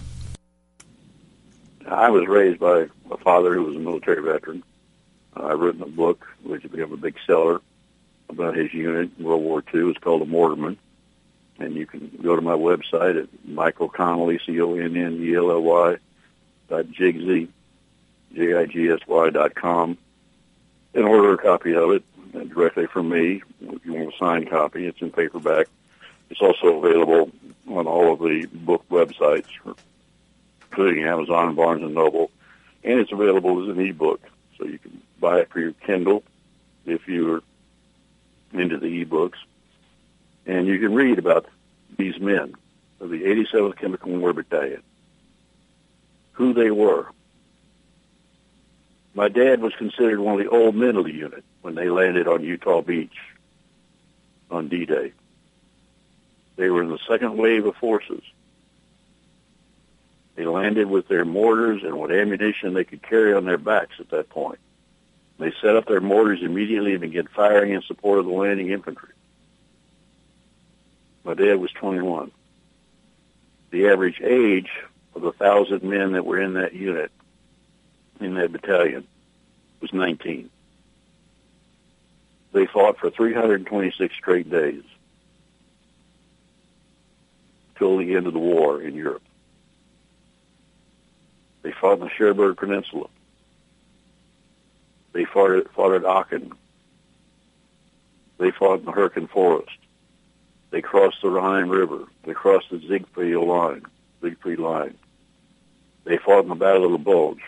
I 1.87 2.09
was 2.09 2.27
raised 2.27 2.59
by 2.59 2.87
a 3.11 3.17
father 3.17 3.53
who 3.53 3.63
was 3.63 3.75
a 3.75 3.79
military 3.79 4.21
veteran. 4.21 4.63
I've 5.35 5.59
written 5.59 5.83
a 5.83 5.87
book 5.87 6.25
which 6.43 6.63
became 6.63 6.91
a 6.91 6.97
big 6.97 7.15
seller 7.25 7.61
about 8.29 8.55
his 8.55 8.73
unit 8.73 9.11
in 9.17 9.25
World 9.25 9.43
War 9.43 9.63
II. 9.73 9.89
It's 9.89 9.99
called 9.99 10.21
The 10.21 10.25
Mortarman. 10.25 10.77
And 11.59 11.75
you 11.75 11.85
can 11.85 12.11
go 12.21 12.35
to 12.35 12.41
my 12.41 12.53
website 12.53 13.21
at 13.21 13.29
Michael 13.45 13.89
Connelly, 13.89 14.39
C-O-N-N-E-L-L-Y, 14.45 15.97
dot 16.69 16.85
Jigsy, 16.85 17.49
J-I-G-S-Y 18.33 19.29
dot 19.31 19.53
and 19.63 21.05
order 21.05 21.33
a 21.33 21.37
copy 21.37 21.75
of 21.75 21.91
it 21.91 22.03
directly 22.49 22.87
from 22.87 23.09
me. 23.09 23.41
If 23.61 23.85
you 23.85 23.93
want 23.93 24.13
a 24.13 24.17
signed 24.17 24.49
copy, 24.49 24.85
it's 24.87 25.01
in 25.01 25.11
paperback. 25.11 25.67
It's 26.29 26.41
also 26.41 26.77
available 26.77 27.31
on 27.67 27.87
all 27.87 28.13
of 28.13 28.19
the 28.19 28.47
book 28.51 28.85
websites, 28.89 29.47
including 30.69 31.03
Amazon, 31.03 31.55
Barnes 31.55 31.83
and 31.83 31.93
Noble, 31.95 32.31
and 32.83 32.99
it's 32.99 33.11
available 33.11 33.63
as 33.63 33.69
an 33.75 33.79
ebook. 33.83 34.21
So 34.57 34.65
you 34.65 34.79
can 34.79 35.01
buy 35.19 35.39
it 35.39 35.49
for 35.49 35.59
your 35.59 35.73
Kindle 35.73 36.23
if 36.85 37.07
you're 37.07 37.41
into 38.53 38.77
the 38.77 39.05
ebooks, 39.05 39.37
and 40.45 40.67
you 40.67 40.79
can 40.79 40.93
read 40.93 41.19
about 41.19 41.45
these 41.97 42.19
men 42.19 42.55
of 42.99 43.09
the 43.09 43.23
87th 43.23 43.77
Chemical 43.77 44.11
War 44.13 44.33
Battalion, 44.33 44.81
who 46.33 46.53
they 46.53 46.71
were. 46.71 47.07
My 49.17 49.29
dad 49.29 49.61
was 49.61 49.73
considered 49.73 50.19
one 50.19 50.39
of 50.39 50.45
the 50.45 50.55
old 50.55 50.75
men 50.75 50.95
of 50.95 51.05
the 51.05 51.11
unit 51.11 51.43
when 51.63 51.73
they 51.73 51.89
landed 51.89 52.27
on 52.27 52.43
Utah 52.43 52.83
Beach 52.83 53.17
on 54.51 54.67
D-Day. 54.67 55.11
They 56.55 56.69
were 56.69 56.83
in 56.83 56.91
the 56.91 56.99
second 57.07 57.35
wave 57.35 57.65
of 57.65 57.75
forces. 57.77 58.21
They 60.35 60.45
landed 60.45 60.87
with 60.87 61.07
their 61.07 61.25
mortars 61.25 61.81
and 61.81 61.95
what 61.95 62.11
ammunition 62.11 62.75
they 62.75 62.83
could 62.83 63.01
carry 63.01 63.33
on 63.33 63.45
their 63.45 63.57
backs 63.57 63.95
at 63.99 64.11
that 64.11 64.29
point. 64.29 64.59
They 65.39 65.51
set 65.63 65.75
up 65.75 65.87
their 65.87 65.99
mortars 65.99 66.43
immediately 66.43 66.91
and 66.91 67.01
began 67.01 67.25
firing 67.25 67.71
in 67.71 67.81
support 67.81 68.19
of 68.19 68.25
the 68.25 68.31
landing 68.31 68.69
infantry. 68.69 69.13
My 71.23 71.33
dad 71.33 71.55
was 71.55 71.71
21. 71.71 72.29
The 73.71 73.87
average 73.87 74.21
age 74.21 74.69
of 75.15 75.23
the 75.23 75.31
thousand 75.31 75.81
men 75.81 76.11
that 76.11 76.23
were 76.23 76.39
in 76.39 76.53
that 76.53 76.75
unit, 76.75 77.11
in 78.19 78.35
that 78.35 78.51
battalion, 78.51 79.07
was 79.81 79.93
19. 79.93 80.49
They 82.53 82.65
fought 82.65 82.97
for 82.97 83.09
326 83.09 84.15
straight 84.15 84.49
days 84.49 84.83
till 87.77 87.97
the 87.97 88.15
end 88.15 88.27
of 88.27 88.33
the 88.33 88.39
war 88.39 88.81
in 88.81 88.95
Europe. 88.95 89.21
They 91.61 91.71
fought 91.71 91.99
in 91.99 91.99
the 91.99 92.09
Cherbourg 92.09 92.57
Peninsula. 92.57 93.07
They 95.13 95.25
fought 95.25 95.51
at, 95.51 95.71
fought 95.73 95.93
at 95.93 96.05
Aachen. 96.05 96.53
They 98.37 98.51
fought 98.51 98.79
in 98.79 98.85
the 98.85 98.91
Hürtgen 98.91 99.29
Forest. 99.29 99.77
They 100.69 100.81
crossed 100.81 101.21
the 101.21 101.29
Rhine 101.29 101.69
River. 101.69 102.05
They 102.23 102.33
crossed 102.33 102.69
the 102.69 102.79
Siegfried 102.79 103.35
line. 103.35 103.85
Siegfried 104.21 104.59
line. 104.59 104.95
They 106.03 106.17
fought 106.17 106.43
in 106.43 106.49
the 106.49 106.55
Battle 106.55 106.85
of 106.85 106.91
the 106.91 106.97
Bulge. 106.97 107.41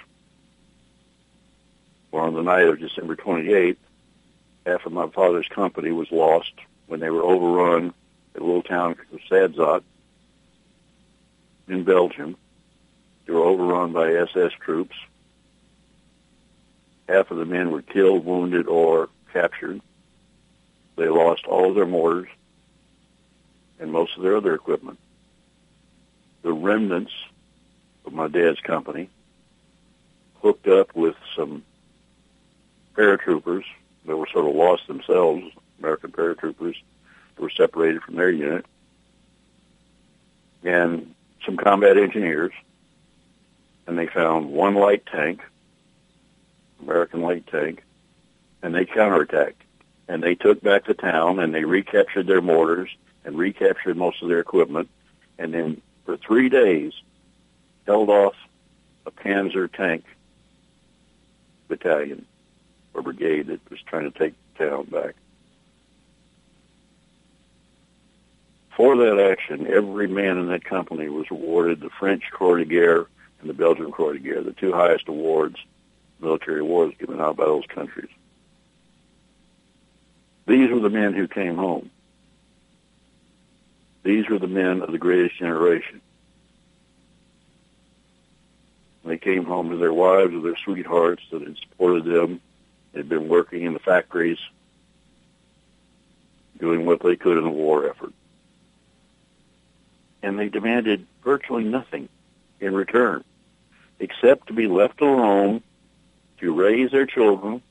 Where 2.12 2.24
on 2.24 2.34
the 2.34 2.44
night 2.44 2.68
of 2.68 2.80
December 2.80 3.16
28th, 3.16 3.78
half 4.66 4.86
of 4.86 4.92
my 4.92 5.08
father's 5.08 5.48
company 5.48 5.92
was 5.92 6.12
lost 6.12 6.54
when 6.88 7.00
they 7.00 7.10
were 7.10 7.24
overrun 7.24 7.94
at 8.36 8.42
a 8.42 8.46
little 8.46 8.64
town 8.64 8.96
of 9.14 9.20
Sadzot 9.30 9.84
in 11.68 11.84
Belgium. 11.84 12.36
They 13.26 13.34
were 13.34 13.44
overrun 13.44 13.94
by 13.94 14.14
SS 14.14 14.54
troops 14.60 14.96
half 17.10 17.32
of 17.32 17.38
the 17.38 17.46
men 17.46 17.72
were 17.72 17.82
killed, 17.82 18.24
wounded, 18.24 18.68
or 18.68 19.10
captured. 19.34 19.82
They 20.96 21.08
lost 21.08 21.46
all 21.46 21.70
of 21.70 21.76
their 21.76 21.88
mortars 21.88 22.30
and 23.80 23.92
most 23.92 24.16
of 24.16 24.22
their 24.22 24.38
other 24.38 24.54
equipment. 24.54 25.00
The 26.44 26.54
remnants 26.54 27.12
of 28.06 28.14
my 28.14 28.28
dad's 28.28 28.60
company 28.60 29.10
hooked 30.42 30.68
up 30.68 30.96
with 30.96 31.16
some 31.36 31.64
paratroopers 33.00 33.64
that 34.06 34.18
were 34.18 34.28
sort 34.28 34.46
of 34.46 34.56
lost 34.56 34.88
themselves, 34.88 35.44
American 35.80 36.12
paratroopers 36.12 36.76
were 37.38 37.50
separated 37.50 38.02
from 38.04 38.16
their 38.16 38.30
unit, 38.30 38.66
and 40.64 41.16
some 41.46 41.56
combat 41.56 41.98
engineers, 41.98 42.52
and 43.88 43.98
they 43.98 44.08
found 44.08 44.52
one 44.52 44.76
light 44.76 45.06
tank 45.06 45.42
American 46.82 47.22
light 47.22 47.46
tank, 47.48 47.84
and 48.62 48.74
they 48.74 48.86
counterattacked. 48.86 49.56
And 50.08 50.24
they 50.24 50.36
took 50.36 50.62
back 50.62 50.86
the 50.86 50.94
town, 50.94 51.40
and 51.40 51.54
they 51.54 51.66
recaptured 51.66 52.26
their 52.26 52.42
mortars 52.42 52.90
and 53.26 53.38
recaptured 53.38 53.98
most 53.98 54.22
of 54.22 54.30
their 54.30 54.40
equipment, 54.40 54.90
and 55.38 55.54
then 55.54 55.82
for 56.06 56.18
three 56.18 56.50
days 56.50 56.94
held 57.86 58.10
off 58.10 58.36
a 59.06 59.12
Panzer 59.12 59.72
tank 59.72 60.04
battalion 61.68 62.26
or 63.00 63.02
brigade 63.02 63.48
that 63.48 63.70
was 63.70 63.82
trying 63.82 64.12
to 64.12 64.18
take 64.18 64.34
the 64.58 64.66
town 64.70 64.86
back. 64.86 65.16
For 68.76 68.96
that 68.96 69.20
action, 69.20 69.68
every 69.68 70.08
man 70.08 70.38
in 70.38 70.48
that 70.48 70.64
company 70.64 71.10
was 71.10 71.26
awarded 71.32 71.82
the 71.82 71.90
French 71.90 72.24
Croix 72.32 72.60
de 72.60 72.66
Guerre 72.66 73.08
and 73.42 73.50
the 73.50 73.54
Belgian 73.54 73.92
Croix 73.92 74.14
de 74.14 74.20
Guerre, 74.20 74.44
the 74.44 74.54
two 74.54 74.72
highest 74.72 75.08
awards 75.08 75.58
military 76.22 76.60
awards 76.60 76.96
given 76.98 77.22
out 77.22 77.38
by 77.38 77.46
those 77.46 77.66
countries. 77.68 78.10
These 80.46 80.70
were 80.70 80.80
the 80.80 80.90
men 80.90 81.14
who 81.14 81.28
came 81.28 81.56
home. 81.56 81.90
These 84.04 84.28
were 84.30 84.40
the 84.40 84.48
men 84.48 84.82
of 84.82 84.92
the 84.92 84.98
greatest 84.98 85.38
generation. 85.38 86.02
They 89.06 89.18
came 89.18 89.46
home 89.46 89.70
to 89.70 89.78
their 89.78 89.94
wives 89.94 90.34
or 90.34 90.42
their 90.42 90.58
sweethearts 90.58 91.24
that 91.32 91.42
had 91.42 91.58
supported 91.58 92.06
them, 92.06 92.42
had 92.96 93.10
been 93.10 93.28
working 93.28 93.64
in 93.64 93.74
the 93.74 93.80
factories, 93.80 94.40
doing 96.60 96.86
what 96.86 97.02
they 97.02 97.16
could 97.16 97.38
in 97.38 97.44
the 97.44 97.50
war 97.50 97.90
effort. 97.90 98.14
And 100.22 100.38
they 100.38 100.50
demanded 100.50 101.06
virtually 101.24 101.64
nothing 101.64 102.10
in 102.60 102.74
return, 102.74 103.24
except 104.00 104.48
to 104.48 104.54
be 104.54 104.68
left 104.68 105.02
alone 105.02 105.62
to 106.40 106.54
raise 106.54 106.92
their 106.92 107.06
children, 107.06 107.62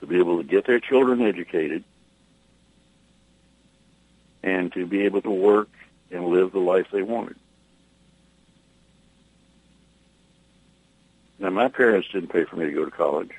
to 0.00 0.06
be 0.06 0.18
able 0.18 0.38
to 0.38 0.44
get 0.44 0.66
their 0.66 0.80
children 0.80 1.22
educated, 1.22 1.84
and 4.42 4.72
to 4.72 4.86
be 4.86 5.02
able 5.02 5.22
to 5.22 5.30
work 5.30 5.70
and 6.10 6.26
live 6.26 6.52
the 6.52 6.58
life 6.58 6.86
they 6.92 7.02
wanted. 7.02 7.36
Now, 11.44 11.50
my 11.50 11.68
parents 11.68 12.08
didn't 12.08 12.30
pay 12.30 12.44
for 12.44 12.56
me 12.56 12.64
to 12.64 12.72
go 12.72 12.86
to 12.86 12.90
college. 12.90 13.32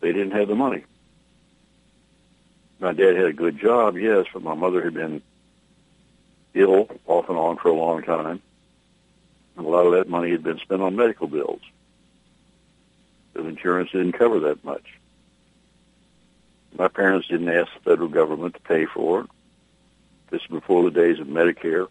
They 0.00 0.12
didn't 0.12 0.32
have 0.32 0.48
the 0.48 0.54
money. 0.54 0.84
My 2.78 2.92
dad 2.92 3.16
had 3.16 3.24
a 3.24 3.32
good 3.32 3.58
job, 3.58 3.96
yes, 3.96 4.26
but 4.34 4.42
my 4.42 4.52
mother 4.52 4.82
had 4.82 4.92
been 4.92 5.22
ill 6.52 6.90
off 7.06 7.30
and 7.30 7.38
on 7.38 7.56
for 7.56 7.68
a 7.68 7.72
long 7.72 8.02
time. 8.02 8.42
And 9.56 9.66
a 9.66 9.68
lot 9.70 9.86
of 9.86 9.92
that 9.92 10.10
money 10.10 10.30
had 10.30 10.42
been 10.42 10.58
spent 10.58 10.82
on 10.82 10.94
medical 10.94 11.26
bills. 11.26 11.62
The 13.32 13.42
insurance 13.42 13.92
didn't 13.92 14.12
cover 14.12 14.40
that 14.40 14.62
much. 14.62 14.84
My 16.76 16.88
parents 16.88 17.28
didn't 17.28 17.48
ask 17.48 17.72
the 17.72 17.80
federal 17.80 18.08
government 18.08 18.56
to 18.56 18.60
pay 18.60 18.84
for 18.84 19.22
it. 19.22 19.30
This 20.28 20.42
is 20.42 20.48
before 20.48 20.82
the 20.82 20.90
days 20.90 21.18
of 21.18 21.28
Medicare. 21.28 21.88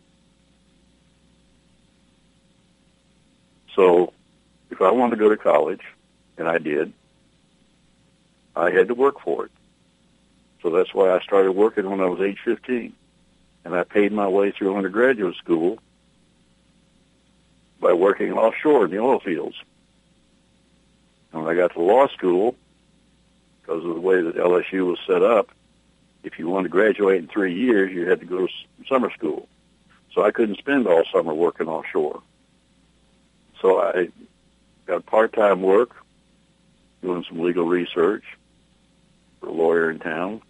So 3.79 4.11
if 4.71 4.81
I 4.81 4.91
wanted 4.91 5.11
to 5.11 5.21
go 5.21 5.29
to 5.29 5.37
college, 5.37 5.79
and 6.37 6.49
I 6.49 6.57
did, 6.57 6.91
I 8.53 8.71
had 8.71 8.89
to 8.89 8.93
work 8.93 9.21
for 9.21 9.45
it. 9.45 9.51
So 10.61 10.69
that's 10.69 10.93
why 10.93 11.11
I 11.11 11.21
started 11.21 11.53
working 11.53 11.89
when 11.89 12.01
I 12.01 12.07
was 12.07 12.19
age 12.19 12.39
15. 12.43 12.91
And 13.63 13.73
I 13.73 13.83
paid 13.83 14.11
my 14.11 14.27
way 14.27 14.51
through 14.51 14.75
undergraduate 14.75 15.37
school 15.37 15.79
by 17.79 17.93
working 17.93 18.33
offshore 18.33 18.83
in 18.83 18.91
the 18.91 18.99
oil 18.99 19.21
fields. 19.21 19.55
And 21.31 21.41
when 21.41 21.49
I 21.49 21.57
got 21.57 21.71
to 21.75 21.81
law 21.81 22.07
school, 22.09 22.55
because 23.61 23.85
of 23.85 23.95
the 23.95 24.01
way 24.01 24.21
that 24.21 24.35
LSU 24.35 24.87
was 24.87 24.99
set 25.07 25.23
up, 25.23 25.51
if 26.25 26.37
you 26.37 26.49
wanted 26.49 26.63
to 26.63 26.69
graduate 26.69 27.19
in 27.19 27.27
three 27.29 27.55
years, 27.55 27.93
you 27.93 28.09
had 28.09 28.19
to 28.19 28.25
go 28.25 28.45
to 28.45 28.53
summer 28.89 29.09
school. 29.11 29.47
So 30.13 30.25
I 30.25 30.31
couldn't 30.31 30.57
spend 30.57 30.85
all 30.85 31.05
summer 31.13 31.33
working 31.33 31.69
offshore. 31.69 32.21
So 33.61 33.79
I 33.81 34.09
got 34.85 35.05
part-time 35.05 35.61
work, 35.61 35.95
doing 37.01 37.25
some 37.27 37.39
legal 37.39 37.65
research 37.65 38.23
for 39.39 39.47
a 39.47 39.51
lawyer 39.51 39.89
in 39.89 39.99
town. 39.99 40.41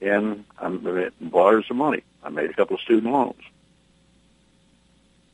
And 0.00 0.44
I 0.58 1.10
borrowed 1.20 1.64
some 1.66 1.78
money. 1.78 2.02
I 2.22 2.28
made 2.28 2.50
a 2.50 2.54
couple 2.54 2.76
of 2.76 2.82
student 2.82 3.12
loans. 3.12 3.42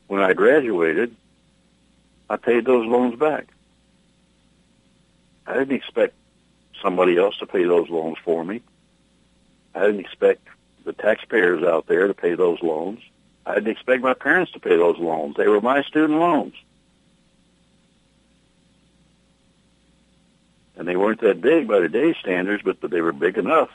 When 0.07 0.21
I 0.21 0.33
graduated, 0.33 1.15
I 2.29 2.37
paid 2.37 2.65
those 2.65 2.87
loans 2.87 3.19
back. 3.19 3.47
I 5.47 5.53
didn't 5.53 5.75
expect 5.75 6.13
somebody 6.81 7.17
else 7.17 7.37
to 7.37 7.45
pay 7.45 7.63
those 7.63 7.89
loans 7.89 8.17
for 8.23 8.43
me. 8.43 8.61
I 9.75 9.81
didn't 9.81 9.99
expect 9.99 10.47
the 10.83 10.93
taxpayers 10.93 11.63
out 11.63 11.87
there 11.87 12.07
to 12.07 12.13
pay 12.13 12.35
those 12.35 12.61
loans. 12.61 13.01
I 13.45 13.55
didn't 13.55 13.69
expect 13.69 14.01
my 14.01 14.13
parents 14.13 14.51
to 14.53 14.59
pay 14.59 14.75
those 14.75 14.97
loans. 14.97 15.35
They 15.37 15.47
were 15.47 15.61
my 15.61 15.83
student 15.83 16.19
loans. 16.19 16.55
And 20.77 20.87
they 20.87 20.95
weren't 20.95 21.21
that 21.21 21.41
big 21.41 21.67
by 21.67 21.79
today's 21.79 22.15
standards, 22.17 22.63
but 22.63 22.81
they 22.81 23.01
were 23.01 23.13
big 23.13 23.37
enough. 23.37 23.69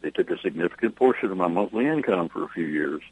They 0.00 0.10
took 0.10 0.30
a 0.30 0.38
significant 0.38 0.96
portion 0.96 1.30
of 1.30 1.36
my 1.36 1.46
monthly 1.46 1.86
income 1.86 2.28
for 2.28 2.42
a 2.42 2.48
few 2.48 2.66
years. 2.66 3.02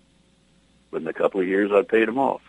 But 0.90 1.02
in 1.02 1.08
a 1.08 1.12
couple 1.12 1.40
of 1.40 1.48
years, 1.48 1.70
I 1.72 1.82
paid 1.82 2.08
them 2.08 2.18
off. 2.18 2.42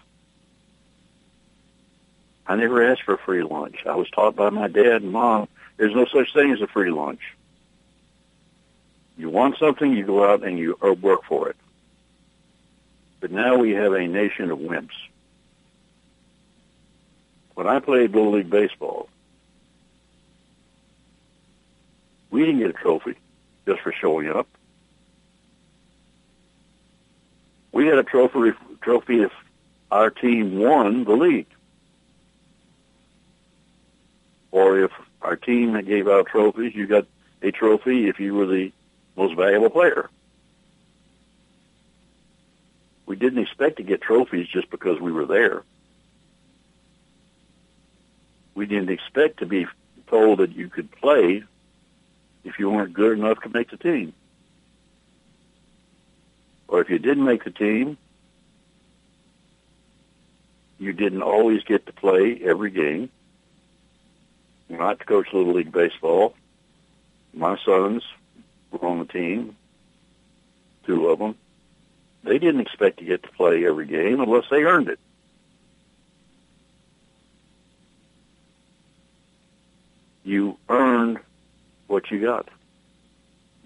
I 2.46 2.56
never 2.56 2.84
asked 2.92 3.04
for 3.04 3.14
a 3.14 3.20
free 3.20 3.44
lunch. 3.44 3.86
I 3.86 3.96
was 3.96 4.10
taught 4.10 4.36
by 4.36 4.50
my 4.50 4.68
dad 4.68 5.02
and 5.02 5.12
mom, 5.12 5.48
there's 5.78 5.96
no 5.96 6.06
such 6.06 6.34
thing 6.34 6.52
as 6.52 6.62
a 6.62 6.68
free 6.68 6.92
lunch. 6.92 7.22
You 9.18 9.30
want 9.30 9.58
something, 9.58 9.94
you 9.94 10.06
go 10.06 10.30
out 10.30 10.44
and 10.44 10.58
you 10.58 10.78
uh, 10.84 10.94
work 10.94 11.24
for 11.26 11.50
it. 11.50 11.56
But 13.20 13.32
now 13.32 13.58
we 13.58 13.72
have 13.72 13.94
a 13.94 14.08
nation 14.08 14.52
of 14.52 14.60
wimps. 14.60 14.90
When 17.54 17.68
I 17.68 17.80
played 17.80 18.12
Little 18.12 18.32
League 18.32 18.50
Baseball, 18.50 19.08
we 22.32 22.42
didn't 22.42 22.60
get 22.60 22.72
a 22.72 22.74
trophy 22.74 23.16
just 23.68 23.82
for 23.82 23.92
showing 23.92 24.30
up. 24.30 24.48
We 27.72 27.88
had 27.88 27.98
a 27.98 28.04
trophy, 28.04 28.54
trophy 28.82 29.22
if 29.22 29.32
our 29.92 30.10
team 30.10 30.60
won 30.60 31.04
the 31.04 31.14
league. 31.14 31.48
Or 34.52 34.80
if 34.80 34.92
our 35.22 35.36
team 35.36 35.74
that 35.74 35.86
gave 35.86 36.08
out 36.08 36.28
trophies, 36.28 36.76
you 36.76 36.88
got 36.88 37.06
a 37.42 37.52
trophy 37.52 38.08
if 38.10 38.20
you 38.20 38.34
were 38.34 38.46
the 38.48 38.72
most 39.16 39.36
valuable 39.36 39.70
player. 39.70 40.10
We 43.06 43.16
didn't 43.16 43.40
expect 43.40 43.78
to 43.78 43.84
get 43.84 44.02
trophies 44.02 44.48
just 44.48 44.70
because 44.70 45.00
we 45.00 45.12
were 45.12 45.26
there. 45.26 45.64
We 48.56 48.66
didn't 48.66 48.90
expect 48.90 49.40
to 49.40 49.46
be 49.46 49.68
told 50.08 50.40
that 50.40 50.56
you 50.56 50.70
could 50.70 50.92
play 50.92 51.44
if 52.44 52.60
you 52.60 52.70
weren't 52.70 52.94
good 52.94 53.18
enough 53.18 53.42
to 53.42 53.50
make 53.50 53.72
the 53.72 53.78
team. 53.78 54.14
Or 56.68 56.82
if 56.82 56.90
you 56.90 57.00
didn't 57.00 57.26
make 57.26 57.44
the 57.44 57.52
team, 57.52 57.98
you 60.80 60.94
didn't 60.94 61.22
always 61.22 61.64
get 61.64 61.86
to 61.86 61.94
play 61.94 62.40
every 62.44 62.72
game. 62.72 63.10
Not 64.70 65.00
to 65.00 65.06
coach 65.06 65.28
Little 65.34 65.54
League 65.54 65.72
Baseball. 65.72 66.36
My 67.34 67.58
sons 67.64 68.04
were 68.74 68.88
on 68.88 69.00
the 69.00 69.06
team, 69.06 69.56
two 70.86 71.08
of 71.10 71.20
them. 71.20 71.36
They 72.24 72.40
didn't 72.40 72.62
expect 72.62 73.00
to 73.00 73.06
get 73.06 73.24
to 73.24 73.30
play 73.30 73.66
every 73.66 73.86
game 73.86 74.22
unless 74.22 74.46
they 74.50 74.64
earned 74.64 74.90
it. 74.90 75.00
You 80.24 80.58
earned 80.70 81.20
what 81.88 82.10
you 82.10 82.22
got. 82.22 82.48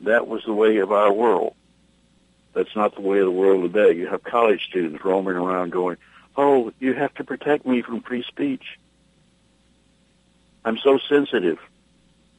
That 0.01 0.27
was 0.27 0.43
the 0.43 0.53
way 0.53 0.77
of 0.77 0.91
our 0.91 1.11
world. 1.11 1.53
That's 2.53 2.75
not 2.75 2.95
the 2.95 3.01
way 3.01 3.19
of 3.19 3.25
the 3.25 3.31
world 3.31 3.71
today. 3.71 3.95
You 3.95 4.07
have 4.07 4.23
college 4.23 4.65
students 4.65 5.05
roaming 5.05 5.35
around 5.35 5.71
going, 5.71 5.97
oh, 6.35 6.73
you 6.79 6.93
have 6.93 7.13
to 7.15 7.23
protect 7.23 7.67
me 7.67 7.83
from 7.83 8.01
free 8.01 8.23
speech. 8.23 8.79
I'm 10.65 10.77
so 10.79 10.97
sensitive. 10.97 11.59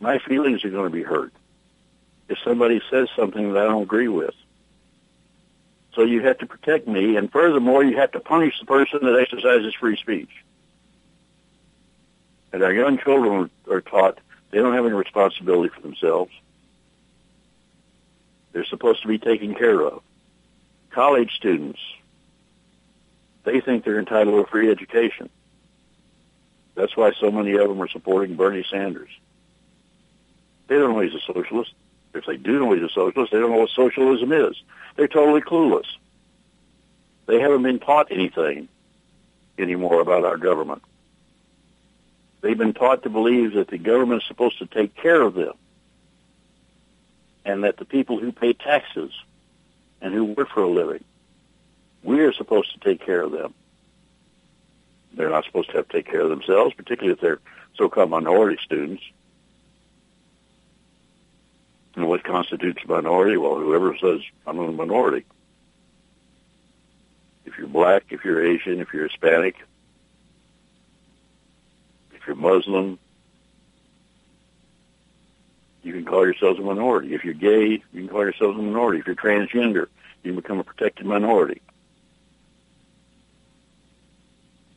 My 0.00 0.18
feelings 0.18 0.64
are 0.64 0.70
going 0.70 0.90
to 0.90 0.90
be 0.90 1.04
hurt 1.04 1.32
if 2.28 2.38
somebody 2.44 2.80
says 2.90 3.08
something 3.16 3.52
that 3.52 3.62
I 3.62 3.64
don't 3.64 3.82
agree 3.82 4.08
with. 4.08 4.34
So 5.94 6.02
you 6.02 6.22
have 6.22 6.38
to 6.38 6.46
protect 6.46 6.86
me, 6.86 7.16
and 7.16 7.30
furthermore, 7.32 7.82
you 7.82 7.96
have 7.96 8.12
to 8.12 8.20
punish 8.20 8.58
the 8.60 8.66
person 8.66 9.00
that 9.02 9.18
exercises 9.18 9.74
free 9.74 9.96
speech. 9.96 10.30
And 12.52 12.62
our 12.62 12.72
young 12.72 12.98
children 12.98 13.50
are 13.70 13.80
taught 13.80 14.18
they 14.50 14.58
don't 14.58 14.74
have 14.74 14.86
any 14.86 14.94
responsibility 14.94 15.68
for 15.74 15.80
themselves. 15.80 16.32
They're 18.52 18.64
supposed 18.64 19.02
to 19.02 19.08
be 19.08 19.18
taken 19.18 19.54
care 19.54 19.80
of. 19.82 20.02
College 20.90 21.34
students, 21.34 21.80
they 23.44 23.60
think 23.60 23.84
they're 23.84 23.98
entitled 23.98 24.34
to 24.34 24.40
a 24.40 24.46
free 24.46 24.70
education. 24.70 25.28
That's 26.74 26.96
why 26.96 27.12
so 27.20 27.30
many 27.30 27.54
of 27.56 27.68
them 27.68 27.82
are 27.82 27.88
supporting 27.88 28.36
Bernie 28.36 28.64
Sanders. 28.70 29.10
They 30.68 30.76
don't 30.76 30.94
know 30.94 31.00
he's 31.00 31.14
a 31.14 31.32
socialist. 31.32 31.72
If 32.14 32.26
they 32.26 32.36
do 32.36 32.59
know 32.59 32.72
he's 32.72 32.82
a 32.82 32.88
socialist, 32.88 33.32
they 33.32 33.38
don't 33.38 33.50
know 33.50 33.59
what 33.59 33.70
socialism 33.70 34.32
is. 34.32 34.61
They're 34.96 35.09
totally 35.09 35.40
clueless. 35.40 35.86
They 37.26 37.40
haven't 37.40 37.62
been 37.62 37.78
taught 37.78 38.11
anything 38.11 38.68
anymore 39.59 40.00
about 40.00 40.24
our 40.24 40.36
government. 40.36 40.82
They've 42.40 42.56
been 42.56 42.72
taught 42.72 43.02
to 43.02 43.11
believe 43.11 43.54
that 43.54 43.68
the 43.68 43.78
government 43.78 44.22
is 44.22 44.28
supposed 44.28 44.59
to 44.61 44.66
take 44.66 44.94
care 44.94 45.20
of 45.20 45.34
them 45.34 45.54
and 47.44 47.64
that 47.64 47.76
the 47.76 47.84
people 47.84 48.18
who 48.18 48.32
pay 48.32 48.52
taxes 48.52 49.12
and 50.00 50.14
who 50.14 50.24
work 50.24 50.48
for 50.50 50.62
a 50.62 50.68
living, 50.68 51.04
we 52.02 52.20
are 52.20 52.32
supposed 52.32 52.72
to 52.72 52.78
take 52.78 53.04
care 53.04 53.22
of 53.22 53.32
them. 53.32 53.54
They're 55.14 55.30
not 55.30 55.44
supposed 55.44 55.70
to 55.70 55.78
have 55.78 55.88
to 55.88 55.92
take 55.92 56.06
care 56.06 56.20
of 56.20 56.30
themselves, 56.30 56.74
particularly 56.74 57.12
if 57.12 57.20
they're 57.20 57.40
so-called 57.74 58.11
minority 58.11 58.59
students. 58.62 59.02
And 61.99 62.07
what 62.07 62.22
constitutes 62.22 62.78
a 62.84 62.88
minority? 62.88 63.36
Well, 63.36 63.57
whoever 63.57 63.96
says 63.99 64.20
I'm 64.46 64.57
a 64.61 64.70
minority. 64.70 65.26
If 67.44 67.59
you're 67.59 67.66
black, 67.66 68.05
if 68.11 68.24
you're 68.24 68.40
Asian, 68.40 68.78
if 68.78 68.94
you're 68.94 69.09
Hispanic, 69.09 69.57
if 72.14 72.24
you're 72.24 72.36
Muslim, 72.36 73.01
you 75.82 75.92
can 75.92 76.05
call 76.05 76.24
yourselves 76.24 76.61
a 76.61 76.62
minority. 76.62 77.16
If 77.16 77.24
you're 77.24 77.34
gay, 77.34 77.82
you 77.92 78.01
can 78.01 78.07
call 78.07 78.22
yourselves 78.22 78.57
a 78.57 78.62
minority. 78.62 79.01
If 79.01 79.09
you're 79.09 79.16
transgender, 79.16 79.88
you 80.22 80.30
can 80.30 80.36
become 80.36 80.61
a 80.61 80.64
protected 80.64 81.05
minority. 81.05 81.61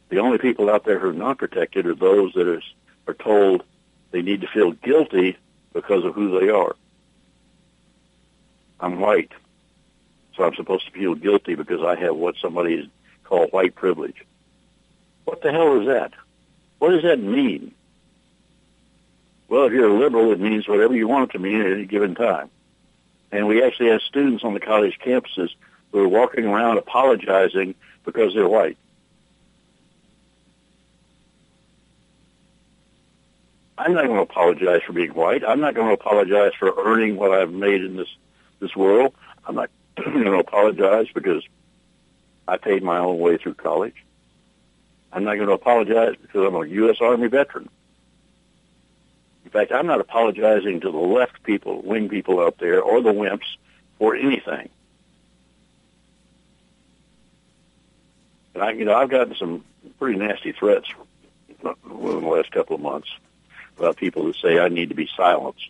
The 0.10 0.18
only 0.18 0.40
people 0.40 0.72
out 0.72 0.86
there 0.86 0.98
who 0.98 1.10
are 1.10 1.14
not 1.14 1.38
protected 1.38 1.86
are 1.86 1.94
those 1.94 2.34
that 2.34 2.64
are 3.06 3.14
told 3.14 3.62
they 4.10 4.24
need 4.24 4.42
to 4.42 4.48
feel 4.48 4.72
guilty 4.72 5.38
because 5.72 6.04
of 6.04 6.16
who 6.16 6.40
they 6.40 6.50
are. 6.50 6.76
I'm 8.82 9.00
white, 9.00 9.32
so 10.36 10.44
I'm 10.44 10.56
supposed 10.56 10.88
to 10.88 10.92
feel 10.92 11.14
guilty 11.14 11.56
because 11.56 11.82
I 11.82 11.96
have 11.96 12.16
what 12.16 12.36
somebody 12.38 12.92
call 13.24 13.48
white 13.48 13.76
privilege. 13.76 14.26
What 15.26 15.42
the 15.42 15.52
hell 15.52 15.80
is 15.80 15.88
that? 15.88 16.14
What 16.80 16.90
does 16.90 17.04
that 17.04 17.20
mean? 17.20 17.74
Well, 19.48 19.66
if 19.66 19.74
you're 19.74 19.90
a 19.90 20.00
liberal, 20.00 20.32
it 20.32 20.40
means 20.40 20.68
whatever 20.68 20.96
you 20.96 21.08
want 21.08 21.30
it 21.30 21.34
to 21.34 21.40
mean 21.40 21.62
at 21.62 21.72
any 21.72 21.86
given 21.86 22.16
time. 22.16 22.50
And 23.32 23.48
we 23.48 23.64
actually 23.64 23.90
have 23.90 24.02
students 24.02 24.44
on 24.44 24.54
the 24.54 24.60
college 24.60 24.98
campuses 25.00 25.50
who 25.92 26.00
are 26.00 26.08
walking 26.08 26.46
around 26.46 26.78
apologizing 26.78 27.76
because 28.04 28.34
they're 28.34 28.48
white. 28.48 28.78
I'm 33.78 33.94
not 33.94 34.06
going 34.06 34.18
to 34.18 34.24
apologize 34.24 34.82
for 34.86 34.94
being 34.94 35.14
white. 35.14 35.44
I'm 35.48 35.60
not 35.60 35.76
going 35.76 35.88
to 35.88 35.94
apologize 35.94 36.54
for 36.58 36.74
earning 36.78 37.16
what 37.18 37.32
I've 37.32 37.52
made 37.52 37.84
in 37.84 37.96
this 37.96 38.10
this 38.62 38.76
world. 38.76 39.14
I'm 39.46 39.56
not 39.56 39.70
going 39.98 40.24
to 40.24 40.36
apologize 40.36 41.08
because 41.14 41.44
I 42.48 42.56
paid 42.56 42.84
my 42.84 43.00
own 43.00 43.20
way 43.20 43.36
through 43.36 43.56
college. 43.56 44.06
I'm 45.12 45.26
not 45.26 45.36
going 45.36 45.48
to 45.48 45.54
apologize 45.54 46.16
because 46.22 46.48
I'm 46.48 46.56
a 46.56 46.66
U.S. 46.66 46.98
Army 47.02 47.28
veteran. 47.28 47.70
In 49.44 49.52
fact, 49.52 49.74
I'm 49.74 49.88
not 49.88 50.00
apologizing 50.00 50.80
to 50.82 50.92
the 50.92 50.98
left 50.98 51.44
people, 51.44 51.82
wing 51.82 52.08
people 52.08 52.40
out 52.40 52.58
there, 52.60 52.82
or 52.82 53.02
the 53.02 53.12
wimps 53.12 53.58
for 53.98 54.16
anything. 54.16 54.70
And 58.54 58.64
I, 58.64 58.72
you 58.72 58.86
know, 58.86 58.94
I've 58.94 59.10
gotten 59.10 59.36
some 59.36 59.66
pretty 60.00 60.18
nasty 60.18 60.54
threats 60.54 60.88
in 61.50 61.56
the 61.62 62.28
last 62.28 62.52
couple 62.52 62.76
of 62.76 62.82
months 62.82 63.10
about 63.78 63.98
people 63.98 64.28
that 64.28 64.36
say 64.38 64.60
I 64.60 64.70
need 64.70 64.90
to 64.90 64.96
be 64.96 65.10
silenced, 65.18 65.70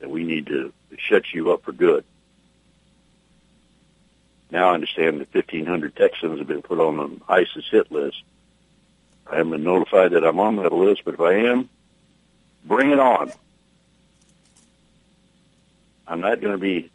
that 0.00 0.10
we 0.10 0.24
need 0.24 0.46
to 0.48 0.72
shut 0.98 1.32
you 1.32 1.52
up 1.52 1.64
for 1.64 1.72
good. 1.72 2.04
Now 4.50 4.70
I 4.70 4.74
understand 4.74 5.20
that 5.20 5.34
1,500 5.34 5.94
Texans 5.94 6.38
have 6.38 6.48
been 6.48 6.62
put 6.62 6.80
on 6.80 6.98
an 6.98 7.22
ISIS 7.28 7.68
hit 7.70 7.90
list. 7.92 8.22
I 9.30 9.36
haven't 9.36 9.52
been 9.52 9.64
notified 9.64 10.12
that 10.12 10.24
I'm 10.24 10.40
on 10.40 10.56
that 10.56 10.72
list, 10.72 11.02
but 11.04 11.14
if 11.14 11.20
I 11.20 11.34
am, 11.34 11.68
bring 12.64 12.90
it 12.90 12.98
on. 12.98 13.30
I'm 16.08 16.20
not 16.20 16.40
going 16.40 16.52
to 16.52 16.58
be 16.58 16.90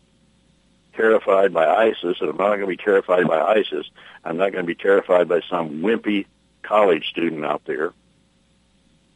terrified 0.93 1.53
by 1.53 1.65
ISIS, 1.65 2.17
and 2.19 2.29
I'm 2.29 2.37
not 2.37 2.57
going 2.57 2.61
to 2.61 2.67
be 2.67 2.77
terrified 2.77 3.27
by 3.27 3.39
ISIS. 3.39 3.89
I'm 4.25 4.35
not 4.35 4.51
going 4.51 4.65
to 4.65 4.67
be 4.67 4.75
terrified 4.75 5.29
by 5.29 5.41
some 5.49 5.81
wimpy 5.81 6.25
college 6.61 7.07
student 7.09 7.45
out 7.45 7.63
there 7.65 7.93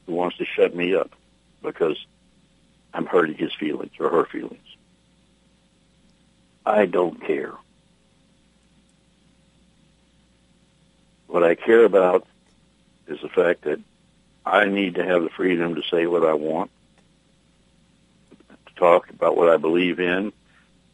who 0.06 0.14
wants 0.14 0.38
to 0.38 0.46
shut 0.46 0.74
me 0.74 0.96
up 0.96 1.12
because 1.62 1.98
I'm 2.94 3.06
hurting 3.06 3.36
his 3.36 3.54
feelings 3.54 3.92
or 4.00 4.10
her 4.10 4.26
feelings. 4.26 4.69
I 6.66 6.86
don't 6.86 7.22
care. 7.26 7.54
What 11.28 11.44
I 11.44 11.56
care 11.56 11.86
about 11.86 12.26
is 13.08 13.22
the 13.22 13.30
fact 13.30 13.64
that 13.64 13.80
I 14.46 14.66
need 14.66 14.96
to 14.96 15.06
have 15.06 15.24
the 15.24 15.30
freedom 15.30 15.76
to 15.76 15.84
say 15.84 16.08
what 16.08 16.26
I 16.26 16.34
want, 16.34 16.72
to 18.66 18.74
talk 18.76 19.10
about 19.10 19.38
what 19.38 19.50
I 19.50 19.58
believe 19.58 20.00
in, 20.00 20.34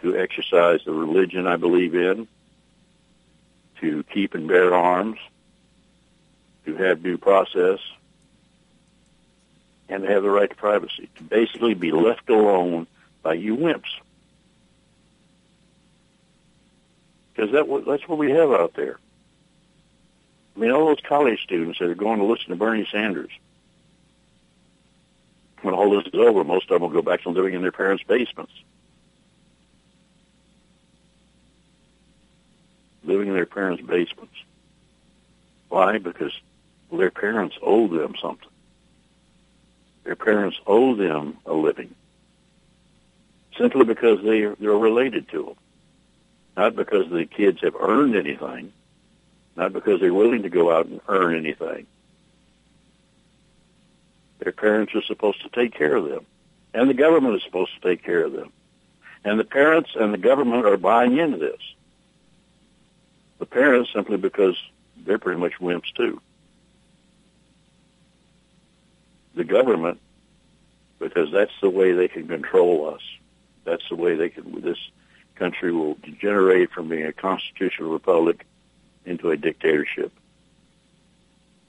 to 0.02 0.18
exercise 0.18 0.82
the 0.86 0.92
religion 0.92 1.48
I 1.48 1.56
believe 1.56 1.96
in, 1.96 2.28
to 3.82 4.04
keep 4.04 4.34
and 4.34 4.48
bear 4.48 4.74
arms, 4.74 5.20
to 6.66 6.76
have 6.76 7.04
due 7.04 7.18
process, 7.18 7.80
and 9.88 10.04
to 10.04 10.10
have 10.10 10.24
the 10.24 10.30
right 10.30 10.50
to 10.50 10.56
privacy, 10.56 11.10
to 11.16 11.24
basically 11.24 11.74
be 11.74 11.92
left 11.92 12.30
alone 12.30 12.88
by 13.22 13.34
you 13.34 13.56
wimps. 13.56 14.00
Because 17.36 17.52
that, 17.52 17.84
that's 17.86 18.08
what 18.08 18.18
we 18.18 18.32
have 18.32 18.52
out 18.52 18.74
there. 18.76 18.98
I 20.56 20.60
mean, 20.60 20.72
all 20.72 20.86
those 20.86 21.02
college 21.06 21.44
students 21.44 21.80
that 21.80 21.90
are 21.90 21.96
going 21.96 22.20
to 22.20 22.26
listen 22.26 22.50
to 22.50 22.56
Bernie 22.56 22.88
Sanders, 22.90 23.32
when 25.62 25.74
all 25.74 25.90
this 25.90 26.08
is 26.08 26.14
over, 26.14 26.44
most 26.44 26.72
of 26.72 26.76
them 26.76 26.84
will 26.84 26.90
go 26.90 27.02
back 27.02 27.24
to 27.24 27.30
living 27.30 27.54
in 27.54 27.62
their 27.62 27.72
parents' 27.72 28.04
basements. 28.08 28.54
Living 33.04 33.28
in 33.28 33.34
their 33.34 33.46
parents' 33.46 33.84
basements. 33.84 34.36
Why? 35.68 35.98
Because 35.98 36.32
their 36.92 37.12
parents 37.12 37.58
owe 37.62 37.88
them 37.88 38.16
something. 38.22 38.50
Their 40.06 40.16
parents 40.16 40.58
owe 40.66 40.96
them 40.96 41.38
a 41.46 41.54
living. 41.54 41.94
Simply 43.58 43.86
because 43.86 44.22
they 44.24 44.46
they're 44.46 44.78
related 44.78 45.28
to 45.30 45.44
them. 45.44 45.56
Not 46.56 46.76
because 46.76 47.10
the 47.10 47.26
kids 47.26 47.62
have 47.62 47.76
earned 47.80 48.16
anything 48.16 48.72
not 49.56 49.74
because 49.74 50.00
they're 50.00 50.14
willing 50.14 50.44
to 50.44 50.50
go 50.50 50.76
out 50.76 50.88
and 50.88 51.00
earn 51.08 51.36
anything. 51.36 51.88
Their 54.40 54.52
parents 54.52 54.94
are 54.96 55.02
supposed 55.02 55.42
to 55.44 55.50
take 55.50 55.74
care 55.74 55.96
of 55.96 56.10
them, 56.10 56.26
and 56.74 56.90
the 56.90 56.94
government 56.94 57.36
is 57.36 57.44
supposed 57.44 57.74
to 57.74 57.88
take 57.88 58.04
care 58.04 58.24
of 58.24 58.34
them. 58.34 58.52
And 59.24 59.40
the 59.40 59.46
parents 59.46 59.92
and 59.96 60.14
the 60.14 60.20
government 60.20 60.66
are 60.66 60.78
buying 60.78 61.18
into 61.18 61.38
this. 61.38 61.62
The 63.40 63.46
parents 63.46 63.92
simply 63.92 64.18
because 64.18 64.56
they're 64.98 65.18
pretty 65.18 65.40
much 65.40 65.54
wimps 65.60 65.94
too. 65.96 66.22
The 69.34 69.44
government, 69.44 70.00
because 71.00 71.32
that's 71.32 71.52
the 71.62 71.70
way 71.70 71.94
they 71.94 72.08
can 72.08 72.28
control 72.28 72.94
us. 72.94 73.02
That's 73.64 73.88
the 73.90 73.96
way 73.96 74.16
they 74.16 74.30
can. 74.30 74.62
This 74.62 74.78
country 75.36 75.72
will 75.72 75.96
degenerate 75.96 76.72
from 76.72 76.90
being 76.90 77.06
a 77.06 77.14
constitutional 77.14 77.92
republic 77.92 78.46
into 79.06 79.32
a 79.32 79.38
dictatorship. 79.38 80.12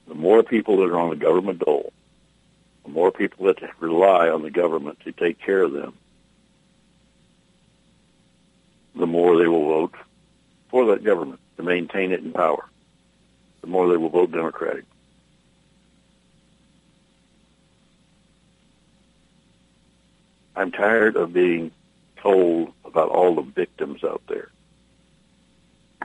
The 0.07 0.15
more 0.15 0.43
people 0.43 0.77
that 0.77 0.89
are 0.89 0.99
on 0.99 1.09
the 1.09 1.15
government 1.15 1.59
dole, 1.59 1.91
the 2.85 2.91
more 2.91 3.11
people 3.11 3.45
that 3.47 3.59
rely 3.79 4.29
on 4.29 4.41
the 4.41 4.49
government 4.49 4.99
to 5.01 5.11
take 5.11 5.39
care 5.39 5.61
of 5.61 5.73
them, 5.73 5.93
the 8.95 9.05
more 9.05 9.37
they 9.37 9.47
will 9.47 9.65
vote 9.65 9.95
for 10.69 10.87
that 10.87 11.03
government 11.03 11.39
to 11.57 11.63
maintain 11.63 12.11
it 12.11 12.23
in 12.23 12.31
power. 12.31 12.65
The 13.61 13.67
more 13.67 13.89
they 13.89 13.97
will 13.97 14.09
vote 14.09 14.31
Democratic. 14.31 14.85
I'm 20.55 20.71
tired 20.71 21.15
of 21.15 21.33
being 21.33 21.71
told 22.17 22.73
about 22.97 23.09
all 23.09 23.35
the 23.35 23.43
victims 23.43 24.03
out 24.03 24.23
there 24.27 24.49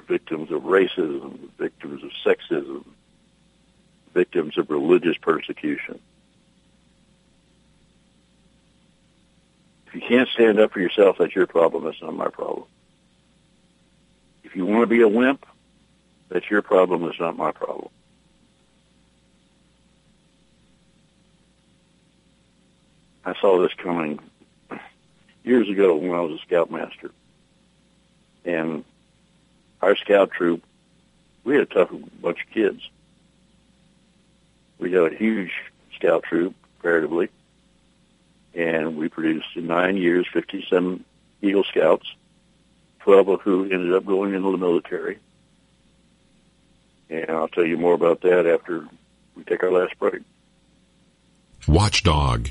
victims 0.06 0.50
of 0.50 0.62
racism, 0.62 1.38
victims 1.58 2.02
of 2.02 2.10
sexism, 2.24 2.84
victims 4.12 4.58
of 4.58 4.68
religious 4.68 5.16
persecution. 5.16 5.98
If 9.86 9.94
you 9.94 10.00
can't 10.02 10.28
stand 10.28 10.58
up 10.58 10.72
for 10.72 10.80
yourself, 10.80 11.16
that's 11.18 11.34
your 11.34 11.46
problem. 11.46 11.84
That's 11.84 12.02
not 12.02 12.14
my 12.14 12.28
problem. 12.28 12.66
If 14.44 14.54
you 14.54 14.66
want 14.66 14.82
to 14.82 14.86
be 14.86 15.00
a 15.00 15.08
wimp, 15.08 15.46
that's 16.28 16.50
your 16.50 16.60
problem. 16.60 17.02
That's 17.02 17.20
not 17.20 17.36
my 17.38 17.52
problem. 17.52 17.88
I 23.24 23.34
saw 23.40 23.62
this 23.62 23.72
coming 23.74 24.18
years 25.44 25.68
ago 25.68 25.96
when 25.96 26.12
I 26.12 26.20
was 26.20 26.40
a 26.40 26.42
scoutmaster. 26.42 27.10
And 28.44 28.84
our 29.80 29.96
scout 29.96 30.30
troop, 30.30 30.62
we 31.44 31.54
had 31.54 31.62
a 31.62 31.66
tough 31.66 31.90
bunch 32.20 32.42
of 32.42 32.50
kids. 32.50 32.88
We 34.78 34.92
had 34.92 35.12
a 35.12 35.16
huge 35.16 35.52
scout 35.96 36.24
troop, 36.24 36.54
comparatively, 36.74 37.28
and 38.54 38.96
we 38.96 39.08
produced 39.08 39.48
in 39.54 39.66
nine 39.66 39.96
years 39.96 40.26
57 40.32 41.04
Eagle 41.40 41.64
Scouts, 41.64 42.14
12 43.00 43.28
of 43.28 43.40
who 43.42 43.64
ended 43.64 43.92
up 43.92 44.04
going 44.04 44.34
into 44.34 44.50
the 44.50 44.58
military. 44.58 45.18
And 47.10 47.30
I'll 47.30 47.48
tell 47.48 47.64
you 47.64 47.76
more 47.76 47.94
about 47.94 48.22
that 48.22 48.46
after 48.46 48.86
we 49.36 49.44
take 49.44 49.62
our 49.62 49.70
last 49.72 49.98
break. 49.98 50.22
Watchdog 51.68 52.50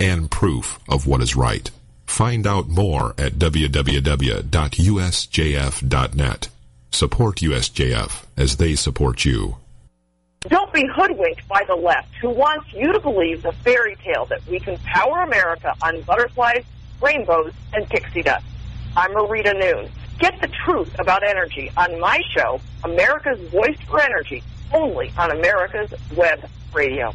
and 0.00 0.30
proof 0.30 0.80
of 0.88 1.06
what 1.06 1.20
is 1.20 1.36
right. 1.36 1.70
Find 2.06 2.46
out 2.46 2.68
more 2.68 3.14
at 3.18 3.34
www.usjf.net. 3.34 4.48
Support 6.90 7.36
USJF 7.36 8.24
as 8.36 8.56
they 8.56 8.74
support 8.74 9.24
you. 9.24 9.56
Don't 10.48 10.72
be 10.72 10.86
hoodwinked 10.92 11.46
by 11.46 11.62
the 11.68 11.76
left 11.76 12.14
who 12.20 12.30
wants 12.30 12.72
you 12.72 12.92
to 12.92 12.98
believe 12.98 13.42
the 13.42 13.52
fairy 13.52 13.94
tale 13.96 14.24
that 14.26 14.44
we 14.46 14.58
can 14.58 14.78
power 14.78 15.22
America 15.22 15.74
on 15.82 16.00
butterflies, 16.02 16.64
rainbows, 17.00 17.52
and 17.74 17.88
pixie 17.88 18.22
dust. 18.22 18.46
I'm 18.96 19.12
Marita 19.12 19.56
Noon. 19.58 19.90
Get 20.18 20.40
the 20.40 20.48
truth 20.64 20.98
about 20.98 21.22
energy 21.22 21.70
on 21.76 22.00
my 22.00 22.20
show, 22.34 22.60
America's 22.84 23.40
Voice 23.50 23.78
for 23.86 24.00
Energy, 24.00 24.42
only 24.72 25.12
on 25.16 25.30
America's 25.30 25.92
Web 26.16 26.40
Radio. 26.72 27.14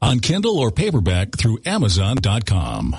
on 0.00 0.20
Kindle 0.20 0.58
or 0.58 0.70
paperback 0.70 1.36
through 1.36 1.58
Amazon.com. 1.66 2.96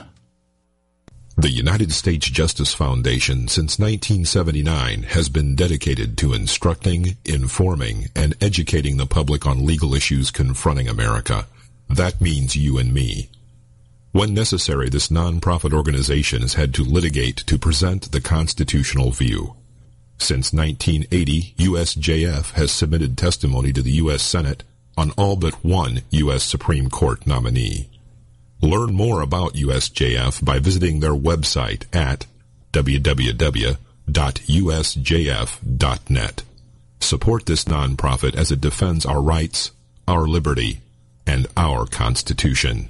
The 1.37 1.49
United 1.49 1.93
States 1.93 2.29
Justice 2.29 2.73
Foundation 2.73 3.47
since 3.47 3.79
1979 3.79 5.03
has 5.03 5.29
been 5.29 5.55
dedicated 5.55 6.17
to 6.17 6.33
instructing, 6.33 7.15
informing, 7.23 8.07
and 8.13 8.35
educating 8.41 8.97
the 8.97 9.05
public 9.05 9.45
on 9.45 9.65
legal 9.65 9.95
issues 9.95 10.31
confronting 10.31 10.89
America. 10.89 11.47
That 11.89 12.19
means 12.19 12.57
you 12.57 12.77
and 12.77 12.93
me. 12.93 13.29
When 14.11 14.33
necessary, 14.33 14.89
this 14.89 15.07
nonprofit 15.07 15.71
organization 15.71 16.41
has 16.41 16.55
had 16.55 16.73
to 16.73 16.83
litigate 16.83 17.37
to 17.37 17.57
present 17.57 18.11
the 18.11 18.19
constitutional 18.19 19.11
view. 19.11 19.55
Since 20.17 20.51
1980, 20.51 21.53
USJF 21.57 22.51
has 22.51 22.71
submitted 22.71 23.17
testimony 23.17 23.71
to 23.71 23.81
the 23.81 23.91
U.S. 23.91 24.21
Senate 24.21 24.65
on 24.99 25.11
all 25.11 25.37
but 25.37 25.53
one 25.63 26.01
U.S. 26.11 26.43
Supreme 26.43 26.89
Court 26.89 27.25
nominee. 27.25 27.89
Learn 28.61 28.93
more 28.93 29.21
about 29.21 29.53
USJF 29.53 30.43
by 30.43 30.59
visiting 30.59 30.99
their 30.99 31.13
website 31.13 31.85
at 31.95 32.25
www.usjf.net. 32.73 33.73
Support 36.99 37.45
this 37.45 37.63
nonprofit 37.63 38.35
as 38.35 38.51
it 38.51 38.59
defends 38.59 39.05
our 39.05 39.21
rights, 39.21 39.71
our 40.05 40.27
liberty, 40.27 40.81
and 41.25 41.47
our 41.55 41.85
Constitution. 41.85 42.89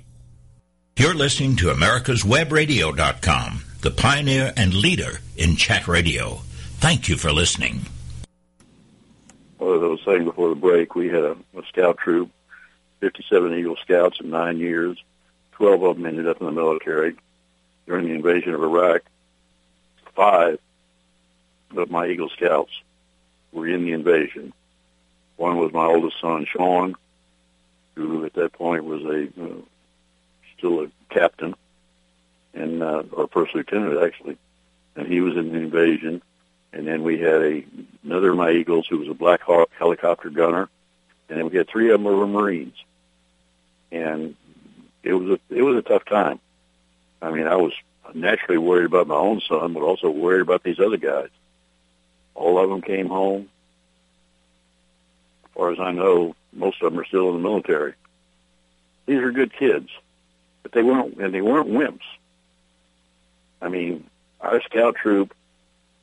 You're 0.98 1.14
listening 1.14 1.56
to 1.58 1.68
America'sWebRadio.com, 1.68 3.64
the 3.82 3.92
pioneer 3.92 4.52
and 4.58 4.74
leader 4.74 5.20
in 5.38 5.56
chat 5.56 5.88
radio. 5.88 6.42
Thank 6.80 7.08
you 7.08 7.16
for 7.18 7.32
listening. 7.32 7.86
As 9.60 9.84
I 9.84 9.88
was 9.88 10.00
saying 10.06 10.24
before 10.24 10.50
the 10.50 10.56
break, 10.56 10.96
we 10.96 11.08
had 11.08 11.24
a, 11.24 11.38
a 11.58 11.66
scout 11.68 11.98
troop, 11.98 12.30
57 13.02 13.54
Eagle 13.54 13.76
Scouts 13.78 14.20
in 14.22 14.30
nine 14.30 14.58
years. 14.58 14.98
12 15.54 15.84
of 15.84 15.96
them 15.98 16.06
ended 16.06 16.28
up 16.28 16.40
in 16.40 16.46
the 16.46 16.52
military 16.52 17.16
during 17.86 18.08
the 18.08 18.14
invasion 18.14 18.54
of 18.54 18.64
Iraq. 18.64 19.02
Five 20.16 20.60
of 21.76 21.92
my 21.92 22.08
Eagle 22.08 22.30
Scouts 22.30 22.72
were 23.52 23.68
in 23.68 23.84
the 23.84 23.92
invasion. 23.92 24.54
One 25.36 25.58
was 25.58 25.74
my 25.74 25.86
oldest 25.86 26.20
son, 26.22 26.46
Sean, 26.46 26.96
who 27.96 28.26
at 28.26 28.34
that 28.34 28.54
point 28.54 28.86
was 28.86 29.04
a 29.04 29.28
uh, 29.42 29.62
still 30.58 30.84
a 30.84 30.88
captain 31.10 31.56
and 32.54 32.82
uh, 32.82 33.04
or 33.12 33.28
first 33.28 33.56
lieutenant 33.56 34.02
actually, 34.04 34.38
and 34.96 35.08
he 35.08 35.22
was 35.22 35.36
in 35.36 35.52
the 35.52 35.58
invasion. 35.58 36.22
And 36.72 36.88
then 36.88 37.04
we 37.04 37.20
had 37.20 37.42
a 37.42 37.66
another 38.04 38.32
of 38.32 38.38
my 38.38 38.52
Eagles 38.52 38.88
who 38.88 39.00
was 39.00 39.08
a 39.08 39.14
Black 39.14 39.42
Hawk 39.42 39.70
helicopter 39.78 40.30
gunner, 40.30 40.70
and 41.28 41.38
then 41.38 41.50
we 41.50 41.58
had 41.58 41.68
three 41.68 41.92
of 41.92 42.02
them 42.02 42.04
were 42.04 42.28
Marines. 42.28 42.76
And 43.92 44.36
it 45.04 45.14
was 45.14 45.40
a 45.40 45.56
it 45.56 45.62
was 45.62 45.78
a 45.78 45.82
tough 45.82 46.06
time. 46.06 46.40
I 47.22 47.32
mean, 47.32 47.48
I 47.48 47.56
was 47.56 47.74
naturally 48.14 48.58
worried 48.58 48.86
about 48.86 49.08
my 49.08 49.16
own 49.16 49.42
son, 49.42 49.74
but 49.74 49.82
also 49.82 50.10
worried 50.10 50.42
about 50.42 50.64
these 50.64 50.80
other 50.80 50.98
guys. 50.98 51.30
All 52.36 52.58
of 52.58 52.70
them 52.70 52.82
came 52.82 53.08
home. 53.08 53.50
As 55.46 55.52
far 55.54 55.72
as 55.72 55.80
I 55.80 55.92
know, 55.92 56.36
most 56.54 56.82
of 56.82 56.92
them 56.92 57.00
are 57.00 57.06
still 57.06 57.30
in 57.30 57.36
the 57.36 57.48
military. 57.50 57.94
These 59.06 59.20
are 59.20 59.32
good 59.32 59.54
kids, 59.54 59.90
but 60.64 60.72
they 60.72 60.84
weren't 60.84 61.18
and 61.18 61.34
they 61.34 61.42
weren't 61.42 61.70
wimps. 61.70 62.06
I 63.62 63.70
mean, 63.70 64.06
our 64.40 64.62
scout 64.62 64.96
troop, 64.96 65.34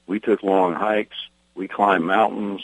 we 0.07 0.20
took 0.20 0.42
long 0.42 0.74
hikes, 0.74 1.16
we 1.54 1.68
climbed 1.68 2.04
mountains, 2.04 2.62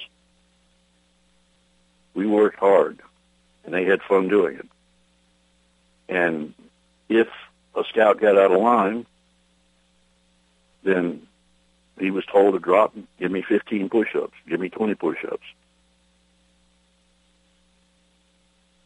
we 2.14 2.26
worked 2.26 2.58
hard, 2.58 3.00
and 3.64 3.74
they 3.74 3.84
had 3.84 4.02
fun 4.02 4.28
doing 4.28 4.56
it. 4.56 4.68
And 6.08 6.54
if 7.08 7.28
a 7.74 7.84
scout 7.84 8.20
got 8.20 8.36
out 8.36 8.52
of 8.52 8.60
line, 8.60 9.06
then 10.82 11.26
he 11.98 12.10
was 12.10 12.26
told 12.26 12.54
to 12.54 12.60
drop, 12.60 12.94
give 13.18 13.30
me 13.30 13.42
15 13.42 13.88
push-ups, 13.88 14.34
give 14.48 14.60
me 14.60 14.68
20 14.68 14.94
push-ups. 14.94 15.46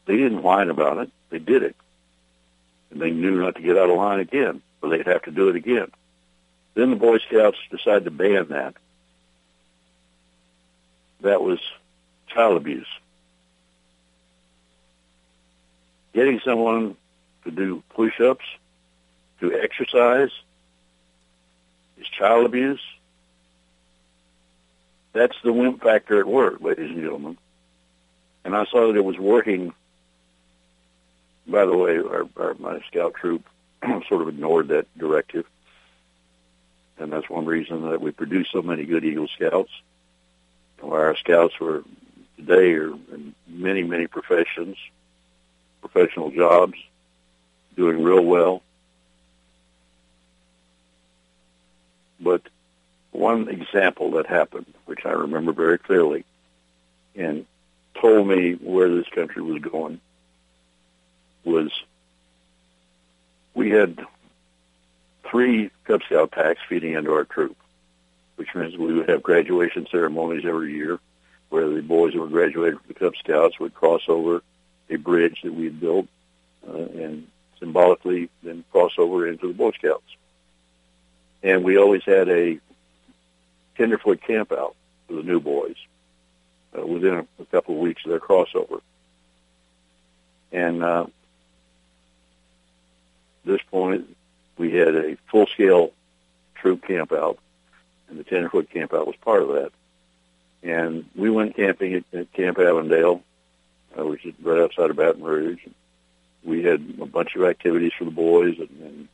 They 0.06 0.16
didn't 0.16 0.42
whine 0.42 0.70
about 0.70 0.98
it. 0.98 1.10
They 1.30 1.40
did 1.40 1.62
it. 1.62 1.74
And 2.90 3.00
they 3.00 3.10
knew 3.10 3.40
not 3.40 3.56
to 3.56 3.62
get 3.62 3.76
out 3.76 3.90
of 3.90 3.96
line 3.96 4.20
again, 4.20 4.62
or 4.80 4.88
they'd 4.88 5.06
have 5.06 5.22
to 5.22 5.32
do 5.32 5.48
it 5.48 5.56
again. 5.56 5.90
Then 6.76 6.90
the 6.90 6.96
Boy 6.96 7.18
Scouts 7.18 7.56
decided 7.70 8.04
to 8.04 8.10
ban 8.10 8.48
that. 8.50 8.74
That 11.22 11.42
was 11.42 11.58
child 12.28 12.58
abuse. 12.58 12.86
Getting 16.12 16.38
someone 16.40 16.94
to 17.44 17.50
do 17.50 17.82
push-ups, 17.94 18.44
to 19.40 19.58
exercise, 19.58 20.28
is 21.98 22.06
child 22.08 22.44
abuse. 22.44 22.82
That's 25.14 25.36
the 25.42 25.54
wimp 25.54 25.82
factor 25.82 26.20
at 26.20 26.26
work, 26.26 26.60
ladies 26.60 26.90
and 26.90 27.00
gentlemen. 27.00 27.38
And 28.44 28.54
I 28.54 28.66
saw 28.66 28.88
that 28.88 28.96
it 28.96 29.04
was 29.04 29.16
working. 29.16 29.72
By 31.46 31.64
the 31.64 31.76
way, 31.76 31.96
our, 31.96 32.28
our 32.36 32.54
my 32.58 32.80
scout 32.86 33.14
troop 33.14 33.46
sort 34.08 34.20
of 34.20 34.28
ignored 34.28 34.68
that 34.68 34.86
directive, 34.98 35.46
and 36.98 37.12
that's 37.12 37.28
one 37.28 37.46
reason 37.46 37.90
that 37.90 38.00
we 38.00 38.10
produce 38.10 38.48
so 38.50 38.62
many 38.62 38.84
good 38.84 39.04
Eagle 39.04 39.28
Scouts. 39.28 39.70
Our 40.82 41.16
scouts 41.16 41.58
were 41.58 41.82
today 42.36 42.74
are 42.74 42.92
in 42.92 43.34
many 43.48 43.82
many 43.82 44.06
professions, 44.06 44.76
professional 45.80 46.30
jobs, 46.30 46.78
doing 47.76 48.02
real 48.02 48.24
well. 48.24 48.62
But 52.20 52.42
one 53.12 53.48
example 53.48 54.12
that 54.12 54.26
happened, 54.26 54.72
which 54.86 55.04
I 55.04 55.10
remember 55.10 55.52
very 55.52 55.78
clearly, 55.78 56.24
and 57.14 57.46
told 58.00 58.26
me 58.26 58.52
where 58.54 58.88
this 58.94 59.08
country 59.08 59.42
was 59.42 59.60
going, 59.62 60.00
was 61.44 61.70
we 63.54 63.70
had 63.70 64.04
three 65.30 65.70
Cub 65.84 66.02
Scout 66.04 66.30
packs 66.30 66.60
feeding 66.68 66.94
into 66.94 67.12
our 67.12 67.24
troop, 67.24 67.56
which 68.36 68.54
means 68.54 68.76
we 68.76 68.94
would 68.94 69.08
have 69.08 69.22
graduation 69.22 69.86
ceremonies 69.90 70.44
every 70.46 70.74
year 70.74 70.98
where 71.48 71.68
the 71.68 71.82
boys 71.82 72.12
who 72.12 72.20
were 72.20 72.28
graduated 72.28 72.78
from 72.78 72.88
the 72.88 72.94
Cub 72.94 73.14
Scouts 73.16 73.60
would 73.60 73.74
cross 73.74 74.02
over 74.08 74.42
a 74.90 74.96
bridge 74.96 75.40
that 75.42 75.54
we 75.54 75.64
had 75.64 75.80
built 75.80 76.06
uh, 76.68 76.76
and 76.76 77.26
symbolically 77.58 78.28
then 78.42 78.64
cross 78.70 78.92
over 78.98 79.26
into 79.26 79.48
the 79.48 79.54
Boy 79.54 79.70
Scouts. 79.72 80.16
And 81.42 81.64
we 81.64 81.78
always 81.78 82.02
had 82.04 82.28
a 82.28 82.58
tenderfoot 83.76 84.22
camp 84.22 84.52
out 84.52 84.74
for 85.06 85.14
the 85.14 85.22
new 85.22 85.40
boys 85.40 85.76
uh, 86.76 86.86
within 86.86 87.14
a, 87.14 87.26
a 87.42 87.46
couple 87.46 87.74
of 87.74 87.80
weeks 87.80 88.04
of 88.04 88.10
their 88.10 88.20
crossover. 88.20 88.80
And 90.52 90.82
uh, 90.82 91.06
this 93.44 93.60
point, 93.70 94.15
we 94.58 94.72
had 94.72 94.94
a 94.94 95.16
full-scale 95.30 95.92
troop 96.54 96.86
camp 96.86 97.12
out, 97.12 97.38
and 98.08 98.18
the 98.18 98.24
tenderfoot 98.24 98.70
camp 98.70 98.94
out 98.94 99.06
was 99.06 99.16
part 99.16 99.42
of 99.42 99.48
that. 99.48 99.72
And 100.62 101.04
we 101.14 101.30
went 101.30 101.56
camping 101.56 101.94
at, 101.94 102.04
at 102.12 102.32
Camp 102.32 102.58
Avondale, 102.58 103.22
uh, 103.98 104.04
which 104.04 104.24
is 104.24 104.34
right 104.42 104.60
outside 104.60 104.90
of 104.90 104.96
Baton 104.96 105.22
Rouge. 105.22 105.60
We 106.42 106.62
had 106.62 106.94
a 107.00 107.06
bunch 107.06 107.36
of 107.36 107.42
activities 107.42 107.92
for 107.96 108.04
the 108.04 108.10
boys, 108.10 108.58
and, 108.58 108.70
and 108.82 109.08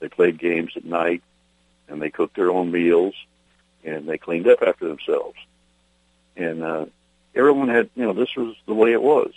they 0.00 0.08
played 0.08 0.38
games 0.38 0.72
at 0.76 0.84
night, 0.84 1.22
and 1.88 2.00
they 2.00 2.10
cooked 2.10 2.36
their 2.36 2.50
own 2.50 2.70
meals, 2.70 3.14
and 3.84 4.08
they 4.08 4.18
cleaned 4.18 4.48
up 4.48 4.62
after 4.62 4.86
themselves. 4.86 5.38
And 6.36 6.62
uh, 6.62 6.86
everyone 7.34 7.68
had, 7.68 7.88
you 7.94 8.04
know, 8.04 8.12
this 8.12 8.34
was 8.36 8.54
the 8.66 8.74
way 8.74 8.92
it 8.92 9.02
was. 9.02 9.32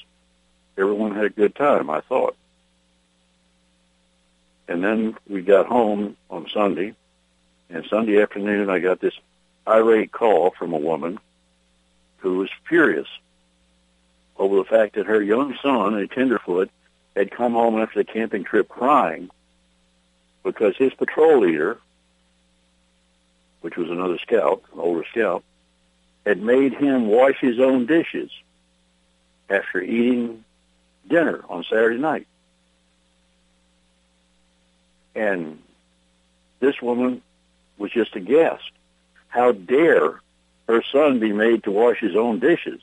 Everyone 0.77 1.15
had 1.15 1.25
a 1.25 1.29
good 1.29 1.55
time, 1.55 1.89
I 1.89 2.01
thought. 2.01 2.35
And 4.69 4.83
then 4.83 5.17
we 5.27 5.41
got 5.41 5.65
home 5.65 6.15
on 6.29 6.47
Sunday, 6.53 6.93
and 7.71 7.83
Sunday 7.89 8.21
afternoon 8.21 8.69
I 8.69 8.77
got 8.77 9.01
this 9.01 9.15
irate 9.67 10.11
call 10.11 10.51
from 10.51 10.73
a 10.73 10.77
woman 10.77 11.17
who 12.17 12.37
was 12.37 12.51
furious 12.67 13.07
over 14.37 14.57
the 14.57 14.63
fact 14.63 14.93
that 14.93 15.07
her 15.07 15.23
young 15.23 15.57
son, 15.63 15.95
a 15.95 16.05
tenderfoot, 16.05 16.69
had 17.15 17.31
come 17.31 17.53
home 17.53 17.81
after 17.81 17.97
the 17.97 18.03
camping 18.03 18.43
trip 18.43 18.69
crying 18.69 19.31
because 20.43 20.77
his 20.77 20.93
patrol 20.93 21.39
leader, 21.39 21.79
which 23.61 23.75
was 23.75 23.89
another 23.89 24.19
scout, 24.19 24.61
an 24.71 24.79
older 24.79 25.03
scout, 25.11 25.43
had 26.27 26.43
made 26.43 26.73
him 26.73 27.07
wash 27.07 27.39
his 27.41 27.59
own 27.59 27.87
dishes 27.87 28.29
after 29.49 29.81
eating 29.81 30.45
dinner 31.07 31.43
on 31.49 31.63
Saturday 31.63 31.97
night. 31.97 32.27
And 35.15 35.59
this 36.59 36.81
woman 36.81 37.21
was 37.77 37.91
just 37.91 38.15
aghast. 38.15 38.71
How 39.27 39.51
dare 39.51 40.21
her 40.67 40.83
son 40.91 41.19
be 41.19 41.31
made 41.31 41.63
to 41.63 41.71
wash 41.71 41.99
his 41.99 42.15
own 42.15 42.39
dishes? 42.39 42.81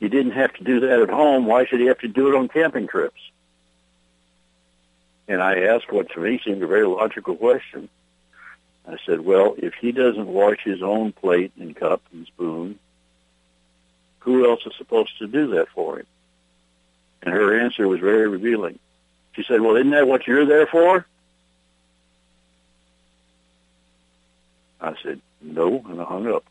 He 0.00 0.08
didn't 0.08 0.32
have 0.32 0.52
to 0.54 0.64
do 0.64 0.80
that 0.80 1.00
at 1.00 1.10
home. 1.10 1.46
Why 1.46 1.64
should 1.66 1.80
he 1.80 1.86
have 1.86 2.00
to 2.00 2.08
do 2.08 2.28
it 2.28 2.36
on 2.36 2.48
camping 2.48 2.88
trips? 2.88 3.20
And 5.26 5.42
I 5.42 5.60
asked 5.60 5.90
what 5.90 6.10
to 6.10 6.20
me 6.20 6.40
seemed 6.44 6.62
a 6.62 6.66
very 6.66 6.86
logical 6.86 7.36
question. 7.36 7.88
I 8.86 8.98
said, 9.06 9.20
well, 9.20 9.54
if 9.56 9.74
he 9.74 9.92
doesn't 9.92 10.26
wash 10.26 10.62
his 10.62 10.82
own 10.82 11.12
plate 11.12 11.52
and 11.58 11.74
cup 11.74 12.02
and 12.12 12.26
spoon, 12.26 12.78
who 14.20 14.48
else 14.48 14.60
is 14.66 14.74
supposed 14.76 15.18
to 15.18 15.26
do 15.26 15.48
that 15.52 15.68
for 15.70 16.00
him? 16.00 16.06
And 17.22 17.32
her 17.32 17.58
answer 17.58 17.88
was 17.88 18.00
very 18.00 18.28
revealing. 18.28 18.78
She 19.34 19.42
said, 19.42 19.60
well, 19.60 19.76
isn't 19.76 19.90
that 19.90 20.06
what 20.06 20.26
you're 20.26 20.46
there 20.46 20.66
for? 20.66 21.06
I 24.80 24.94
said, 25.02 25.20
no, 25.40 25.84
and 25.88 26.00
I 26.00 26.04
hung 26.04 26.28
up. 26.32 26.44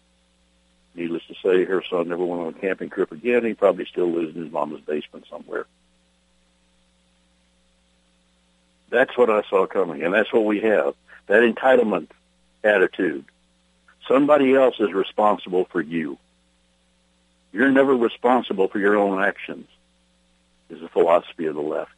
Needless 0.95 1.23
to 1.27 1.35
say, 1.43 1.63
her 1.65 1.83
son 1.89 2.09
never 2.09 2.23
went 2.23 2.41
on 2.41 2.47
a 2.49 2.53
camping 2.53 2.89
trip 2.89 3.11
again. 3.11 3.45
He 3.45 3.53
probably 3.53 3.85
still 3.85 4.11
lives 4.11 4.35
in 4.35 4.43
his 4.43 4.51
mama's 4.51 4.81
basement 4.81 5.25
somewhere. 5.29 5.65
That's 8.89 9.17
what 9.17 9.29
I 9.29 9.41
saw 9.49 9.65
coming, 9.65 10.03
and 10.03 10.13
that's 10.13 10.31
what 10.31 10.45
we 10.45 10.59
have. 10.61 10.93
That 11.27 11.41
entitlement 11.41 12.09
attitude. 12.63 13.25
Somebody 14.07 14.53
else 14.53 14.75
is 14.79 14.93
responsible 14.93 15.65
for 15.65 15.81
you. 15.81 16.17
You're 17.51 17.71
never 17.71 17.95
responsible 17.95 18.67
for 18.67 18.77
your 18.77 18.97
own 18.97 19.23
actions, 19.23 19.67
is 20.69 20.81
the 20.81 20.89
philosophy 20.89 21.45
of 21.45 21.55
the 21.55 21.61
left. 21.61 21.91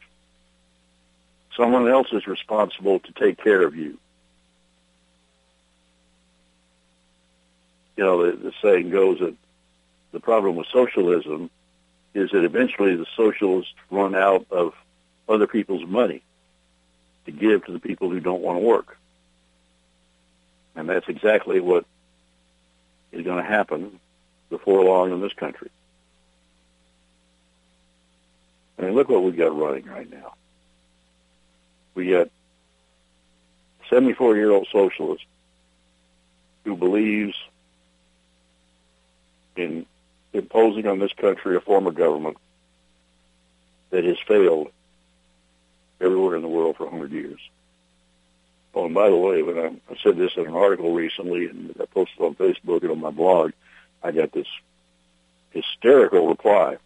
Someone 1.56 1.88
else 1.88 2.08
is 2.12 2.26
responsible 2.26 2.98
to 3.00 3.12
take 3.12 3.42
care 3.42 3.62
of 3.62 3.74
you. 3.74 3.98
You 7.96 8.04
know, 8.04 8.26
the, 8.26 8.36
the 8.36 8.52
saying 8.60 8.90
goes 8.90 9.20
that 9.20 9.34
the 10.12 10.20
problem 10.20 10.56
with 10.56 10.66
socialism 10.72 11.50
is 12.14 12.30
that 12.30 12.44
eventually 12.44 12.94
the 12.96 13.06
socialists 13.16 13.72
run 13.90 14.14
out 14.14 14.46
of 14.50 14.74
other 15.28 15.46
people's 15.46 15.86
money 15.86 16.22
to 17.24 17.32
give 17.32 17.64
to 17.64 17.72
the 17.72 17.78
people 17.80 18.10
who 18.10 18.20
don't 18.20 18.42
want 18.42 18.58
to 18.58 18.64
work. 18.64 18.98
And 20.74 20.88
that's 20.88 21.08
exactly 21.08 21.58
what 21.60 21.86
is 23.12 23.24
going 23.24 23.42
to 23.42 23.48
happen 23.48 23.98
before 24.50 24.84
long 24.84 25.10
in 25.10 25.20
this 25.20 25.32
country. 25.32 25.70
I 28.78 28.82
mean, 28.82 28.94
look 28.94 29.08
what 29.08 29.22
we've 29.22 29.36
got 29.36 29.56
running 29.56 29.86
right 29.86 30.10
now. 30.10 30.34
We 31.96 32.10
got 32.10 32.28
74-year-old 33.90 34.68
socialist 34.70 35.24
who 36.64 36.76
believes 36.76 37.34
in 39.56 39.86
imposing 40.34 40.86
on 40.86 40.98
this 40.98 41.14
country 41.14 41.56
a 41.56 41.60
form 41.60 41.86
of 41.86 41.94
government 41.94 42.36
that 43.90 44.04
has 44.04 44.18
failed 44.28 44.68
everywhere 46.00 46.36
in 46.36 46.42
the 46.42 46.48
world 46.48 46.76
for 46.76 46.84
100 46.84 47.10
years. 47.12 47.40
Oh, 48.74 48.84
and 48.84 48.94
by 48.94 49.08
the 49.08 49.16
way, 49.16 49.42
when 49.42 49.58
I, 49.58 49.68
I 49.90 49.96
said 50.02 50.18
this 50.18 50.36
in 50.36 50.46
an 50.46 50.54
article 50.54 50.92
recently, 50.92 51.46
and 51.46 51.74
I 51.80 51.86
posted 51.86 52.20
on 52.20 52.34
Facebook 52.34 52.82
and 52.82 52.90
on 52.90 53.00
my 53.00 53.10
blog, 53.10 53.52
I 54.02 54.12
got 54.12 54.32
this 54.32 54.48
hysterical 55.50 56.28
reply 56.28 56.76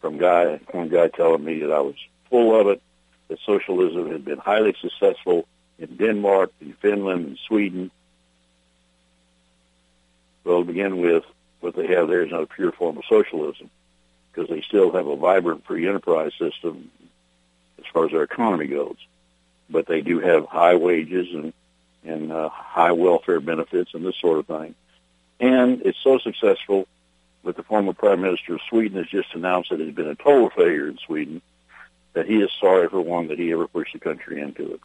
from 0.00 0.18
guy 0.18 0.60
one 0.70 0.88
guy 0.88 1.08
telling 1.08 1.44
me 1.44 1.60
that 1.60 1.72
I 1.72 1.80
was 1.80 1.96
full 2.30 2.60
of 2.60 2.68
it, 2.68 2.80
that 3.28 3.38
socialism 3.46 4.10
had 4.10 4.24
been 4.24 4.38
highly 4.38 4.74
successful 4.80 5.46
in 5.78 5.96
Denmark, 5.96 6.52
in 6.60 6.74
Finland, 6.74 7.26
and 7.26 7.38
Sweden. 7.46 7.90
Well, 10.44 10.60
to 10.60 10.64
begin 10.64 11.00
with, 11.00 11.24
what 11.60 11.76
they 11.76 11.86
have 11.88 12.08
there 12.08 12.22
is 12.22 12.30
not 12.30 12.42
a 12.42 12.46
pure 12.46 12.72
form 12.72 12.98
of 12.98 13.04
socialism 13.08 13.70
because 14.32 14.48
they 14.48 14.62
still 14.62 14.92
have 14.92 15.06
a 15.06 15.16
vibrant 15.16 15.64
free 15.64 15.86
enterprise 15.86 16.32
system 16.38 16.90
as 17.78 17.84
far 17.92 18.06
as 18.06 18.10
their 18.10 18.24
economy 18.24 18.66
goes 18.66 18.96
but 19.72 19.86
they 19.86 20.02
do 20.02 20.20
have 20.20 20.46
high 20.46 20.76
wages 20.76 21.28
and 21.34 21.52
and 22.04 22.32
uh, 22.32 22.48
high 22.48 22.90
welfare 22.90 23.38
benefits 23.38 23.94
and 23.94 24.04
this 24.04 24.16
sort 24.16 24.40
of 24.40 24.46
thing. 24.46 24.74
And 25.38 25.82
it's 25.82 25.98
so 26.02 26.18
successful 26.18 26.88
that 27.44 27.54
the 27.56 27.62
former 27.62 27.92
prime 27.92 28.20
minister 28.20 28.54
of 28.54 28.60
Sweden 28.68 28.98
has 28.98 29.06
just 29.06 29.32
announced 29.34 29.70
that 29.70 29.80
it 29.80 29.86
has 29.86 29.94
been 29.94 30.08
a 30.08 30.16
total 30.16 30.50
failure 30.50 30.88
in 30.88 30.98
Sweden, 30.98 31.40
that 32.14 32.26
he 32.26 32.40
is 32.42 32.50
sorry 32.60 32.88
for 32.88 33.00
one 33.00 33.28
that 33.28 33.38
he 33.38 33.52
ever 33.52 33.66
pushed 33.66 33.92
the 33.92 33.98
country 33.98 34.40
into 34.40 34.74
it. 34.74 34.80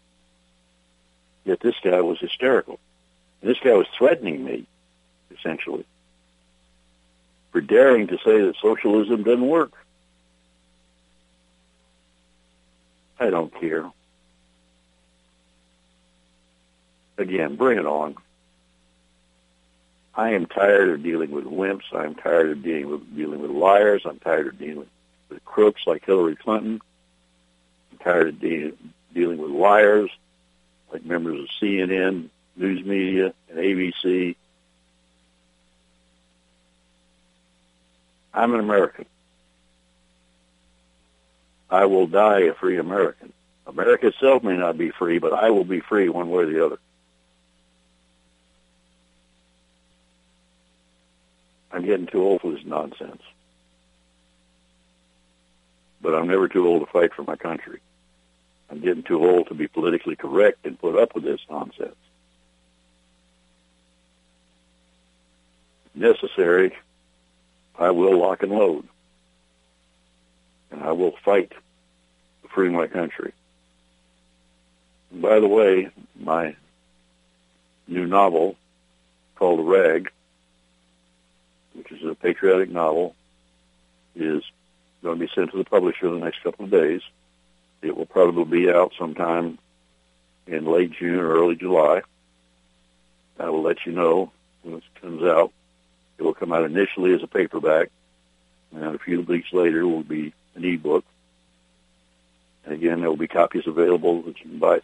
Yet 1.46 1.60
this 1.60 1.76
guy 1.84 2.02
was 2.02 2.20
hysterical. 2.20 2.80
This 3.42 3.60
guy 3.60 3.74
was 3.74 3.88
threatening 3.98 4.44
me, 4.44 4.66
essentially, 5.32 5.86
for 7.52 7.62
daring 7.62 8.08
to 8.08 8.18
say 8.18 8.42
that 8.42 8.56
socialism 8.62 9.24
doesn't 9.24 9.48
work. 9.48 9.74
I 13.20 13.30
don't 13.30 13.54
care. 13.60 13.92
again, 17.18 17.56
bring 17.56 17.78
it 17.78 17.86
on. 17.86 18.16
I 20.16 20.32
am 20.32 20.46
tired 20.48 20.90
of 20.90 21.04
dealing 21.04 21.32
with 21.32 21.46
wimps. 21.46 21.94
I'm 21.94 22.16
tired 22.16 22.52
of 22.52 22.64
dealing 22.64 22.90
with 22.90 23.16
dealing 23.16 23.40
with 23.40 23.52
liars. 23.52 24.04
I'm 24.06 24.20
tired 24.20 24.48
of 24.48 24.58
dealing 24.58 24.88
with 25.30 25.46
crooks 25.46 25.82
like 25.86 26.06
Hillary 26.06 26.36
Clinton. 26.36 26.82
Tired 28.08 28.30
of 28.30 28.40
de- 28.40 28.72
dealing 29.14 29.38
with 29.38 29.52
liars 29.52 30.10
like 30.94 31.04
members 31.04 31.42
of 31.42 31.48
CNN, 31.62 32.30
news 32.56 32.86
media, 32.86 33.34
and 33.50 33.60
ABC. 33.60 34.38
I'm 38.34 38.54
an 38.54 38.62
American. 38.62 39.08
I 41.70 41.84
will 41.88 42.08
die 42.08 42.44
a 42.44 42.54
free 42.54 42.78
American. 42.78 43.34
America 43.66 44.08
itself 44.08 44.42
may 44.42 44.56
not 44.56 44.78
be 44.78 44.92
free, 44.92 45.20
but 45.20 45.34
I 45.34 45.50
will 45.50 45.66
be 45.66 45.82
free 45.82 46.08
one 46.08 46.30
way 46.30 46.44
or 46.44 46.46
the 46.46 46.66
other. 46.66 46.80
I'm 51.74 51.84
getting 51.84 52.08
too 52.08 52.24
old 52.24 52.40
for 52.40 52.52
this 52.54 52.64
nonsense. 52.64 53.22
But 56.02 56.16
I'm 56.16 56.30
never 56.30 56.48
too 56.48 56.66
old 56.66 56.86
to 56.86 56.92
fight 56.94 57.14
for 57.14 57.24
my 57.24 57.36
country. 57.36 57.82
I'm 58.70 58.82
getting 58.82 59.04
too 59.04 59.26
old 59.26 59.48
to 59.48 59.54
be 59.54 59.68
politically 59.68 60.16
correct 60.16 60.66
and 60.66 60.80
put 60.80 60.98
up 60.98 61.16
with 61.16 61.24
this 61.24 61.40
nonsense. 61.50 61.96
Necessary, 65.96 66.76
I 67.78 67.92
will 67.92 68.18
lock 68.18 68.44
and 68.44 68.52
load. 68.52 68.88
And 70.72 70.84
I 70.84 70.92
will 70.92 71.16
fight 71.24 71.52
to 71.52 72.50
free 72.50 72.70
my 72.70 72.88
country. 72.88 73.34
And 75.12 75.22
by 75.22 75.40
the 75.40 75.48
way, 75.48 75.90
my 76.20 76.56
new 77.88 78.06
novel 78.06 78.58
called 79.36 79.66
Rag 79.68 80.12
which 81.78 81.92
is 81.92 82.04
a 82.04 82.16
patriotic 82.16 82.70
novel, 82.70 83.16
is 84.16 84.44
going 85.04 85.20
to 85.20 85.26
be 85.26 85.32
sent 85.34 85.52
to 85.52 85.58
the 85.58 85.64
publisher 85.64 86.08
in 86.08 86.20
the 86.20 86.26
next 86.26 86.42
couple 86.44 86.66
of 86.66 86.72
days. 86.72 87.02
It 87.82 87.96
will 87.96 88.06
probably 88.06 88.46
be 88.46 88.70
out 88.70 88.94
sometime 88.98 89.60
in 90.48 90.66
late 90.66 90.92
June 90.92 91.20
or 91.20 91.34
early 91.34 91.56
July. 91.56 92.02
I 93.40 93.50
will 93.50 93.62
let 93.62 93.86
you 93.86 93.92
know 93.92 94.32
when 94.64 94.76
it 94.76 94.84
comes 95.02 95.24
out. 95.24 95.52
It 96.18 96.24
will 96.24 96.34
come 96.34 96.52
out 96.52 96.64
initially 96.64 97.14
as 97.14 97.22
a 97.22 97.28
paperback, 97.28 97.90
and 98.74 98.84
a 98.84 99.00
few 99.00 99.22
weeks 99.22 99.54
later 99.54 99.82
it 99.82 99.86
will 99.86 100.04
be 100.04 100.34
an 100.56 100.66
ebook. 100.66 101.06
And 102.66 102.74
again, 102.74 103.00
there 103.00 103.10
will 103.10 103.18
be 103.18 103.28
copies 103.28 103.68
available 103.68 104.24
that 104.24 104.40
you 104.40 104.50
can 104.50 104.60
buy 104.60 104.82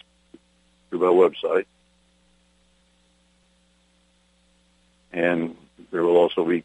through 0.90 1.00
my 1.00 1.08
website. 1.08 1.66
And 5.12 5.58
there 5.92 6.04
will 6.04 6.18
also 6.18 6.46
be 6.46 6.64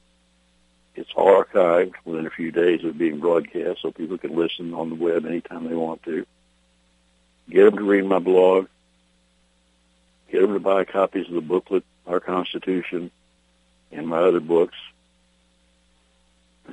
It's 0.95 1.11
archived 1.13 1.95
within 2.05 2.27
a 2.27 2.29
few 2.29 2.51
days 2.51 2.83
of 2.83 2.97
being 2.97 3.19
broadcast, 3.19 3.81
so 3.81 3.91
people 3.91 4.17
can 4.17 4.35
listen 4.35 4.73
on 4.75 4.89
the 4.89 4.95
web 4.95 5.25
anytime 5.25 5.67
they 5.67 5.75
want 5.75 6.03
to. 6.03 6.25
Get 7.49 7.65
them 7.65 7.77
to 7.77 7.83
read 7.83 8.05
my 8.05 8.19
blog. 8.19 8.67
Get 10.31 10.41
them 10.41 10.53
to 10.53 10.59
buy 10.59 10.85
copies 10.85 11.27
of 11.27 11.33
the 11.33 11.41
booklet, 11.41 11.83
Our 12.05 12.19
Constitution, 12.19 13.11
and 13.91 14.07
my 14.07 14.19
other 14.19 14.39
books 14.39 14.75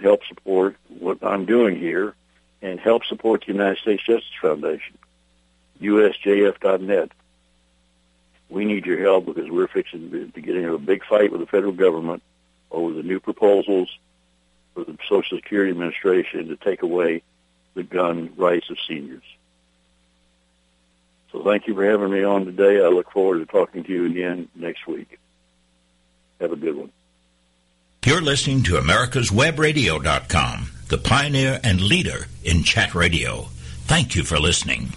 help 0.02 0.24
support 0.26 0.76
what 0.88 1.18
I'm 1.22 1.46
doing 1.46 1.78
here 1.78 2.14
and 2.64 2.80
help 2.80 3.04
support 3.04 3.42
the 3.42 3.52
United 3.52 3.76
States 3.78 4.02
Justice 4.02 4.32
Foundation, 4.40 4.96
usjf.net. 5.82 7.12
We 8.48 8.64
need 8.64 8.86
your 8.86 8.98
help 9.00 9.26
because 9.26 9.50
we're 9.50 9.68
fixing 9.68 10.32
to 10.32 10.40
get 10.40 10.56
into 10.56 10.72
a 10.72 10.78
big 10.78 11.04
fight 11.04 11.30
with 11.30 11.42
the 11.42 11.46
federal 11.46 11.72
government 11.72 12.22
over 12.70 12.94
the 12.94 13.02
new 13.02 13.20
proposals 13.20 13.98
for 14.72 14.82
the 14.82 14.96
Social 15.06 15.36
Security 15.36 15.72
Administration 15.72 16.48
to 16.48 16.56
take 16.56 16.80
away 16.82 17.22
the 17.74 17.82
gun 17.82 18.32
rights 18.36 18.70
of 18.70 18.78
seniors. 18.88 19.22
So 21.30 21.44
thank 21.44 21.66
you 21.66 21.74
for 21.74 21.84
having 21.84 22.10
me 22.10 22.24
on 22.24 22.46
today. 22.46 22.82
I 22.82 22.88
look 22.88 23.10
forward 23.10 23.40
to 23.40 23.46
talking 23.46 23.84
to 23.84 23.92
you 23.92 24.06
again 24.06 24.48
next 24.54 24.86
week. 24.86 25.18
Have 26.40 26.52
a 26.52 26.56
good 26.56 26.76
one. 26.76 26.92
You're 28.06 28.22
listening 28.22 28.62
to 28.64 28.74
America'sWebRadio.com, 28.74 30.70
the 30.94 31.08
pioneer 31.08 31.58
and 31.64 31.80
leader 31.80 32.28
in 32.44 32.62
chat 32.62 32.94
radio. 32.94 33.48
Thank 33.88 34.14
you 34.14 34.22
for 34.22 34.38
listening. 34.38 34.92